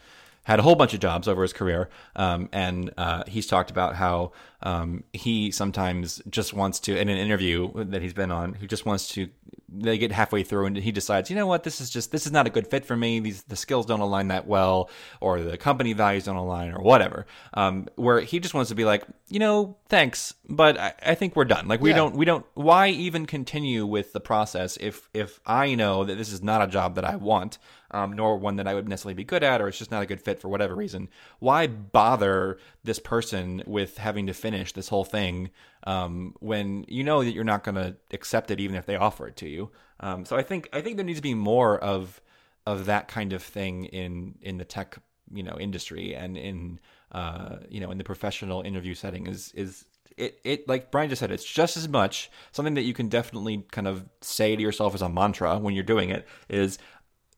had 0.44 0.58
a 0.58 0.62
whole 0.62 0.74
bunch 0.74 0.94
of 0.94 1.00
jobs 1.00 1.28
over 1.28 1.42
his 1.42 1.52
career, 1.52 1.88
um, 2.14 2.48
and 2.52 2.92
uh, 2.96 3.24
he's 3.26 3.46
talked 3.46 3.70
about 3.70 3.94
how 3.94 4.32
um, 4.62 5.04
he 5.12 5.50
sometimes 5.50 6.22
just 6.28 6.54
wants 6.54 6.78
to, 6.80 6.98
in 6.98 7.08
an 7.08 7.18
interview 7.18 7.72
that 7.84 8.00
he's 8.00 8.14
been 8.14 8.30
on, 8.30 8.54
he 8.54 8.66
just 8.66 8.86
wants 8.86 9.08
to 9.08 9.28
they 9.68 9.98
get 9.98 10.12
halfway 10.12 10.42
through 10.42 10.66
and 10.66 10.76
he 10.76 10.92
decides, 10.92 11.28
you 11.28 11.36
know 11.36 11.46
what, 11.46 11.62
this 11.64 11.80
is 11.80 11.90
just 11.90 12.10
this 12.12 12.24
is 12.26 12.32
not 12.32 12.46
a 12.46 12.50
good 12.50 12.66
fit 12.66 12.84
for 12.84 12.96
me. 12.96 13.20
These 13.20 13.42
the 13.44 13.56
skills 13.56 13.84
don't 13.86 14.00
align 14.00 14.28
that 14.28 14.46
well, 14.46 14.88
or 15.20 15.40
the 15.40 15.56
company 15.58 15.92
values 15.92 16.24
don't 16.24 16.36
align, 16.36 16.72
or 16.72 16.80
whatever. 16.82 17.26
Um, 17.54 17.86
where 17.96 18.20
he 18.20 18.40
just 18.40 18.54
wants 18.54 18.68
to 18.70 18.74
be 18.74 18.84
like, 18.84 19.04
you 19.28 19.38
know, 19.38 19.76
thanks, 19.88 20.34
but 20.48 20.78
I, 20.78 20.94
I 21.04 21.14
think 21.14 21.36
we're 21.36 21.44
done. 21.44 21.68
Like 21.68 21.80
we 21.80 21.90
Yeah. 21.90 21.96
don't 21.96 22.16
we 22.16 22.24
don't. 22.24 22.46
Why 22.54 22.88
even 22.88 23.26
continue 23.26 23.84
with 23.86 24.12
the 24.12 24.20
process 24.20 24.76
if 24.80 25.08
if 25.12 25.40
I 25.46 25.74
know 25.74 26.04
that 26.04 26.16
this 26.16 26.32
is 26.32 26.42
not 26.42 26.62
a 26.62 26.66
job 26.66 26.94
that 26.94 27.04
I 27.04 27.16
want, 27.16 27.58
um, 27.90 28.12
nor 28.14 28.38
one 28.38 28.56
that 28.56 28.66
I 28.68 28.74
would 28.74 28.88
necessarily 28.88 29.14
be 29.14 29.24
good 29.24 29.42
at, 29.42 29.60
or 29.60 29.68
it's 29.68 29.78
just 29.78 29.90
not 29.90 30.02
a 30.02 30.06
good 30.06 30.20
fit 30.22 30.38
for 30.40 30.48
whatever 30.48 30.74
reason? 30.74 31.08
Why 31.38 31.66
bother 31.66 32.58
this 32.84 32.98
person 32.98 33.62
with 33.66 33.98
having 33.98 34.26
to 34.28 34.32
finish 34.32 34.72
this 34.72 34.88
whole 34.88 35.04
thing 35.04 35.50
um, 35.86 36.34
when 36.40 36.84
you 36.88 37.04
know 37.04 37.24
that 37.24 37.32
you're 37.32 37.44
not 37.44 37.64
going 37.64 37.76
to 37.76 37.96
accept 38.10 38.50
it, 38.50 38.60
even 38.60 38.76
if 38.76 38.86
they 38.86 38.96
offer 38.96 39.28
it 39.28 39.36
to 39.36 39.48
you? 39.48 39.70
Um, 40.00 40.24
so 40.24 40.36
I 40.36 40.42
think 40.42 40.68
I 40.72 40.80
think 40.80 40.96
there 40.96 41.06
needs 41.06 41.18
to 41.18 41.22
be 41.22 41.34
more 41.34 41.78
of 41.78 42.20
of 42.66 42.86
that 42.86 43.08
kind 43.08 43.32
of 43.32 43.42
thing 43.42 43.84
in 43.86 44.36
in 44.42 44.58
the 44.58 44.64
tech 44.64 44.98
you 45.32 45.42
know 45.42 45.56
industry 45.58 46.14
and 46.14 46.36
in 46.36 46.80
uh, 47.12 47.56
you 47.68 47.80
know 47.80 47.90
in 47.90 47.98
the 47.98 48.04
professional 48.04 48.62
interview 48.62 48.94
setting 48.94 49.26
is 49.26 49.52
is 49.54 49.84
it, 50.16 50.40
it 50.44 50.68
like 50.68 50.90
Brian 50.90 51.10
just 51.10 51.20
said, 51.20 51.30
it's 51.30 51.44
just 51.44 51.76
as 51.76 51.88
much 51.88 52.30
something 52.52 52.74
that 52.74 52.82
you 52.82 52.94
can 52.94 53.08
definitely 53.08 53.64
kind 53.70 53.86
of 53.86 54.04
say 54.22 54.56
to 54.56 54.62
yourself 54.62 54.94
as 54.94 55.02
a 55.02 55.08
mantra 55.08 55.58
when 55.58 55.74
you're 55.74 55.84
doing 55.84 56.10
it 56.10 56.26
is 56.48 56.78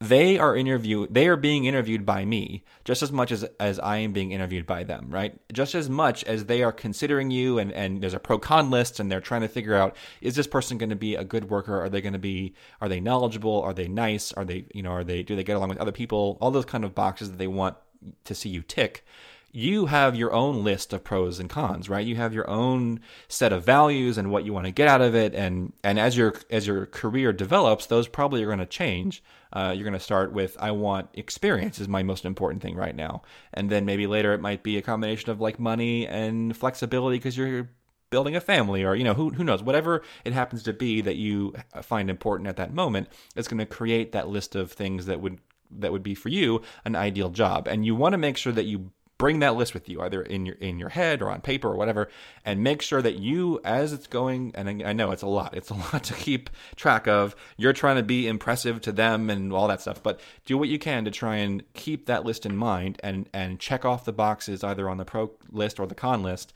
they 0.00 0.38
are 0.38 0.54
interview 0.54 1.08
they 1.10 1.26
are 1.26 1.36
being 1.36 1.64
interviewed 1.64 2.06
by 2.06 2.24
me 2.24 2.62
just 2.84 3.02
as 3.02 3.10
much 3.10 3.32
as 3.32 3.44
as 3.58 3.80
I 3.80 3.96
am 3.98 4.12
being 4.12 4.30
interviewed 4.30 4.66
by 4.66 4.84
them, 4.84 5.08
right? 5.10 5.36
Just 5.52 5.74
as 5.74 5.90
much 5.90 6.22
as 6.24 6.44
they 6.44 6.62
are 6.62 6.72
considering 6.72 7.30
you 7.30 7.58
and 7.58 7.72
and 7.72 8.00
there's 8.00 8.14
a 8.14 8.20
pro 8.20 8.38
con 8.38 8.70
list 8.70 9.00
and 9.00 9.10
they're 9.10 9.20
trying 9.20 9.40
to 9.40 9.48
figure 9.48 9.74
out 9.74 9.96
is 10.20 10.36
this 10.36 10.46
person 10.46 10.78
going 10.78 10.90
to 10.90 10.96
be 10.96 11.16
a 11.16 11.24
good 11.24 11.50
worker? 11.50 11.80
Are 11.82 11.88
they 11.88 12.00
going 12.00 12.12
to 12.12 12.18
be 12.18 12.54
are 12.80 12.88
they 12.88 13.00
knowledgeable? 13.00 13.60
Are 13.60 13.74
they 13.74 13.88
nice? 13.88 14.32
Are 14.32 14.44
they 14.44 14.66
you 14.72 14.82
know 14.82 14.90
are 14.92 15.04
they 15.04 15.24
do 15.24 15.34
they 15.34 15.44
get 15.44 15.56
along 15.56 15.70
with 15.70 15.78
other 15.78 15.92
people? 15.92 16.38
All 16.40 16.52
those 16.52 16.64
kind 16.64 16.84
of 16.84 16.94
boxes 16.94 17.30
that 17.30 17.38
they 17.38 17.48
want 17.48 17.76
to 18.24 18.34
see 18.34 18.48
you 18.48 18.62
tick 18.62 19.04
you 19.50 19.86
have 19.86 20.14
your 20.14 20.32
own 20.32 20.62
list 20.62 20.92
of 20.92 21.04
pros 21.04 21.38
and 21.38 21.48
cons, 21.48 21.88
right? 21.88 22.06
You 22.06 22.16
have 22.16 22.34
your 22.34 22.48
own 22.48 23.00
set 23.28 23.52
of 23.52 23.64
values 23.64 24.18
and 24.18 24.30
what 24.30 24.44
you 24.44 24.52
want 24.52 24.66
to 24.66 24.72
get 24.72 24.88
out 24.88 25.00
of 25.00 25.14
it, 25.14 25.34
and 25.34 25.72
and 25.82 25.98
as 25.98 26.16
your 26.16 26.34
as 26.50 26.66
your 26.66 26.86
career 26.86 27.32
develops, 27.32 27.86
those 27.86 28.08
probably 28.08 28.42
are 28.42 28.46
going 28.46 28.58
to 28.58 28.66
change. 28.66 29.22
Uh, 29.52 29.72
you're 29.74 29.84
going 29.84 29.94
to 29.94 30.00
start 30.00 30.32
with 30.32 30.56
I 30.60 30.72
want 30.72 31.08
experience 31.14 31.80
is 31.80 31.88
my 31.88 32.02
most 32.02 32.24
important 32.24 32.62
thing 32.62 32.76
right 32.76 32.94
now, 32.94 33.22
and 33.54 33.70
then 33.70 33.86
maybe 33.86 34.06
later 34.06 34.34
it 34.34 34.40
might 34.40 34.62
be 34.62 34.76
a 34.76 34.82
combination 34.82 35.30
of 35.30 35.40
like 35.40 35.58
money 35.58 36.06
and 36.06 36.54
flexibility 36.54 37.16
because 37.16 37.36
you're 37.36 37.70
building 38.10 38.36
a 38.36 38.40
family 38.40 38.84
or 38.84 38.94
you 38.94 39.04
know 39.04 39.14
who 39.14 39.30
who 39.30 39.44
knows 39.44 39.62
whatever 39.62 40.02
it 40.24 40.32
happens 40.32 40.62
to 40.62 40.72
be 40.72 41.00
that 41.00 41.16
you 41.16 41.54
find 41.82 42.08
important 42.08 42.48
at 42.48 42.56
that 42.56 42.72
moment 42.72 43.06
it's 43.36 43.48
going 43.48 43.58
to 43.58 43.66
create 43.66 44.12
that 44.12 44.28
list 44.28 44.56
of 44.56 44.72
things 44.72 45.04
that 45.04 45.20
would 45.20 45.38
that 45.70 45.92
would 45.92 46.02
be 46.02 46.14
for 46.14 46.30
you 46.30 46.62
an 46.86 46.96
ideal 46.96 47.28
job 47.28 47.68
and 47.68 47.84
you 47.84 47.94
want 47.94 48.14
to 48.14 48.18
make 48.18 48.38
sure 48.38 48.52
that 48.52 48.64
you 48.64 48.90
bring 49.18 49.40
that 49.40 49.56
list 49.56 49.74
with 49.74 49.88
you 49.88 50.00
either 50.00 50.22
in 50.22 50.46
your 50.46 50.54
in 50.56 50.78
your 50.78 50.88
head 50.88 51.20
or 51.20 51.28
on 51.28 51.40
paper 51.40 51.68
or 51.68 51.76
whatever 51.76 52.08
and 52.44 52.62
make 52.62 52.80
sure 52.80 53.02
that 53.02 53.16
you 53.16 53.60
as 53.64 53.92
it's 53.92 54.06
going 54.06 54.52
and 54.54 54.68
I 54.82 54.92
know 54.92 55.10
it's 55.10 55.22
a 55.22 55.26
lot 55.26 55.56
it's 55.56 55.70
a 55.70 55.74
lot 55.92 56.04
to 56.04 56.14
keep 56.14 56.48
track 56.76 57.08
of 57.08 57.34
you're 57.56 57.72
trying 57.72 57.96
to 57.96 58.02
be 58.04 58.28
impressive 58.28 58.80
to 58.82 58.92
them 58.92 59.28
and 59.28 59.52
all 59.52 59.66
that 59.68 59.80
stuff 59.80 60.02
but 60.02 60.20
do 60.46 60.56
what 60.56 60.68
you 60.68 60.78
can 60.78 61.04
to 61.04 61.10
try 61.10 61.36
and 61.36 61.62
keep 61.74 62.06
that 62.06 62.24
list 62.24 62.46
in 62.46 62.56
mind 62.56 62.98
and 63.02 63.28
and 63.34 63.58
check 63.58 63.84
off 63.84 64.04
the 64.04 64.12
boxes 64.12 64.62
either 64.62 64.88
on 64.88 64.96
the 64.96 65.04
pro 65.04 65.30
list 65.50 65.80
or 65.80 65.86
the 65.86 65.94
con 65.96 66.22
list 66.22 66.52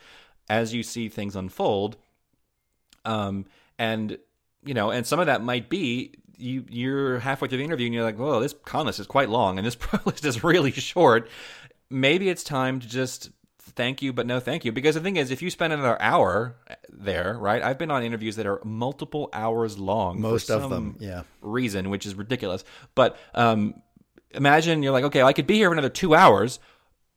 as 0.48 0.74
you 0.74 0.82
see 0.82 1.08
things 1.08 1.34
unfold. 1.34 1.96
Um 3.04 3.46
and 3.78 4.18
you 4.64 4.74
know 4.74 4.90
and 4.90 5.04
some 5.04 5.18
of 5.18 5.26
that 5.26 5.42
might 5.42 5.68
be 5.68 6.14
you 6.38 6.64
you're 6.68 7.18
halfway 7.20 7.48
through 7.48 7.58
the 7.58 7.64
interview 7.64 7.86
and 7.86 7.94
you're 7.94 8.04
like 8.04 8.18
whoa 8.18 8.40
this 8.40 8.54
con 8.64 8.86
list 8.86 9.00
is 9.00 9.06
quite 9.06 9.28
long 9.28 9.58
and 9.58 9.66
this 9.66 9.74
pro 9.78 9.98
list 10.04 10.24
is 10.24 10.44
really 10.44 10.70
short 10.72 11.28
maybe 11.92 12.28
it's 12.28 12.42
time 12.42 12.80
to 12.80 12.88
just 12.88 13.30
thank 13.74 14.02
you 14.02 14.12
but 14.12 14.26
no 14.26 14.40
thank 14.40 14.64
you 14.64 14.72
because 14.72 14.94
the 14.94 15.00
thing 15.00 15.16
is 15.16 15.30
if 15.30 15.40
you 15.40 15.48
spend 15.48 15.72
another 15.72 16.00
hour 16.00 16.56
there 16.90 17.36
right 17.38 17.62
i've 17.62 17.78
been 17.78 17.90
on 17.90 18.02
interviews 18.02 18.36
that 18.36 18.46
are 18.46 18.60
multiple 18.64 19.28
hours 19.32 19.78
long 19.78 20.16
for 20.16 20.22
Most 20.22 20.50
of 20.50 20.68
them, 20.68 20.96
yeah. 20.98 21.22
reason 21.40 21.88
which 21.88 22.04
is 22.04 22.14
ridiculous 22.14 22.64
but 22.94 23.16
um 23.34 23.74
imagine 24.32 24.82
you're 24.82 24.92
like 24.92 25.04
okay 25.04 25.22
i 25.22 25.32
could 25.32 25.46
be 25.46 25.54
here 25.54 25.68
for 25.68 25.72
another 25.72 25.88
two 25.88 26.14
hours 26.14 26.58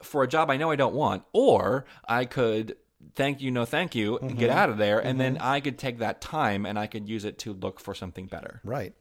for 0.02 0.24
a 0.24 0.28
job 0.28 0.50
i 0.50 0.58
know 0.58 0.72
i 0.72 0.76
don't 0.76 0.94
want 0.94 1.24
or 1.34 1.86
i 2.08 2.26
could 2.26 2.78
thank 3.16 3.42
you 3.42 3.52
no 3.52 3.66
thank 3.66 3.96
you 3.96 4.20
get 4.38 4.50
out 4.50 4.70
of 4.70 4.78
there 4.78 5.00
and 5.00 5.20
then 5.20 5.38
i 5.40 5.60
could 5.60 5.78
take 5.78 6.00
that 6.00 6.22
time 6.22 6.66
and 6.66 6.78
i 6.78 6.88
could 6.88 7.08
use 7.08 7.26
it 7.26 7.38
to 7.38 7.54
look 7.54 7.80
for 7.80 7.94
something 7.94 8.28
better 8.28 8.62
Right. 8.64 8.94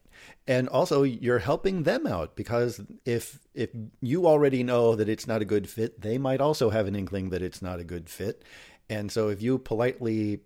And 0.46 0.68
also 0.68 1.02
you're 1.02 1.38
helping 1.40 1.82
them 1.82 2.06
out 2.06 2.36
because 2.36 2.80
if 3.04 3.40
if 3.54 3.70
you 4.00 4.26
already 4.26 4.62
know 4.62 4.94
that 4.94 5.08
it's 5.08 5.26
not 5.26 5.42
a 5.42 5.44
good 5.44 5.68
fit, 5.68 6.00
they 6.00 6.18
might 6.18 6.40
also 6.40 6.70
have 6.70 6.86
an 6.86 6.94
inkling 6.94 7.30
that 7.30 7.42
it's 7.42 7.60
not 7.62 7.80
a 7.80 7.84
good 7.84 8.08
fit. 8.08 8.42
And 8.88 9.10
so 9.10 9.28
if 9.28 9.42
you 9.42 9.58
politely 9.58 10.40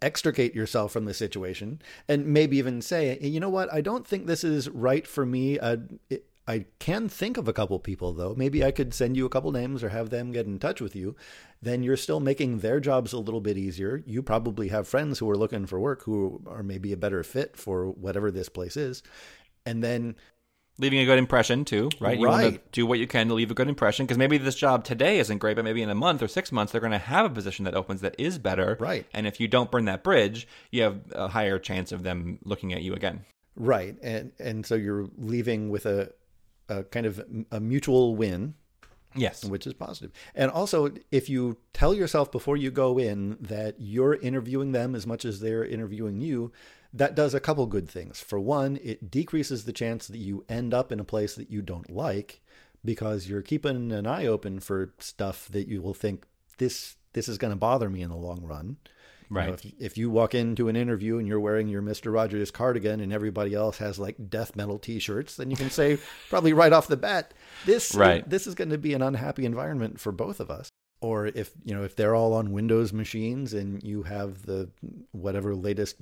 extricate 0.00 0.54
yourself 0.54 0.92
from 0.92 1.04
the 1.04 1.14
situation 1.14 1.80
and 2.08 2.26
maybe 2.26 2.58
even 2.58 2.82
say, 2.82 3.18
you 3.20 3.40
know 3.40 3.48
what, 3.48 3.72
I 3.72 3.80
don't 3.80 4.06
think 4.06 4.26
this 4.26 4.44
is 4.44 4.68
right 4.68 5.06
for 5.06 5.24
me. 5.24 5.58
Uh, 5.58 5.76
it, 6.10 6.26
I 6.46 6.66
can 6.78 7.08
think 7.08 7.36
of 7.36 7.48
a 7.48 7.52
couple 7.52 7.78
people 7.78 8.12
though. 8.12 8.34
Maybe 8.36 8.62
I 8.64 8.70
could 8.70 8.92
send 8.92 9.16
you 9.16 9.24
a 9.24 9.30
couple 9.30 9.50
names 9.50 9.82
or 9.82 9.88
have 9.88 10.10
them 10.10 10.30
get 10.30 10.46
in 10.46 10.58
touch 10.58 10.80
with 10.80 10.94
you. 10.94 11.16
Then 11.62 11.82
you're 11.82 11.96
still 11.96 12.20
making 12.20 12.58
their 12.58 12.80
jobs 12.80 13.12
a 13.12 13.18
little 13.18 13.40
bit 13.40 13.56
easier. 13.56 14.02
You 14.06 14.22
probably 14.22 14.68
have 14.68 14.86
friends 14.86 15.18
who 15.18 15.30
are 15.30 15.36
looking 15.36 15.66
for 15.66 15.80
work 15.80 16.02
who 16.02 16.42
are 16.46 16.62
maybe 16.62 16.92
a 16.92 16.98
better 16.98 17.22
fit 17.22 17.56
for 17.56 17.88
whatever 17.88 18.30
this 18.30 18.50
place 18.50 18.76
is. 18.76 19.02
And 19.64 19.82
then 19.82 20.16
leaving 20.78 20.98
a 20.98 21.06
good 21.06 21.18
impression 21.18 21.64
too, 21.64 21.88
right? 21.98 22.18
You 22.18 22.28
want 22.28 22.54
to 22.54 22.60
do 22.72 22.84
what 22.84 22.98
you 22.98 23.06
can 23.06 23.28
to 23.28 23.34
leave 23.34 23.50
a 23.50 23.54
good 23.54 23.68
impression 23.68 24.04
because 24.04 24.18
maybe 24.18 24.36
this 24.36 24.56
job 24.56 24.84
today 24.84 25.18
isn't 25.20 25.38
great, 25.38 25.56
but 25.56 25.64
maybe 25.64 25.80
in 25.80 25.88
a 25.88 25.94
month 25.94 26.22
or 26.22 26.28
six 26.28 26.52
months 26.52 26.72
they're 26.72 26.80
going 26.80 26.90
to 26.92 26.98
have 26.98 27.24
a 27.24 27.30
position 27.30 27.64
that 27.64 27.74
opens 27.74 28.02
that 28.02 28.14
is 28.18 28.38
better, 28.38 28.76
Right. 28.78 29.06
And 29.14 29.26
if 29.26 29.40
you 29.40 29.48
don't 29.48 29.70
burn 29.70 29.86
that 29.86 30.02
bridge, 30.04 30.46
you 30.70 30.82
have 30.82 31.00
a 31.12 31.28
higher 31.28 31.58
chance 31.58 31.90
of 31.90 32.02
them 32.02 32.38
looking 32.44 32.74
at 32.74 32.82
you 32.82 32.92
again. 32.92 33.24
right, 33.56 33.96
and 34.02 34.32
and 34.38 34.66
so 34.66 34.74
you're 34.74 35.08
leaving 35.16 35.70
with 35.70 35.86
a 35.86 36.12
a 36.68 36.84
kind 36.84 37.06
of 37.06 37.24
a 37.50 37.60
mutual 37.60 38.16
win 38.16 38.54
Yes, 39.16 39.44
which 39.44 39.66
is 39.66 39.74
positive. 39.74 40.12
And 40.34 40.50
also, 40.50 40.90
if 41.10 41.28
you 41.28 41.58
tell 41.72 41.94
yourself 41.94 42.32
before 42.32 42.56
you 42.56 42.70
go 42.70 42.98
in 42.98 43.36
that 43.40 43.76
you're 43.78 44.14
interviewing 44.14 44.72
them 44.72 44.94
as 44.94 45.06
much 45.06 45.24
as 45.24 45.40
they're 45.40 45.64
interviewing 45.64 46.20
you, 46.20 46.52
that 46.92 47.14
does 47.14 47.34
a 47.34 47.40
couple 47.40 47.66
good 47.66 47.88
things. 47.88 48.20
For 48.20 48.40
one, 48.40 48.78
it 48.82 49.10
decreases 49.10 49.64
the 49.64 49.72
chance 49.72 50.06
that 50.08 50.18
you 50.18 50.44
end 50.48 50.74
up 50.74 50.90
in 50.90 51.00
a 51.00 51.04
place 51.04 51.34
that 51.36 51.50
you 51.50 51.62
don't 51.62 51.90
like 51.90 52.40
because 52.84 53.28
you're 53.28 53.42
keeping 53.42 53.92
an 53.92 54.06
eye 54.06 54.26
open 54.26 54.60
for 54.60 54.94
stuff 54.98 55.48
that 55.50 55.68
you 55.68 55.80
will 55.80 55.94
think 55.94 56.26
this 56.58 56.96
this 57.12 57.28
is 57.28 57.38
going 57.38 57.52
to 57.52 57.56
bother 57.56 57.88
me 57.88 58.02
in 58.02 58.10
the 58.10 58.16
long 58.16 58.42
run. 58.42 58.76
You 59.30 59.36
know, 59.36 59.40
Right. 59.40 59.48
if, 59.64 59.72
if 59.80 59.98
you 59.98 60.10
walk 60.10 60.34
into 60.34 60.68
an 60.68 60.76
interview 60.76 61.18
and 61.18 61.26
you're 61.26 61.40
wearing 61.40 61.68
your 61.68 61.82
Mr. 61.82 62.12
Rogers 62.12 62.50
cardigan 62.50 63.00
and 63.00 63.12
everybody 63.12 63.54
else 63.54 63.78
has 63.78 63.98
like 63.98 64.30
death 64.30 64.54
metal 64.56 64.78
t-shirts, 64.78 65.36
then 65.36 65.50
you 65.50 65.56
can 65.56 65.70
say 65.70 65.98
probably 66.28 66.52
right 66.52 66.72
off 66.72 66.86
the 66.88 66.96
bat, 66.96 67.32
this 67.64 67.94
Right. 67.94 68.28
this 68.28 68.46
is 68.46 68.54
going 68.54 68.70
to 68.70 68.78
be 68.78 68.94
an 68.94 69.02
unhappy 69.02 69.44
environment 69.44 69.98
for 70.00 70.12
both 70.12 70.40
of 70.40 70.50
us. 70.50 70.68
Or 71.00 71.26
if 71.26 71.50
you 71.64 71.74
know 71.74 71.82
if 71.84 71.96
they're 71.96 72.14
all 72.14 72.32
on 72.32 72.52
Windows 72.52 72.92
machines 72.92 73.52
and 73.52 73.82
you 73.82 74.04
have 74.04 74.46
the 74.46 74.70
whatever 75.12 75.54
latest 75.54 75.96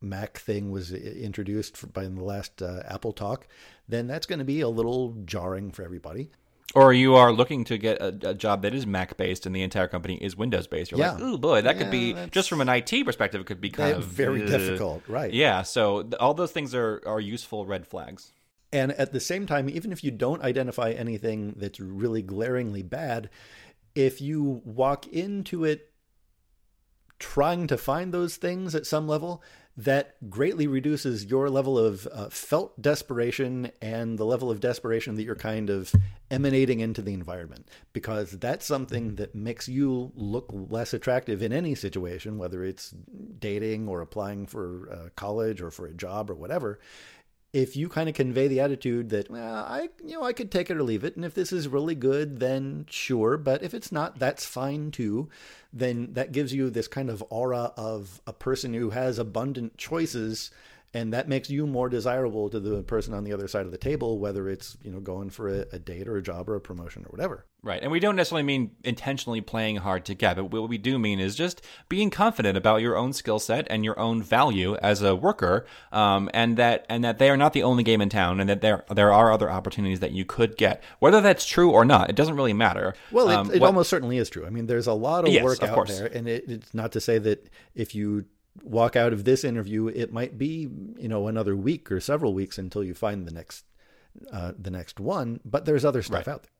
Mac 0.00 0.38
thing 0.38 0.72
was 0.72 0.92
introduced 0.92 1.92
by 1.92 2.04
the 2.06 2.24
last 2.24 2.60
uh, 2.60 2.82
Apple 2.88 3.12
talk, 3.12 3.46
then 3.88 4.08
that's 4.08 4.26
going 4.26 4.40
to 4.40 4.44
be 4.44 4.60
a 4.60 4.68
little 4.68 5.14
jarring 5.24 5.70
for 5.70 5.84
everybody. 5.84 6.30
Or 6.74 6.92
you 6.92 7.14
are 7.16 7.32
looking 7.32 7.64
to 7.64 7.76
get 7.78 8.00
a, 8.00 8.30
a 8.30 8.34
job 8.34 8.62
that 8.62 8.74
is 8.74 8.86
Mac 8.86 9.16
based 9.16 9.44
and 9.46 9.54
the 9.54 9.62
entire 9.62 9.88
company 9.88 10.16
is 10.16 10.36
Windows 10.36 10.66
based. 10.66 10.90
You're 10.90 11.00
like, 11.00 11.18
Yeah. 11.18 11.24
oh 11.26 11.38
boy, 11.38 11.62
that 11.62 11.78
could 11.78 11.90
be 11.90 12.12
that's- 12.12 12.30
just 12.30 12.48
from 12.48 12.60
an 12.60 12.68
IT 12.68 13.04
perspective, 13.04 13.40
it 13.40 13.46
could 13.46 13.60
be 13.60 13.70
kind 13.70 13.94
of 13.96 14.04
very 14.04 14.42
uh, 14.42 14.46
difficult, 14.46 15.02
right? 15.08 15.32
Yeah, 15.32 15.62
so 15.62 16.02
th- 16.02 16.14
all 16.14 16.34
those 16.34 16.52
things 16.52 16.74
are 16.74 17.02
are 17.06 17.20
useful 17.20 17.66
red 17.66 17.86
flags. 17.86 18.32
And 18.72 18.92
at 18.92 19.12
the 19.12 19.20
same 19.20 19.44
time, 19.46 19.68
even 19.68 19.92
if 19.92 20.02
you 20.02 20.10
don't 20.10 20.42
identify 20.42 20.92
anything 20.92 21.54
that's 21.58 21.78
really 21.78 22.22
glaringly 22.22 22.82
bad, 22.82 23.28
if 23.94 24.22
you 24.22 24.62
walk 24.64 25.06
into 25.08 25.64
it 25.64 25.90
trying 27.18 27.66
to 27.66 27.76
find 27.76 28.12
those 28.12 28.36
things 28.36 28.74
at 28.74 28.86
some 28.86 29.06
level, 29.06 29.42
that 29.76 30.16
greatly 30.28 30.66
reduces 30.66 31.24
your 31.24 31.48
level 31.48 31.78
of 31.78 32.06
uh, 32.12 32.28
felt 32.28 32.80
desperation 32.80 33.70
and 33.80 34.18
the 34.18 34.24
level 34.24 34.50
of 34.50 34.60
desperation 34.60 35.14
that 35.14 35.22
you're 35.22 35.34
kind 35.34 35.70
of 35.70 35.92
emanating 36.30 36.80
into 36.80 37.00
the 37.00 37.14
environment. 37.14 37.68
Because 37.92 38.32
that's 38.32 38.66
something 38.66 39.16
that 39.16 39.34
makes 39.34 39.68
you 39.68 40.12
look 40.14 40.50
less 40.52 40.92
attractive 40.92 41.42
in 41.42 41.52
any 41.52 41.74
situation, 41.74 42.36
whether 42.36 42.64
it's 42.64 42.94
dating 43.38 43.88
or 43.88 44.02
applying 44.02 44.46
for 44.46 44.88
uh, 44.92 45.08
college 45.16 45.62
or 45.62 45.70
for 45.70 45.86
a 45.86 45.94
job 45.94 46.30
or 46.30 46.34
whatever 46.34 46.78
if 47.52 47.76
you 47.76 47.88
kind 47.88 48.08
of 48.08 48.14
convey 48.14 48.48
the 48.48 48.60
attitude 48.60 49.10
that 49.10 49.30
well, 49.30 49.54
I 49.54 49.90
you 50.04 50.16
know 50.18 50.24
I 50.24 50.32
could 50.32 50.50
take 50.50 50.70
it 50.70 50.76
or 50.76 50.82
leave 50.82 51.04
it, 51.04 51.16
and 51.16 51.24
if 51.24 51.34
this 51.34 51.52
is 51.52 51.68
really 51.68 51.94
good, 51.94 52.40
then 52.40 52.86
sure. 52.88 53.36
But 53.36 53.62
if 53.62 53.74
it's 53.74 53.92
not, 53.92 54.18
that's 54.18 54.46
fine 54.46 54.90
too. 54.90 55.28
Then 55.72 56.14
that 56.14 56.32
gives 56.32 56.54
you 56.54 56.70
this 56.70 56.88
kind 56.88 57.10
of 57.10 57.22
aura 57.28 57.72
of 57.76 58.20
a 58.26 58.32
person 58.32 58.74
who 58.74 58.90
has 58.90 59.18
abundant 59.18 59.76
choices 59.76 60.50
and 60.94 61.12
that 61.12 61.28
makes 61.28 61.48
you 61.48 61.66
more 61.66 61.88
desirable 61.88 62.50
to 62.50 62.60
the 62.60 62.82
person 62.82 63.14
on 63.14 63.24
the 63.24 63.32
other 63.32 63.48
side 63.48 63.64
of 63.64 63.72
the 63.72 63.78
table 63.78 64.18
whether 64.18 64.48
it's 64.48 64.76
you 64.82 64.90
know 64.90 65.00
going 65.00 65.30
for 65.30 65.48
a, 65.48 65.66
a, 65.72 65.78
date 65.78 66.06
or 66.06 66.16
a 66.16 66.22
job 66.22 66.48
or 66.48 66.54
a 66.54 66.60
promotion 66.60 67.04
or 67.04 67.08
whatever. 67.08 67.46
Right. 67.64 67.80
And 67.80 67.92
we 67.92 68.00
don't 68.00 68.16
necessarily 68.16 68.42
mean 68.42 68.72
intentionally 68.82 69.40
playing 69.40 69.76
hard 69.76 70.04
to 70.06 70.14
get 70.14 70.36
but 70.36 70.46
what 70.46 70.68
we 70.68 70.78
do 70.78 70.98
mean 70.98 71.20
is 71.20 71.34
just 71.34 71.62
being 71.88 72.10
confident 72.10 72.56
about 72.56 72.82
your 72.82 72.96
own 72.96 73.12
skill 73.12 73.38
set 73.38 73.66
and 73.70 73.84
your 73.84 73.98
own 73.98 74.22
value 74.22 74.76
as 74.76 75.02
a 75.02 75.14
worker 75.14 75.64
um, 75.92 76.28
and 76.34 76.56
that 76.56 76.84
and 76.88 77.04
that 77.04 77.18
they 77.18 77.30
are 77.30 77.36
not 77.36 77.52
the 77.52 77.62
only 77.62 77.82
game 77.82 78.00
in 78.00 78.08
town 78.08 78.40
and 78.40 78.48
that 78.48 78.60
there 78.60 78.84
there 78.90 79.12
are 79.12 79.32
other 79.32 79.50
opportunities 79.50 80.00
that 80.00 80.12
you 80.12 80.24
could 80.24 80.56
get. 80.56 80.82
Whether 80.98 81.20
that's 81.20 81.46
true 81.46 81.70
or 81.70 81.84
not 81.84 82.10
it 82.10 82.16
doesn't 82.16 82.36
really 82.36 82.52
matter. 82.52 82.94
Well 83.10 83.30
it, 83.30 83.34
um, 83.34 83.50
it 83.50 83.60
what, 83.60 83.68
almost 83.68 83.90
certainly 83.90 84.18
is 84.18 84.28
true. 84.28 84.46
I 84.46 84.50
mean 84.50 84.66
there's 84.66 84.86
a 84.86 84.94
lot 84.94 85.24
of 85.24 85.32
yes, 85.32 85.44
work 85.44 85.62
of 85.62 85.70
out 85.70 85.74
course. 85.74 85.98
there 85.98 86.06
and 86.06 86.28
it, 86.28 86.44
it's 86.48 86.74
not 86.74 86.92
to 86.92 87.00
say 87.00 87.18
that 87.18 87.48
if 87.74 87.94
you 87.94 88.26
walk 88.62 88.96
out 88.96 89.12
of 89.12 89.24
this 89.24 89.44
interview, 89.44 89.88
it 89.88 90.12
might 90.12 90.38
be 90.38 90.68
you 90.98 91.08
know 91.08 91.28
another 91.28 91.56
week 91.56 91.90
or 91.90 92.00
several 92.00 92.34
weeks 92.34 92.58
until 92.58 92.84
you 92.84 92.94
find 92.94 93.26
the 93.26 93.32
next 93.32 93.64
uh, 94.32 94.52
the 94.58 94.70
next 94.70 95.00
one. 95.00 95.40
But 95.44 95.64
there's 95.64 95.84
other 95.84 96.02
stuff 96.02 96.26
right. 96.26 96.34
out 96.34 96.42
there. 96.42 96.50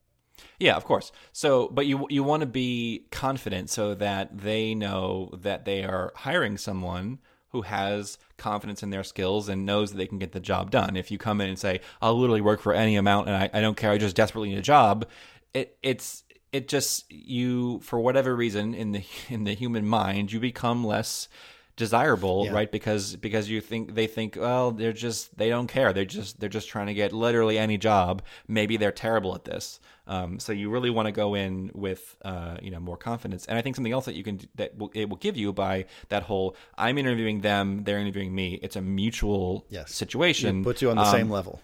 Yeah, 0.59 0.77
of 0.77 0.85
course. 0.85 1.13
So, 1.33 1.69
but 1.69 1.87
you 1.87 2.07
you 2.09 2.23
want 2.23 2.41
to 2.41 2.47
be 2.47 3.07
confident 3.11 3.71
so 3.71 3.95
that 3.95 4.39
they 4.39 4.75
know 4.75 5.31
that 5.43 5.65
they 5.65 5.85
are 5.85 6.13
hiring 6.17 6.57
someone 6.57 7.19
who 7.49 7.63
has 7.63 8.17
confidence 8.39 8.83
in 8.83 8.89
their 8.89 9.05
skills 9.05 9.49
and 9.51 9.67
knows 9.67 9.91
that 9.91 9.99
they 9.99 10.07
can 10.07 10.19
get 10.19 10.33
the 10.33 10.41
job 10.41 10.71
done. 10.71 10.97
If 10.97 11.11
you 11.11 11.19
come 11.19 11.41
in 11.41 11.49
and 11.49 11.59
say, 11.59 11.81
"I'll 12.01 12.19
literally 12.19 12.41
work 12.41 12.61
for 12.61 12.73
any 12.73 12.97
amount 12.97 13.29
and 13.29 13.37
I, 13.37 13.51
I 13.53 13.61
don't 13.61 13.77
care, 13.77 13.91
I 13.91 13.99
just 13.99 14.17
desperately 14.17 14.49
need 14.49 14.59
a 14.59 14.63
job," 14.63 15.07
it 15.53 15.77
it's 15.83 16.25
it 16.53 16.69
just 16.69 17.11
you 17.11 17.81
for 17.81 17.99
whatever 17.99 18.35
reason 18.37 18.75
in 18.75 18.93
the 18.93 19.05
in 19.29 19.45
the 19.45 19.55
human 19.55 19.87
mind 19.87 20.33
you 20.33 20.41
become 20.41 20.85
less 20.85 21.29
desirable 21.77 22.47
yeah. 22.47 22.53
right? 22.53 22.71
Because 22.71 23.17
because 23.17 23.49
you 23.49 23.61
think 23.61 23.95
they 23.95 24.07
think 24.07 24.37
well 24.39 24.71
they're 24.71 24.93
just 24.93 25.37
they 25.37 25.49
don't 25.49 25.67
care. 25.67 25.93
They're 25.93 26.05
just 26.05 26.41
they're 26.41 26.49
just 26.49 26.69
trying 26.69 26.87
to 26.87 26.95
get 26.95 27.13
literally 27.13 27.59
any 27.59 27.79
job. 27.79 28.23
Maybe 28.49 28.77
they're 28.77 28.93
terrible 28.93 29.35
at 29.35 29.45
this. 29.45 29.81
Um, 30.07 30.41
so 30.41 30.53
you 30.53 30.69
really 30.69 30.91
want 30.91 31.07
to 31.07 31.13
go 31.13 31.35
in 31.35 31.71
with 31.75 32.17
uh, 32.23 32.57
you 32.61 32.71
know 32.71 32.81
more 32.81 32.97
confidence. 32.97 33.47
And 33.47 33.57
i 33.57 33.63
think 33.63 33.77
something 33.77 33.93
else 33.93 34.05
that 34.05 34.15
you 34.15 34.25
can 34.25 34.41
that 34.57 34.77
will, 34.77 34.91
it 34.95 35.09
will 35.09 35.17
give 35.17 35.37
you 35.37 35.53
by 35.53 35.87
that 36.09 36.25
whole 36.25 36.57
i'm 36.77 36.99
interviewing 36.99 37.41
them 37.41 37.85
they're 37.85 37.99
interviewing 37.99 38.35
me 38.35 38.59
it's 38.63 38.77
a 38.77 38.83
mutual 38.83 39.67
yes. 39.69 39.93
situation. 39.93 40.61
It 40.61 40.65
puts 40.65 40.83
you 40.83 40.91
on 40.91 40.97
the 40.97 41.03
um, 41.03 41.11
same 41.11 41.31
level 41.31 41.61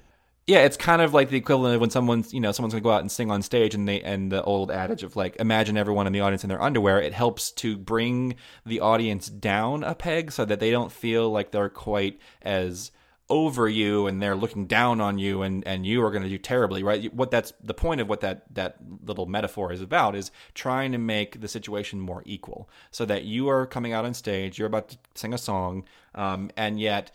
yeah, 0.49 0.61
it's 0.61 0.79
kind 0.79 1.03
of 1.03 1.13
like 1.13 1.29
the 1.29 1.37
equivalent 1.37 1.75
of 1.75 1.81
when 1.83 1.91
someone's, 1.91 2.33
you 2.33 2.41
know, 2.41 2.53
someone's 2.53 2.73
to 2.73 2.81
go 2.81 2.91
out 2.91 3.03
and 3.03 3.13
sing 3.13 3.31
on 3.31 3.43
stage 3.43 3.75
and 3.75 3.87
they 3.87 4.01
and 4.01 4.33
the 4.33 4.43
old 4.43 4.71
adage 4.71 5.03
of 5.03 5.15
like 5.15 5.37
imagine 5.37 5.77
everyone 5.77 6.07
in 6.07 6.13
the 6.15 6.21
audience 6.21 6.43
in 6.43 6.49
their 6.49 6.63
underwear. 6.63 7.03
It 7.03 7.13
helps 7.13 7.51
to 7.53 7.77
bring 7.77 8.35
the 8.65 8.81
audience 8.81 9.29
down 9.29 9.85
a 9.85 9.95
peg 9.95 10.33
so 10.33 10.47
that 10.47 10.59
they 10.59 10.71
don't 10.71 10.91
feel 10.91 11.31
like 11.31 11.51
they're 11.51 11.69
quite 11.69 12.19
as 12.41 12.93
over 13.29 13.69
you 13.69 14.07
and 14.07 14.23
they're 14.23 14.35
looking 14.35 14.67
down 14.67 15.03
on 15.03 15.19
you 15.19 15.43
and 15.43 15.67
and 15.67 15.85
you 15.85 16.03
are 16.03 16.11
going 16.11 16.23
to 16.23 16.31
do 16.31 16.39
terribly, 16.39 16.83
right? 16.83 17.13
What 17.13 17.31
that's 17.31 17.53
the 17.63 17.75
point 17.75 18.01
of 18.01 18.09
what 18.09 18.23
that 18.23 18.45
that 18.55 18.77
little 19.05 19.27
metaphor 19.27 19.71
is 19.71 19.83
about 19.83 20.17
is 20.17 20.31
trying 20.55 20.93
to 20.93 20.99
make 20.99 21.43
the 21.43 21.49
situation 21.49 22.01
more 22.01 22.23
equal 22.25 22.71
so 22.91 23.05
that 23.05 23.25
you 23.25 23.51
are 23.51 23.67
coming 23.67 23.93
out 23.93 24.07
on 24.07 24.15
stage, 24.15 24.59
you're 24.59 24.67
about 24.67 24.89
to 24.89 24.99
sing 25.15 25.35
a 25.35 25.39
song, 25.39 25.85
um, 26.15 26.51
and 26.57 26.81
yet 26.81 27.11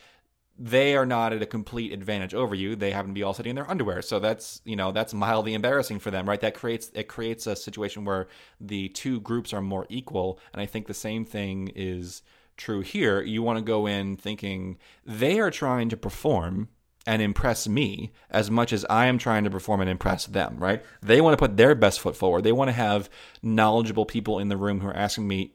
they 0.57 0.95
are 0.95 1.05
not 1.05 1.33
at 1.33 1.41
a 1.41 1.47
complete 1.47 1.91
advantage 1.91 2.33
over 2.33 2.53
you. 2.53 2.75
They 2.75 2.91
happen 2.91 3.09
to 3.09 3.13
be 3.13 3.23
all 3.23 3.33
sitting 3.33 3.51
in 3.51 3.55
their 3.55 3.69
underwear. 3.69 4.01
So 4.01 4.19
that's, 4.19 4.61
you 4.65 4.75
know, 4.75 4.91
that's 4.91 5.13
mildly 5.13 5.53
embarrassing 5.53 5.99
for 5.99 6.11
them, 6.11 6.29
right? 6.29 6.39
That 6.41 6.53
creates 6.53 6.91
it 6.93 7.07
creates 7.07 7.47
a 7.47 7.55
situation 7.55 8.05
where 8.05 8.27
the 8.61 8.89
two 8.89 9.19
groups 9.19 9.51
are 9.53 9.61
more 9.61 9.87
equal. 9.89 10.39
And 10.53 10.61
I 10.61 10.65
think 10.65 10.87
the 10.87 10.93
same 10.93 11.25
thing 11.25 11.71
is 11.75 12.21
true 12.55 12.81
here. 12.81 13.21
You 13.21 13.41
want 13.41 13.57
to 13.57 13.65
go 13.65 13.87
in 13.87 14.15
thinking 14.15 14.77
they 15.05 15.39
are 15.39 15.51
trying 15.51 15.89
to 15.89 15.97
perform 15.97 16.69
and 17.05 17.21
impress 17.21 17.67
me 17.67 18.11
as 18.29 18.49
much 18.49 18.71
as 18.71 18.85
I 18.89 19.07
am 19.07 19.17
trying 19.17 19.43
to 19.43 19.49
perform 19.49 19.81
and 19.81 19.89
impress 19.89 20.25
them, 20.25 20.57
right? 20.57 20.83
They 21.01 21.19
want 21.19 21.33
to 21.33 21.41
put 21.41 21.57
their 21.57 21.75
best 21.75 21.99
foot 21.99 22.15
forward. 22.15 22.43
They 22.43 22.53
want 22.53 22.69
to 22.69 22.73
have 22.73 23.09
knowledgeable 23.41 24.05
people 24.05 24.39
in 24.39 24.47
the 24.47 24.55
room 24.55 24.79
who 24.79 24.87
are 24.87 24.95
asking 24.95 25.27
me 25.27 25.53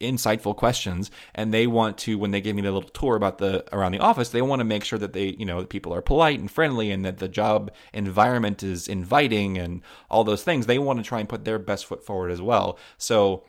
insightful 0.00 0.56
questions 0.56 1.10
and 1.34 1.52
they 1.52 1.66
want 1.66 1.98
to 1.98 2.18
when 2.18 2.30
they 2.30 2.40
give 2.40 2.56
me 2.56 2.62
the 2.62 2.72
little 2.72 2.88
tour 2.90 3.16
about 3.16 3.38
the 3.38 3.64
around 3.74 3.92
the 3.92 3.98
office 3.98 4.30
they 4.30 4.42
want 4.42 4.60
to 4.60 4.64
make 4.64 4.84
sure 4.84 4.98
that 4.98 5.12
they 5.12 5.34
you 5.38 5.44
know 5.44 5.64
people 5.64 5.92
are 5.94 6.02
polite 6.02 6.38
and 6.38 6.50
friendly 6.50 6.90
and 6.90 7.04
that 7.04 7.18
the 7.18 7.28
job 7.28 7.70
environment 7.92 8.62
is 8.62 8.88
inviting 8.88 9.58
and 9.58 9.82
all 10.10 10.24
those 10.24 10.42
things. 10.42 10.66
They 10.66 10.78
want 10.78 10.98
to 10.98 11.04
try 11.04 11.20
and 11.20 11.28
put 11.28 11.44
their 11.44 11.58
best 11.58 11.86
foot 11.86 12.04
forward 12.04 12.30
as 12.30 12.40
well. 12.40 12.78
So 12.98 13.44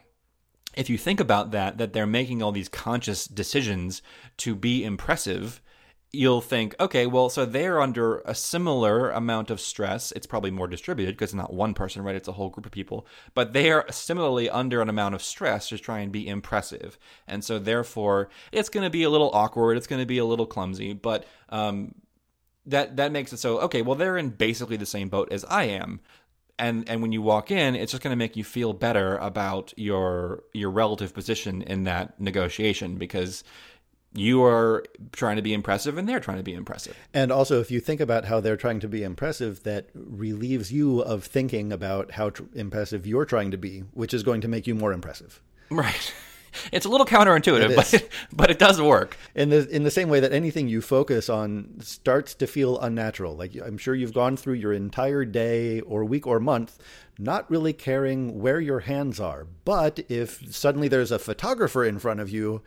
if 0.76 0.90
you 0.90 0.98
think 0.98 1.20
about 1.20 1.52
that 1.52 1.78
that 1.78 1.94
they're 1.94 2.08
making 2.08 2.42
all 2.42 2.52
these 2.52 2.70
conscious 2.70 3.26
decisions 3.26 4.02
to 4.38 4.56
be 4.56 4.84
impressive 4.84 5.62
you'll 6.16 6.42
think, 6.42 6.76
okay, 6.80 7.06
well, 7.06 7.30
so 7.30 7.46
they're 7.46 7.82
under 7.82 8.20
a 8.20 8.34
similar 8.34 9.12
amount 9.12 9.50
of 9.50 9.62
stress. 9.62 10.12
It's 10.14 10.26
probably 10.26 10.52
more 10.52 10.68
distributed 10.68 11.16
because 11.16 11.30
it's 11.30 11.36
not 11.36 11.54
one 11.54 11.74
person, 11.74 12.02
right? 12.02 12.16
It's 12.16 12.28
a 12.28 12.34
whole 12.34 12.50
group 12.50 12.66
of 12.66 12.72
people. 12.72 13.06
But 13.34 13.54
they 13.54 13.72
are 13.72 13.86
similarly 13.92 14.50
under 14.50 14.82
an 14.82 14.90
amount 14.90 15.16
of 15.16 15.22
stress 15.22 15.70
to 15.70 15.78
try 15.78 16.00
and 16.00 16.12
be 16.12 16.28
impressive. 16.28 16.98
And 17.28 17.44
so, 17.44 17.60
therefore, 17.60 18.30
it's 18.52 18.70
going 18.70 18.86
to 18.86 18.90
be 18.90 19.04
a 19.04 19.10
little 19.10 19.32
awkward. 19.34 19.78
It's 19.78 19.88
going 19.88 20.02
to 20.02 20.06
be 20.06 20.18
a 20.18 20.26
little 20.26 20.46
clumsy. 20.46 20.94
But 20.94 21.26
um, 21.50 21.96
that 22.66 22.98
that 22.98 23.12
makes 23.12 23.34
it 23.34 23.38
so, 23.38 23.60
okay, 23.60 23.82
well, 23.82 23.96
they're 23.96 24.18
in 24.18 24.30
basically 24.30 24.78
the 24.78 24.86
same 24.86 25.10
boat 25.10 25.32
as 25.32 25.46
I 25.46 25.66
am. 25.66 26.00
And, 26.58 26.90
and 26.90 27.02
when 27.02 27.12
you 27.12 27.22
walk 27.22 27.52
in, 27.52 27.76
it's 27.76 27.92
just 27.92 28.02
going 28.02 28.14
to 28.14 28.18
make 28.18 28.38
you 28.38 28.46
feel 28.46 28.72
better 28.72 29.18
about 29.18 29.74
your 29.76 30.44
your 30.54 30.72
relative 30.72 31.14
position 31.14 31.62
in 31.62 31.84
that 31.84 32.20
negotiation 32.20 32.96
because 32.96 33.44
you 34.16 34.44
are 34.44 34.84
trying 35.12 35.36
to 35.36 35.42
be 35.42 35.54
impressive 35.54 35.98
and 35.98 36.08
they're 36.08 36.20
trying 36.20 36.38
to 36.38 36.44
be 36.44 36.54
impressive. 36.54 36.98
And 37.14 37.32
also, 37.32 37.60
if 37.60 37.70
you 37.70 37.80
think 37.80 38.02
about 38.02 38.26
how 38.26 38.40
they're 38.40 38.58
trying 38.58 38.80
to 38.82 38.88
be 38.88 39.04
impressive, 39.04 39.64
that 39.64 39.90
relieves 39.94 40.72
you 40.72 41.02
of 41.02 41.24
thinking 41.24 41.72
about 41.72 42.12
how 42.12 42.30
tr- 42.32 42.44
impressive 42.54 43.06
you're 43.06 43.26
trying 43.26 43.52
to 43.52 43.58
be, 43.58 43.80
which 43.94 44.14
is 44.14 44.24
going 44.24 44.42
to 44.42 44.48
make 44.48 44.68
you 44.68 44.76
more 44.76 44.94
impressive. 44.94 45.42
Right. 45.70 46.14
It's 46.72 46.86
a 46.86 46.90
little 46.90 47.06
counterintuitive, 47.06 47.76
but 47.76 48.10
but 48.32 48.50
it 48.50 48.58
does 48.58 48.82
work. 48.82 49.18
In 49.36 49.50
the 49.50 49.68
in 49.68 49.84
the 49.84 49.92
same 49.92 50.08
way 50.08 50.22
that 50.22 50.32
anything 50.32 50.70
you 50.70 50.80
focus 50.82 51.28
on 51.28 51.76
starts 51.82 52.34
to 52.36 52.48
feel 52.48 52.80
unnatural. 52.80 53.36
Like 53.36 53.58
I'm 53.62 53.78
sure 53.78 53.94
you've 53.94 54.14
gone 54.14 54.38
through 54.38 54.54
your 54.54 54.72
entire 54.72 55.26
day 55.26 55.82
or 55.82 56.06
week 56.06 56.26
or 56.26 56.40
month 56.40 56.80
not 57.18 57.50
really 57.50 57.74
caring 57.74 58.40
where 58.40 58.60
your 58.60 58.82
hands 58.82 59.20
are. 59.20 59.48
But 59.64 60.00
if 60.10 60.54
suddenly 60.54 60.88
there's 60.88 61.12
a 61.12 61.20
photographer 61.20 61.84
in 61.84 62.00
front 62.00 62.20
of 62.20 62.30
you, 62.30 62.62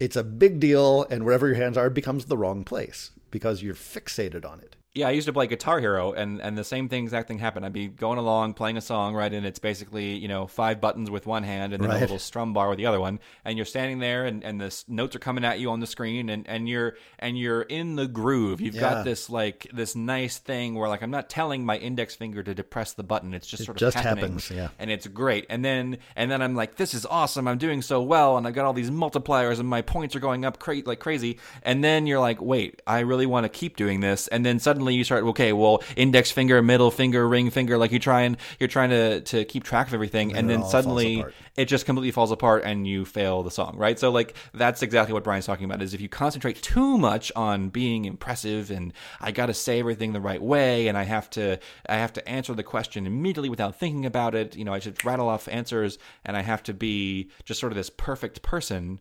it's 0.00 0.16
a 0.16 0.24
big 0.24 0.60
deal, 0.60 1.04
and 1.10 1.24
wherever 1.24 1.46
your 1.46 1.56
hands 1.56 1.76
are 1.76 1.90
becomes 1.90 2.26
the 2.26 2.36
wrong 2.36 2.64
place 2.64 3.10
because 3.30 3.62
you're 3.62 3.74
fixated 3.74 4.48
on 4.48 4.60
it 4.60 4.76
yeah, 4.94 5.06
I 5.06 5.10
used 5.12 5.26
to 5.26 5.32
play 5.32 5.46
Guitar 5.46 5.80
Hero, 5.80 6.12
and 6.12 6.40
and 6.40 6.56
the 6.56 6.64
same 6.64 6.88
thing, 6.88 7.04
exact 7.04 7.28
thing 7.28 7.38
happened. 7.38 7.64
I'd 7.64 7.72
be 7.72 7.88
going 7.88 8.18
along 8.18 8.54
playing 8.54 8.76
a 8.76 8.80
song, 8.80 9.14
right, 9.14 9.32
and 9.32 9.46
it's 9.46 9.58
basically 9.58 10.16
you 10.16 10.28
know 10.28 10.46
five 10.46 10.80
buttons 10.80 11.10
with 11.10 11.26
one 11.26 11.44
hand 11.44 11.72
and 11.72 11.82
then 11.82 11.90
right. 11.90 11.98
a 11.98 12.00
little 12.00 12.18
strum 12.18 12.52
bar 12.52 12.68
with 12.68 12.78
the 12.78 12.86
other 12.86 12.98
one, 12.98 13.20
and 13.44 13.56
you're 13.56 13.66
standing 13.66 14.00
there, 14.00 14.24
and 14.24 14.42
and 14.42 14.60
the 14.60 14.84
notes 14.88 15.14
are 15.14 15.20
coming 15.20 15.44
at 15.44 15.60
you 15.60 15.70
on 15.70 15.80
the 15.80 15.86
screen, 15.86 16.28
and 16.28 16.48
and 16.48 16.68
you're 16.68 16.96
and 17.18 17.38
you're 17.38 17.62
in 17.62 17.96
the 17.96 18.08
groove. 18.08 18.60
You've 18.60 18.74
yeah. 18.74 18.80
got 18.80 19.04
this 19.04 19.30
like 19.30 19.68
this 19.72 19.94
nice 19.94 20.38
thing 20.38 20.74
where 20.74 20.88
like 20.88 21.02
I'm 21.02 21.10
not 21.10 21.28
telling 21.28 21.64
my 21.64 21.76
index 21.76 22.16
finger 22.16 22.42
to 22.42 22.54
depress 22.54 22.94
the 22.94 23.04
button; 23.04 23.34
it's 23.34 23.46
just 23.46 23.62
it 23.62 23.66
sort 23.66 23.76
of 23.76 23.80
just 23.80 23.96
happening, 23.96 24.24
happens, 24.24 24.50
yeah, 24.50 24.68
and 24.80 24.90
it's 24.90 25.06
great. 25.06 25.46
And 25.48 25.64
then 25.64 25.98
and 26.16 26.30
then 26.30 26.42
I'm 26.42 26.56
like, 26.56 26.76
this 26.76 26.92
is 26.92 27.06
awesome. 27.06 27.46
I'm 27.46 27.58
doing 27.58 27.82
so 27.82 28.02
well, 28.02 28.36
and 28.36 28.48
I've 28.48 28.54
got 28.54 28.64
all 28.64 28.72
these 28.72 28.90
multipliers, 28.90 29.60
and 29.60 29.68
my 29.68 29.82
points 29.82 30.16
are 30.16 30.20
going 30.20 30.44
up 30.44 30.58
cra- 30.58 30.82
like 30.84 30.98
crazy. 30.98 31.38
And 31.62 31.84
then 31.84 32.06
you're 32.06 32.20
like, 32.20 32.40
wait, 32.40 32.82
I 32.84 33.00
really 33.00 33.26
want 33.26 33.44
to 33.44 33.48
keep 33.48 33.76
doing 33.76 34.00
this, 34.00 34.26
and 34.28 34.44
then 34.44 34.58
suddenly 34.58 34.87
you 34.94 35.04
start, 35.04 35.24
okay, 35.24 35.52
well 35.52 35.82
index 35.96 36.30
finger, 36.30 36.62
middle 36.62 36.90
finger, 36.90 37.26
ring 37.28 37.50
finger. 37.50 37.78
Like 37.78 37.92
you 37.92 37.98
try 37.98 38.22
and 38.22 38.36
you're 38.58 38.68
trying 38.68 38.90
to 38.90 39.20
to 39.20 39.44
keep 39.44 39.64
track 39.64 39.88
of 39.88 39.94
everything, 39.94 40.30
and, 40.30 40.40
and 40.40 40.50
then 40.50 40.68
suddenly 40.68 41.24
it 41.56 41.66
just 41.66 41.86
completely 41.86 42.10
falls 42.10 42.30
apart, 42.30 42.62
and 42.64 42.86
you 42.86 43.04
fail 43.04 43.42
the 43.42 43.50
song. 43.50 43.76
Right. 43.76 43.98
So 43.98 44.10
like 44.10 44.34
that's 44.54 44.82
exactly 44.82 45.12
what 45.12 45.24
Brian's 45.24 45.46
talking 45.46 45.64
about. 45.64 45.82
Is 45.82 45.94
if 45.94 46.00
you 46.00 46.08
concentrate 46.08 46.62
too 46.62 46.98
much 46.98 47.32
on 47.36 47.68
being 47.68 48.04
impressive, 48.04 48.70
and 48.70 48.92
I 49.20 49.32
got 49.32 49.46
to 49.46 49.54
say 49.54 49.80
everything 49.80 50.12
the 50.12 50.20
right 50.20 50.42
way, 50.42 50.88
and 50.88 50.96
I 50.96 51.04
have 51.04 51.30
to 51.30 51.58
I 51.88 51.96
have 51.96 52.12
to 52.14 52.28
answer 52.28 52.54
the 52.54 52.62
question 52.62 53.06
immediately 53.06 53.48
without 53.48 53.76
thinking 53.76 54.06
about 54.06 54.34
it. 54.34 54.56
You 54.56 54.64
know, 54.64 54.74
I 54.74 54.78
should 54.78 55.04
rattle 55.04 55.28
off 55.28 55.48
answers, 55.48 55.98
and 56.24 56.36
I 56.36 56.42
have 56.42 56.62
to 56.64 56.74
be 56.74 57.30
just 57.44 57.60
sort 57.60 57.72
of 57.72 57.76
this 57.76 57.90
perfect 57.90 58.42
person 58.42 59.00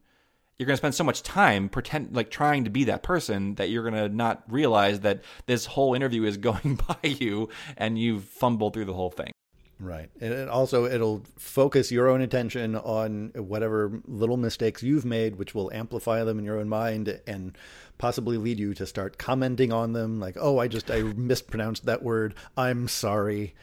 you're 0.57 0.65
going 0.65 0.73
to 0.73 0.77
spend 0.77 0.95
so 0.95 1.03
much 1.03 1.23
time 1.23 1.69
pretend 1.69 2.15
like 2.15 2.31
trying 2.31 2.63
to 2.63 2.69
be 2.69 2.85
that 2.85 3.03
person 3.03 3.55
that 3.55 3.69
you're 3.69 3.83
going 3.89 4.09
to 4.09 4.09
not 4.09 4.43
realize 4.47 5.01
that 5.01 5.21
this 5.45 5.65
whole 5.65 5.93
interview 5.93 6.23
is 6.23 6.37
going 6.49 6.79
by 6.87 7.07
you 7.07 7.49
and 7.77 7.99
you've 7.99 8.23
fumbled 8.23 8.73
through 8.73 8.85
the 8.85 8.93
whole 8.93 9.11
thing. 9.11 9.31
Right. 9.79 10.09
And 10.19 10.49
also 10.49 10.85
it'll 10.85 11.23
focus 11.37 11.91
your 11.91 12.09
own 12.09 12.21
attention 12.21 12.75
on 12.75 13.31
whatever 13.35 14.01
little 14.07 14.37
mistakes 14.37 14.81
you've 14.81 15.05
made, 15.05 15.35
which 15.35 15.53
will 15.53 15.71
amplify 15.71 16.23
them 16.23 16.39
in 16.39 16.45
your 16.45 16.59
own 16.59 16.67
mind 16.67 17.21
and 17.27 17.55
possibly 17.99 18.37
lead 18.37 18.57
you 18.57 18.73
to 18.73 18.87
start 18.87 19.19
commenting 19.19 19.71
on 19.71 19.93
them 19.93 20.19
like, 20.19 20.35
"Oh, 20.39 20.57
I 20.57 20.67
just 20.67 20.89
I 20.89 21.01
mispronounced 21.15 21.85
that 21.85 22.01
word. 22.01 22.33
I'm 22.57 22.87
sorry." 22.87 23.53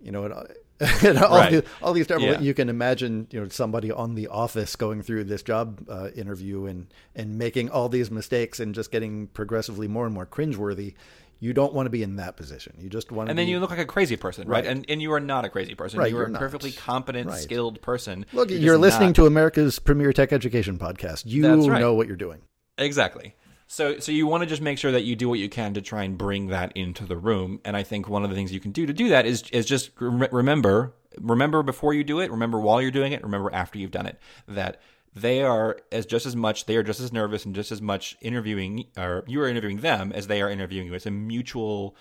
You 0.00 0.10
know, 0.10 0.24
it, 0.24 0.66
and 1.04 1.18
all, 1.18 1.36
Right. 1.36 1.50
the, 1.52 1.64
all 1.82 1.92
these 1.92 2.06
terrible. 2.06 2.26
Yeah. 2.28 2.40
You 2.40 2.54
can 2.54 2.68
imagine, 2.68 3.26
you 3.30 3.40
know, 3.40 3.48
somebody 3.48 3.90
on 3.92 4.14
the 4.14 4.28
office 4.28 4.76
going 4.76 5.02
through 5.02 5.24
this 5.24 5.42
job 5.42 5.86
uh, 5.90 6.08
interview 6.14 6.64
and 6.66 6.86
and 7.14 7.36
making 7.38 7.68
all 7.70 7.88
these 7.88 8.10
mistakes 8.10 8.60
and 8.60 8.74
just 8.74 8.90
getting 8.90 9.26
progressively 9.28 9.88
more 9.88 10.06
and 10.06 10.14
more 10.14 10.26
cringeworthy. 10.26 10.94
You 11.42 11.54
don't 11.54 11.72
want 11.72 11.86
to 11.86 11.90
be 11.90 12.02
in 12.02 12.16
that 12.16 12.36
position. 12.36 12.74
You 12.78 12.90
just 12.90 13.10
want 13.10 13.28
to. 13.28 13.30
And 13.30 13.38
then 13.38 13.46
be, 13.46 13.52
you 13.52 13.60
look 13.60 13.70
like 13.70 13.78
a 13.78 13.86
crazy 13.86 14.16
person, 14.16 14.46
right? 14.46 14.64
Right. 14.64 14.70
And 14.70 14.84
and 14.88 15.00
you 15.02 15.12
are 15.12 15.20
not 15.20 15.44
a 15.44 15.48
crazy 15.48 15.74
person. 15.74 15.98
Right, 15.98 16.10
you 16.10 16.18
are 16.18 16.24
a 16.24 16.30
perfectly 16.32 16.70
competent, 16.72 17.28
Right. 17.28 17.38
skilled 17.40 17.80
person. 17.82 18.26
look. 18.32 18.50
You're 18.50 18.58
You're, 18.60 18.78
listening 18.78 19.08
not- 19.10 19.16
to 19.16 19.26
America's 19.26 19.78
premier 19.78 20.12
tech 20.12 20.32
education 20.32 20.78
podcast. 20.78 21.22
You 21.26 21.42
know 21.42 21.94
what 21.94 22.06
you're 22.08 22.16
doing. 22.16 22.40
Exactly. 22.78 23.34
So 23.72 24.00
so 24.00 24.10
you 24.10 24.26
want 24.26 24.42
to 24.42 24.48
just 24.48 24.60
make 24.60 24.78
sure 24.78 24.90
that 24.90 25.04
you 25.04 25.14
do 25.14 25.28
what 25.28 25.38
you 25.38 25.48
can 25.48 25.74
to 25.74 25.80
try 25.80 26.02
and 26.02 26.18
bring 26.18 26.48
that 26.48 26.72
into 26.76 27.06
the 27.06 27.16
room. 27.16 27.60
And 27.64 27.76
I 27.76 27.84
think 27.84 28.08
one 28.08 28.24
of 28.24 28.30
the 28.30 28.34
things 28.34 28.52
you 28.52 28.58
can 28.58 28.72
do 28.72 28.84
to 28.84 28.92
do 28.92 29.10
that 29.10 29.26
is 29.26 29.44
is 29.52 29.64
just 29.64 29.92
rem- 30.00 30.26
remember 30.32 30.92
remember 31.20 31.62
before 31.62 31.94
you 31.94 32.02
do 32.02 32.18
it, 32.18 32.32
remember 32.32 32.58
while 32.58 32.82
you're 32.82 32.90
doing 32.90 33.12
it, 33.12 33.22
remember 33.22 33.48
after 33.54 33.78
you've 33.78 33.92
done 33.92 34.06
it 34.06 34.18
that 34.48 34.80
they 35.14 35.44
are 35.44 35.78
as 35.92 36.04
just 36.04 36.26
as 36.26 36.34
much 36.34 36.66
they 36.66 36.74
are 36.74 36.82
just 36.82 36.98
as 36.98 37.12
nervous 37.12 37.44
and 37.44 37.54
just 37.54 37.70
as 37.70 37.80
much 37.80 38.16
interviewing 38.20 38.86
or 38.98 39.22
you 39.28 39.40
are 39.40 39.46
interviewing 39.46 39.78
them 39.78 40.10
as 40.16 40.26
they 40.26 40.42
are 40.42 40.50
interviewing 40.50 40.88
you. 40.88 40.94
It's 40.94 41.06
a 41.06 41.12
mutual 41.12 41.94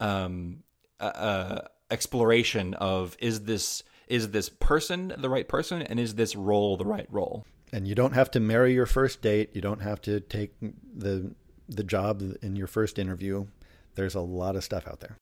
um 0.00 0.62
uh, 1.00 1.04
uh 1.04 1.60
exploration 1.90 2.74
of 2.74 3.16
is 3.18 3.44
this 3.44 3.82
is 4.08 4.32
this 4.32 4.50
person 4.50 5.14
the 5.16 5.30
right 5.30 5.48
person 5.48 5.80
and 5.80 5.98
is 5.98 6.16
this 6.16 6.36
role 6.36 6.76
the 6.76 6.84
right 6.84 7.06
role? 7.10 7.46
And 7.74 7.88
you 7.88 7.96
don't 7.96 8.12
have 8.12 8.30
to 8.30 8.40
marry 8.40 8.72
your 8.72 8.86
first 8.86 9.20
date. 9.20 9.50
You 9.52 9.60
don't 9.60 9.82
have 9.82 10.00
to 10.02 10.20
take 10.20 10.54
the 10.60 11.34
the 11.68 11.82
job 11.82 12.22
in 12.40 12.54
your 12.54 12.68
first 12.68 13.00
interview. 13.00 13.46
There's 13.96 14.14
a 14.14 14.20
lot 14.20 14.54
of 14.54 14.62
stuff 14.62 14.86
out 14.86 15.00
there. 15.00 15.16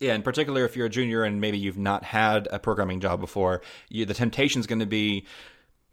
Yeah, 0.00 0.14
in 0.14 0.22
particular, 0.22 0.64
if 0.64 0.74
you're 0.74 0.86
a 0.86 0.90
junior 0.90 1.22
and 1.22 1.38
maybe 1.38 1.58
you've 1.58 1.76
not 1.76 2.02
had 2.02 2.48
a 2.50 2.58
programming 2.58 3.00
job 3.00 3.20
before, 3.20 3.60
you, 3.90 4.06
the 4.06 4.14
temptation 4.14 4.58
is 4.58 4.66
going 4.66 4.78
to 4.78 4.86
be 4.86 5.26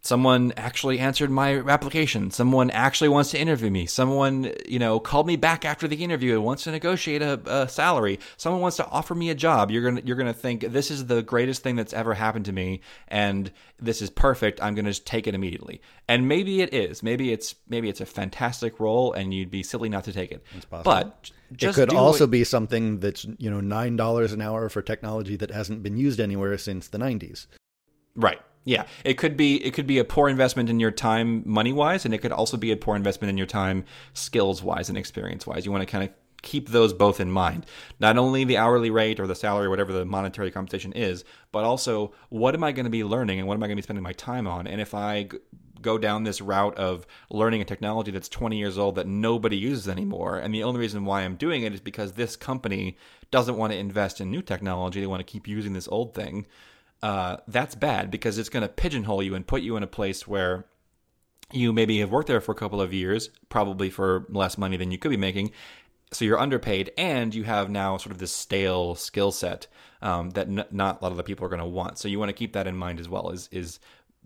someone 0.02 0.52
actually 0.56 0.98
answered 0.98 1.30
my 1.30 1.58
application. 1.58 2.30
Someone 2.30 2.70
actually 2.70 3.08
wants 3.08 3.30
to 3.32 3.38
interview 3.38 3.70
me. 3.70 3.86
Someone, 3.86 4.52
you 4.66 4.78
know, 4.78 4.98
called 4.98 5.26
me 5.26 5.36
back 5.36 5.64
after 5.64 5.86
the 5.86 6.02
interview 6.02 6.34
and 6.34 6.44
wants 6.44 6.64
to 6.64 6.70
negotiate 6.70 7.22
a, 7.22 7.40
a 7.46 7.68
salary. 7.68 8.18
Someone 8.36 8.62
wants 8.62 8.76
to 8.78 8.86
offer 8.86 9.14
me 9.14 9.30
a 9.30 9.34
job. 9.34 9.70
You're 9.70 9.82
gonna 9.82 10.02
you're 10.04 10.16
gonna 10.16 10.32
think 10.32 10.62
this 10.62 10.90
is 10.90 11.06
the 11.06 11.22
greatest 11.22 11.62
thing 11.62 11.76
that's 11.76 11.92
ever 11.92 12.14
happened 12.14 12.46
to 12.46 12.52
me, 12.52 12.80
and 13.08 13.50
this 13.78 14.00
is 14.02 14.10
perfect. 14.10 14.62
I'm 14.62 14.74
gonna 14.74 14.90
just 14.90 15.06
take 15.06 15.26
it 15.26 15.34
immediately. 15.34 15.80
And 16.08 16.26
maybe 16.28 16.62
it 16.62 16.72
is. 16.72 17.02
Maybe 17.02 17.32
it's 17.32 17.54
maybe 17.68 17.88
it's 17.88 18.00
a 18.00 18.06
fantastic 18.06 18.80
role, 18.80 19.12
and 19.12 19.34
you'd 19.34 19.50
be 19.50 19.62
silly 19.62 19.88
not 19.88 20.04
to 20.04 20.12
take 20.12 20.32
it. 20.32 20.42
possible. 20.70 20.82
But 20.82 21.30
just 21.52 21.78
it 21.78 21.88
could 21.88 21.94
also 21.94 22.24
what- 22.24 22.30
be 22.30 22.44
something 22.44 23.00
that's 23.00 23.26
you 23.38 23.50
know 23.50 23.60
nine 23.60 23.96
dollars 23.96 24.32
an 24.32 24.40
hour 24.40 24.68
for 24.68 24.82
technology 24.82 25.36
that 25.36 25.50
hasn't 25.50 25.82
been 25.82 25.96
used 25.96 26.20
anywhere 26.20 26.56
since 26.58 26.88
the 26.88 26.98
'90s. 26.98 27.46
Right. 28.16 28.40
Yeah. 28.64 28.86
It 29.04 29.14
could 29.14 29.36
be 29.36 29.56
it 29.64 29.72
could 29.72 29.86
be 29.86 29.98
a 29.98 30.04
poor 30.04 30.28
investment 30.28 30.68
in 30.68 30.80
your 30.80 30.90
time 30.90 31.42
money 31.46 31.72
wise, 31.72 32.04
and 32.04 32.12
it 32.12 32.18
could 32.18 32.32
also 32.32 32.56
be 32.56 32.72
a 32.72 32.76
poor 32.76 32.96
investment 32.96 33.30
in 33.30 33.38
your 33.38 33.46
time 33.46 33.84
skills 34.12 34.62
wise 34.62 34.88
and 34.88 34.98
experience 34.98 35.46
wise. 35.46 35.64
You 35.64 35.72
want 35.72 35.82
to 35.82 35.90
kind 35.90 36.04
of 36.04 36.10
keep 36.42 36.68
those 36.68 36.92
both 36.92 37.20
in 37.20 37.30
mind. 37.30 37.66
Not 37.98 38.16
only 38.16 38.44
the 38.44 38.56
hourly 38.56 38.90
rate 38.90 39.20
or 39.20 39.26
the 39.26 39.34
salary 39.34 39.66
or 39.66 39.70
whatever 39.70 39.92
the 39.92 40.04
monetary 40.04 40.50
compensation 40.50 40.92
is, 40.92 41.24
but 41.52 41.64
also 41.64 42.12
what 42.28 42.54
am 42.54 42.64
I 42.64 42.72
going 42.72 42.84
to 42.84 42.90
be 42.90 43.04
learning 43.04 43.38
and 43.38 43.48
what 43.48 43.54
am 43.54 43.62
I 43.62 43.66
going 43.66 43.76
to 43.76 43.82
be 43.82 43.84
spending 43.84 44.02
my 44.02 44.12
time 44.12 44.46
on? 44.46 44.66
And 44.66 44.80
if 44.80 44.94
I 44.94 45.24
g- 45.24 45.38
go 45.82 45.98
down 45.98 46.24
this 46.24 46.40
route 46.40 46.76
of 46.76 47.06
learning 47.30 47.60
a 47.60 47.64
technology 47.64 48.10
that's 48.10 48.28
20 48.28 48.58
years 48.58 48.78
old 48.78 48.96
that 48.96 49.06
nobody 49.06 49.56
uses 49.56 49.88
anymore, 49.88 50.38
and 50.38 50.54
the 50.54 50.62
only 50.62 50.80
reason 50.80 51.04
why 51.04 51.22
I'm 51.22 51.36
doing 51.36 51.62
it 51.62 51.74
is 51.74 51.80
because 51.80 52.12
this 52.12 52.36
company 52.36 52.96
doesn't 53.30 53.56
want 53.56 53.72
to 53.72 53.78
invest 53.78 54.20
in 54.20 54.30
new 54.30 54.42
technology, 54.42 55.00
they 55.00 55.06
want 55.06 55.20
to 55.20 55.30
keep 55.30 55.46
using 55.46 55.72
this 55.72 55.88
old 55.88 56.14
thing 56.14 56.46
uh, 57.02 57.38
that's 57.48 57.74
bad 57.74 58.10
because 58.10 58.38
it's 58.38 58.48
going 58.48 58.62
to 58.62 58.68
pigeonhole 58.68 59.22
you 59.22 59.34
and 59.34 59.46
put 59.46 59.62
you 59.62 59.76
in 59.76 59.82
a 59.82 59.88
place 59.88 60.26
where 60.26 60.66
you 61.52 61.72
maybe 61.72 61.98
have 62.00 62.10
worked 62.10 62.28
there 62.28 62.40
for 62.40 62.52
a 62.52 62.56
couple 62.56 62.80
of 62.80 62.92
years, 62.92 63.30
probably 63.48 63.90
for 63.90 64.26
less 64.28 64.56
money 64.58 64.76
than 64.76 64.90
you 64.90 64.98
could 64.98 65.10
be 65.10 65.16
making. 65.16 65.50
So 66.12 66.24
you're 66.24 66.40
underpaid, 66.40 66.92
and 66.98 67.34
you 67.34 67.44
have 67.44 67.70
now 67.70 67.96
sort 67.96 68.12
of 68.12 68.18
this 68.18 68.32
stale 68.32 68.96
skill 68.96 69.30
set 69.30 69.68
um, 70.02 70.30
that 70.30 70.48
n- 70.48 70.64
not 70.70 71.00
a 71.00 71.04
lot 71.04 71.12
of 71.12 71.16
the 71.16 71.22
people 71.22 71.46
are 71.46 71.48
going 71.48 71.60
to 71.60 71.66
want. 71.66 71.98
So 71.98 72.08
you 72.08 72.18
want 72.18 72.30
to 72.30 72.34
keep 72.34 72.52
that 72.54 72.66
in 72.66 72.76
mind 72.76 72.98
as 72.98 73.08
well. 73.08 73.30
Is 73.30 73.48
is 73.52 73.78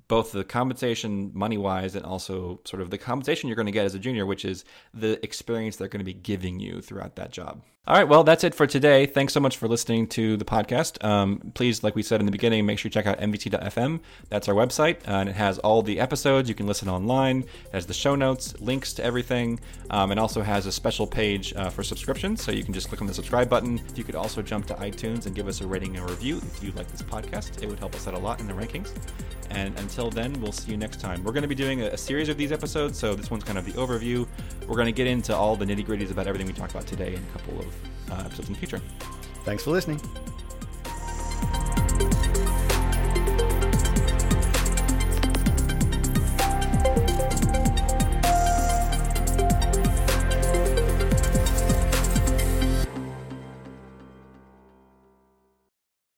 both 0.08 0.32
the 0.32 0.44
compensation 0.44 1.30
money 1.34 1.58
wise 1.58 1.94
and 1.94 2.04
also 2.04 2.60
sort 2.64 2.82
of 2.82 2.90
the 2.90 2.98
compensation 2.98 3.48
you're 3.48 3.56
going 3.56 3.66
to 3.66 3.72
get 3.72 3.86
as 3.86 3.94
a 3.94 3.98
junior, 3.98 4.26
which 4.26 4.44
is 4.44 4.64
the 4.92 5.22
experience 5.24 5.76
they're 5.76 5.88
going 5.88 6.00
to 6.00 6.04
be 6.04 6.14
giving 6.14 6.60
you 6.60 6.80
throughout 6.80 7.16
that 7.16 7.32
job. 7.32 7.62
All 7.86 7.94
right, 7.94 8.08
well, 8.08 8.24
that's 8.24 8.44
it 8.44 8.54
for 8.54 8.66
today. 8.66 9.04
Thanks 9.04 9.34
so 9.34 9.40
much 9.40 9.58
for 9.58 9.68
listening 9.68 10.06
to 10.08 10.38
the 10.38 10.44
podcast. 10.46 11.04
Um, 11.04 11.52
please, 11.52 11.84
like 11.84 11.94
we 11.94 12.02
said 12.02 12.18
in 12.18 12.24
the 12.24 12.32
beginning, 12.32 12.64
make 12.64 12.78
sure 12.78 12.88
you 12.88 12.90
check 12.90 13.04
out 13.04 13.20
MVC.fm. 13.20 14.00
That's 14.30 14.48
our 14.48 14.54
website, 14.54 15.06
uh, 15.06 15.16
and 15.16 15.28
it 15.28 15.34
has 15.34 15.58
all 15.58 15.82
the 15.82 16.00
episodes. 16.00 16.48
You 16.48 16.54
can 16.54 16.66
listen 16.66 16.88
online, 16.88 17.40
it 17.40 17.72
has 17.72 17.84
the 17.84 17.92
show 17.92 18.14
notes, 18.14 18.58
links 18.58 18.94
to 18.94 19.04
everything, 19.04 19.60
um, 19.90 20.12
and 20.12 20.18
also 20.18 20.40
has 20.40 20.64
a 20.64 20.72
special 20.72 21.06
page 21.06 21.52
uh, 21.56 21.68
for 21.68 21.82
subscriptions. 21.82 22.42
So 22.42 22.52
you 22.52 22.64
can 22.64 22.72
just 22.72 22.88
click 22.88 23.02
on 23.02 23.06
the 23.06 23.12
subscribe 23.12 23.50
button. 23.50 23.78
You 23.94 24.02
could 24.02 24.14
also 24.14 24.40
jump 24.40 24.64
to 24.68 24.74
iTunes 24.76 25.26
and 25.26 25.34
give 25.34 25.46
us 25.46 25.60
a 25.60 25.66
rating 25.66 25.98
and 25.98 26.08
review 26.08 26.38
if 26.38 26.62
you 26.62 26.72
like 26.72 26.90
this 26.90 27.02
podcast. 27.02 27.62
It 27.62 27.68
would 27.68 27.80
help 27.80 27.94
us 27.94 28.08
out 28.08 28.14
a 28.14 28.18
lot 28.18 28.40
in 28.40 28.46
the 28.46 28.54
rankings. 28.54 28.94
And 29.50 29.78
until 29.78 30.08
then, 30.08 30.32
we'll 30.40 30.52
see 30.52 30.70
you 30.70 30.78
next 30.78 31.00
time. 31.00 31.22
We're 31.22 31.32
going 31.32 31.42
to 31.42 31.48
be 31.48 31.54
doing 31.54 31.82
a, 31.82 31.88
a 31.88 31.98
series 31.98 32.30
of 32.30 32.38
these 32.38 32.50
episodes, 32.50 32.98
so 32.98 33.14
this 33.14 33.30
one's 33.30 33.44
kind 33.44 33.58
of 33.58 33.66
the 33.66 33.72
overview. 33.72 34.26
We're 34.66 34.76
going 34.76 34.86
to 34.86 34.92
get 34.92 35.06
into 35.06 35.36
all 35.36 35.54
the 35.54 35.66
nitty 35.66 35.86
gritties 35.86 36.10
about 36.10 36.26
everything 36.26 36.46
we 36.46 36.54
talked 36.54 36.72
about 36.72 36.86
today 36.86 37.14
in 37.14 37.22
a 37.22 37.38
couple 37.38 37.60
of 37.60 37.73
Uh, 38.10 38.22
episodes 38.24 38.48
in 38.48 38.54
the 38.54 38.58
future. 38.58 38.80
Thanks 39.44 39.64
for 39.64 39.70
listening. 39.70 40.00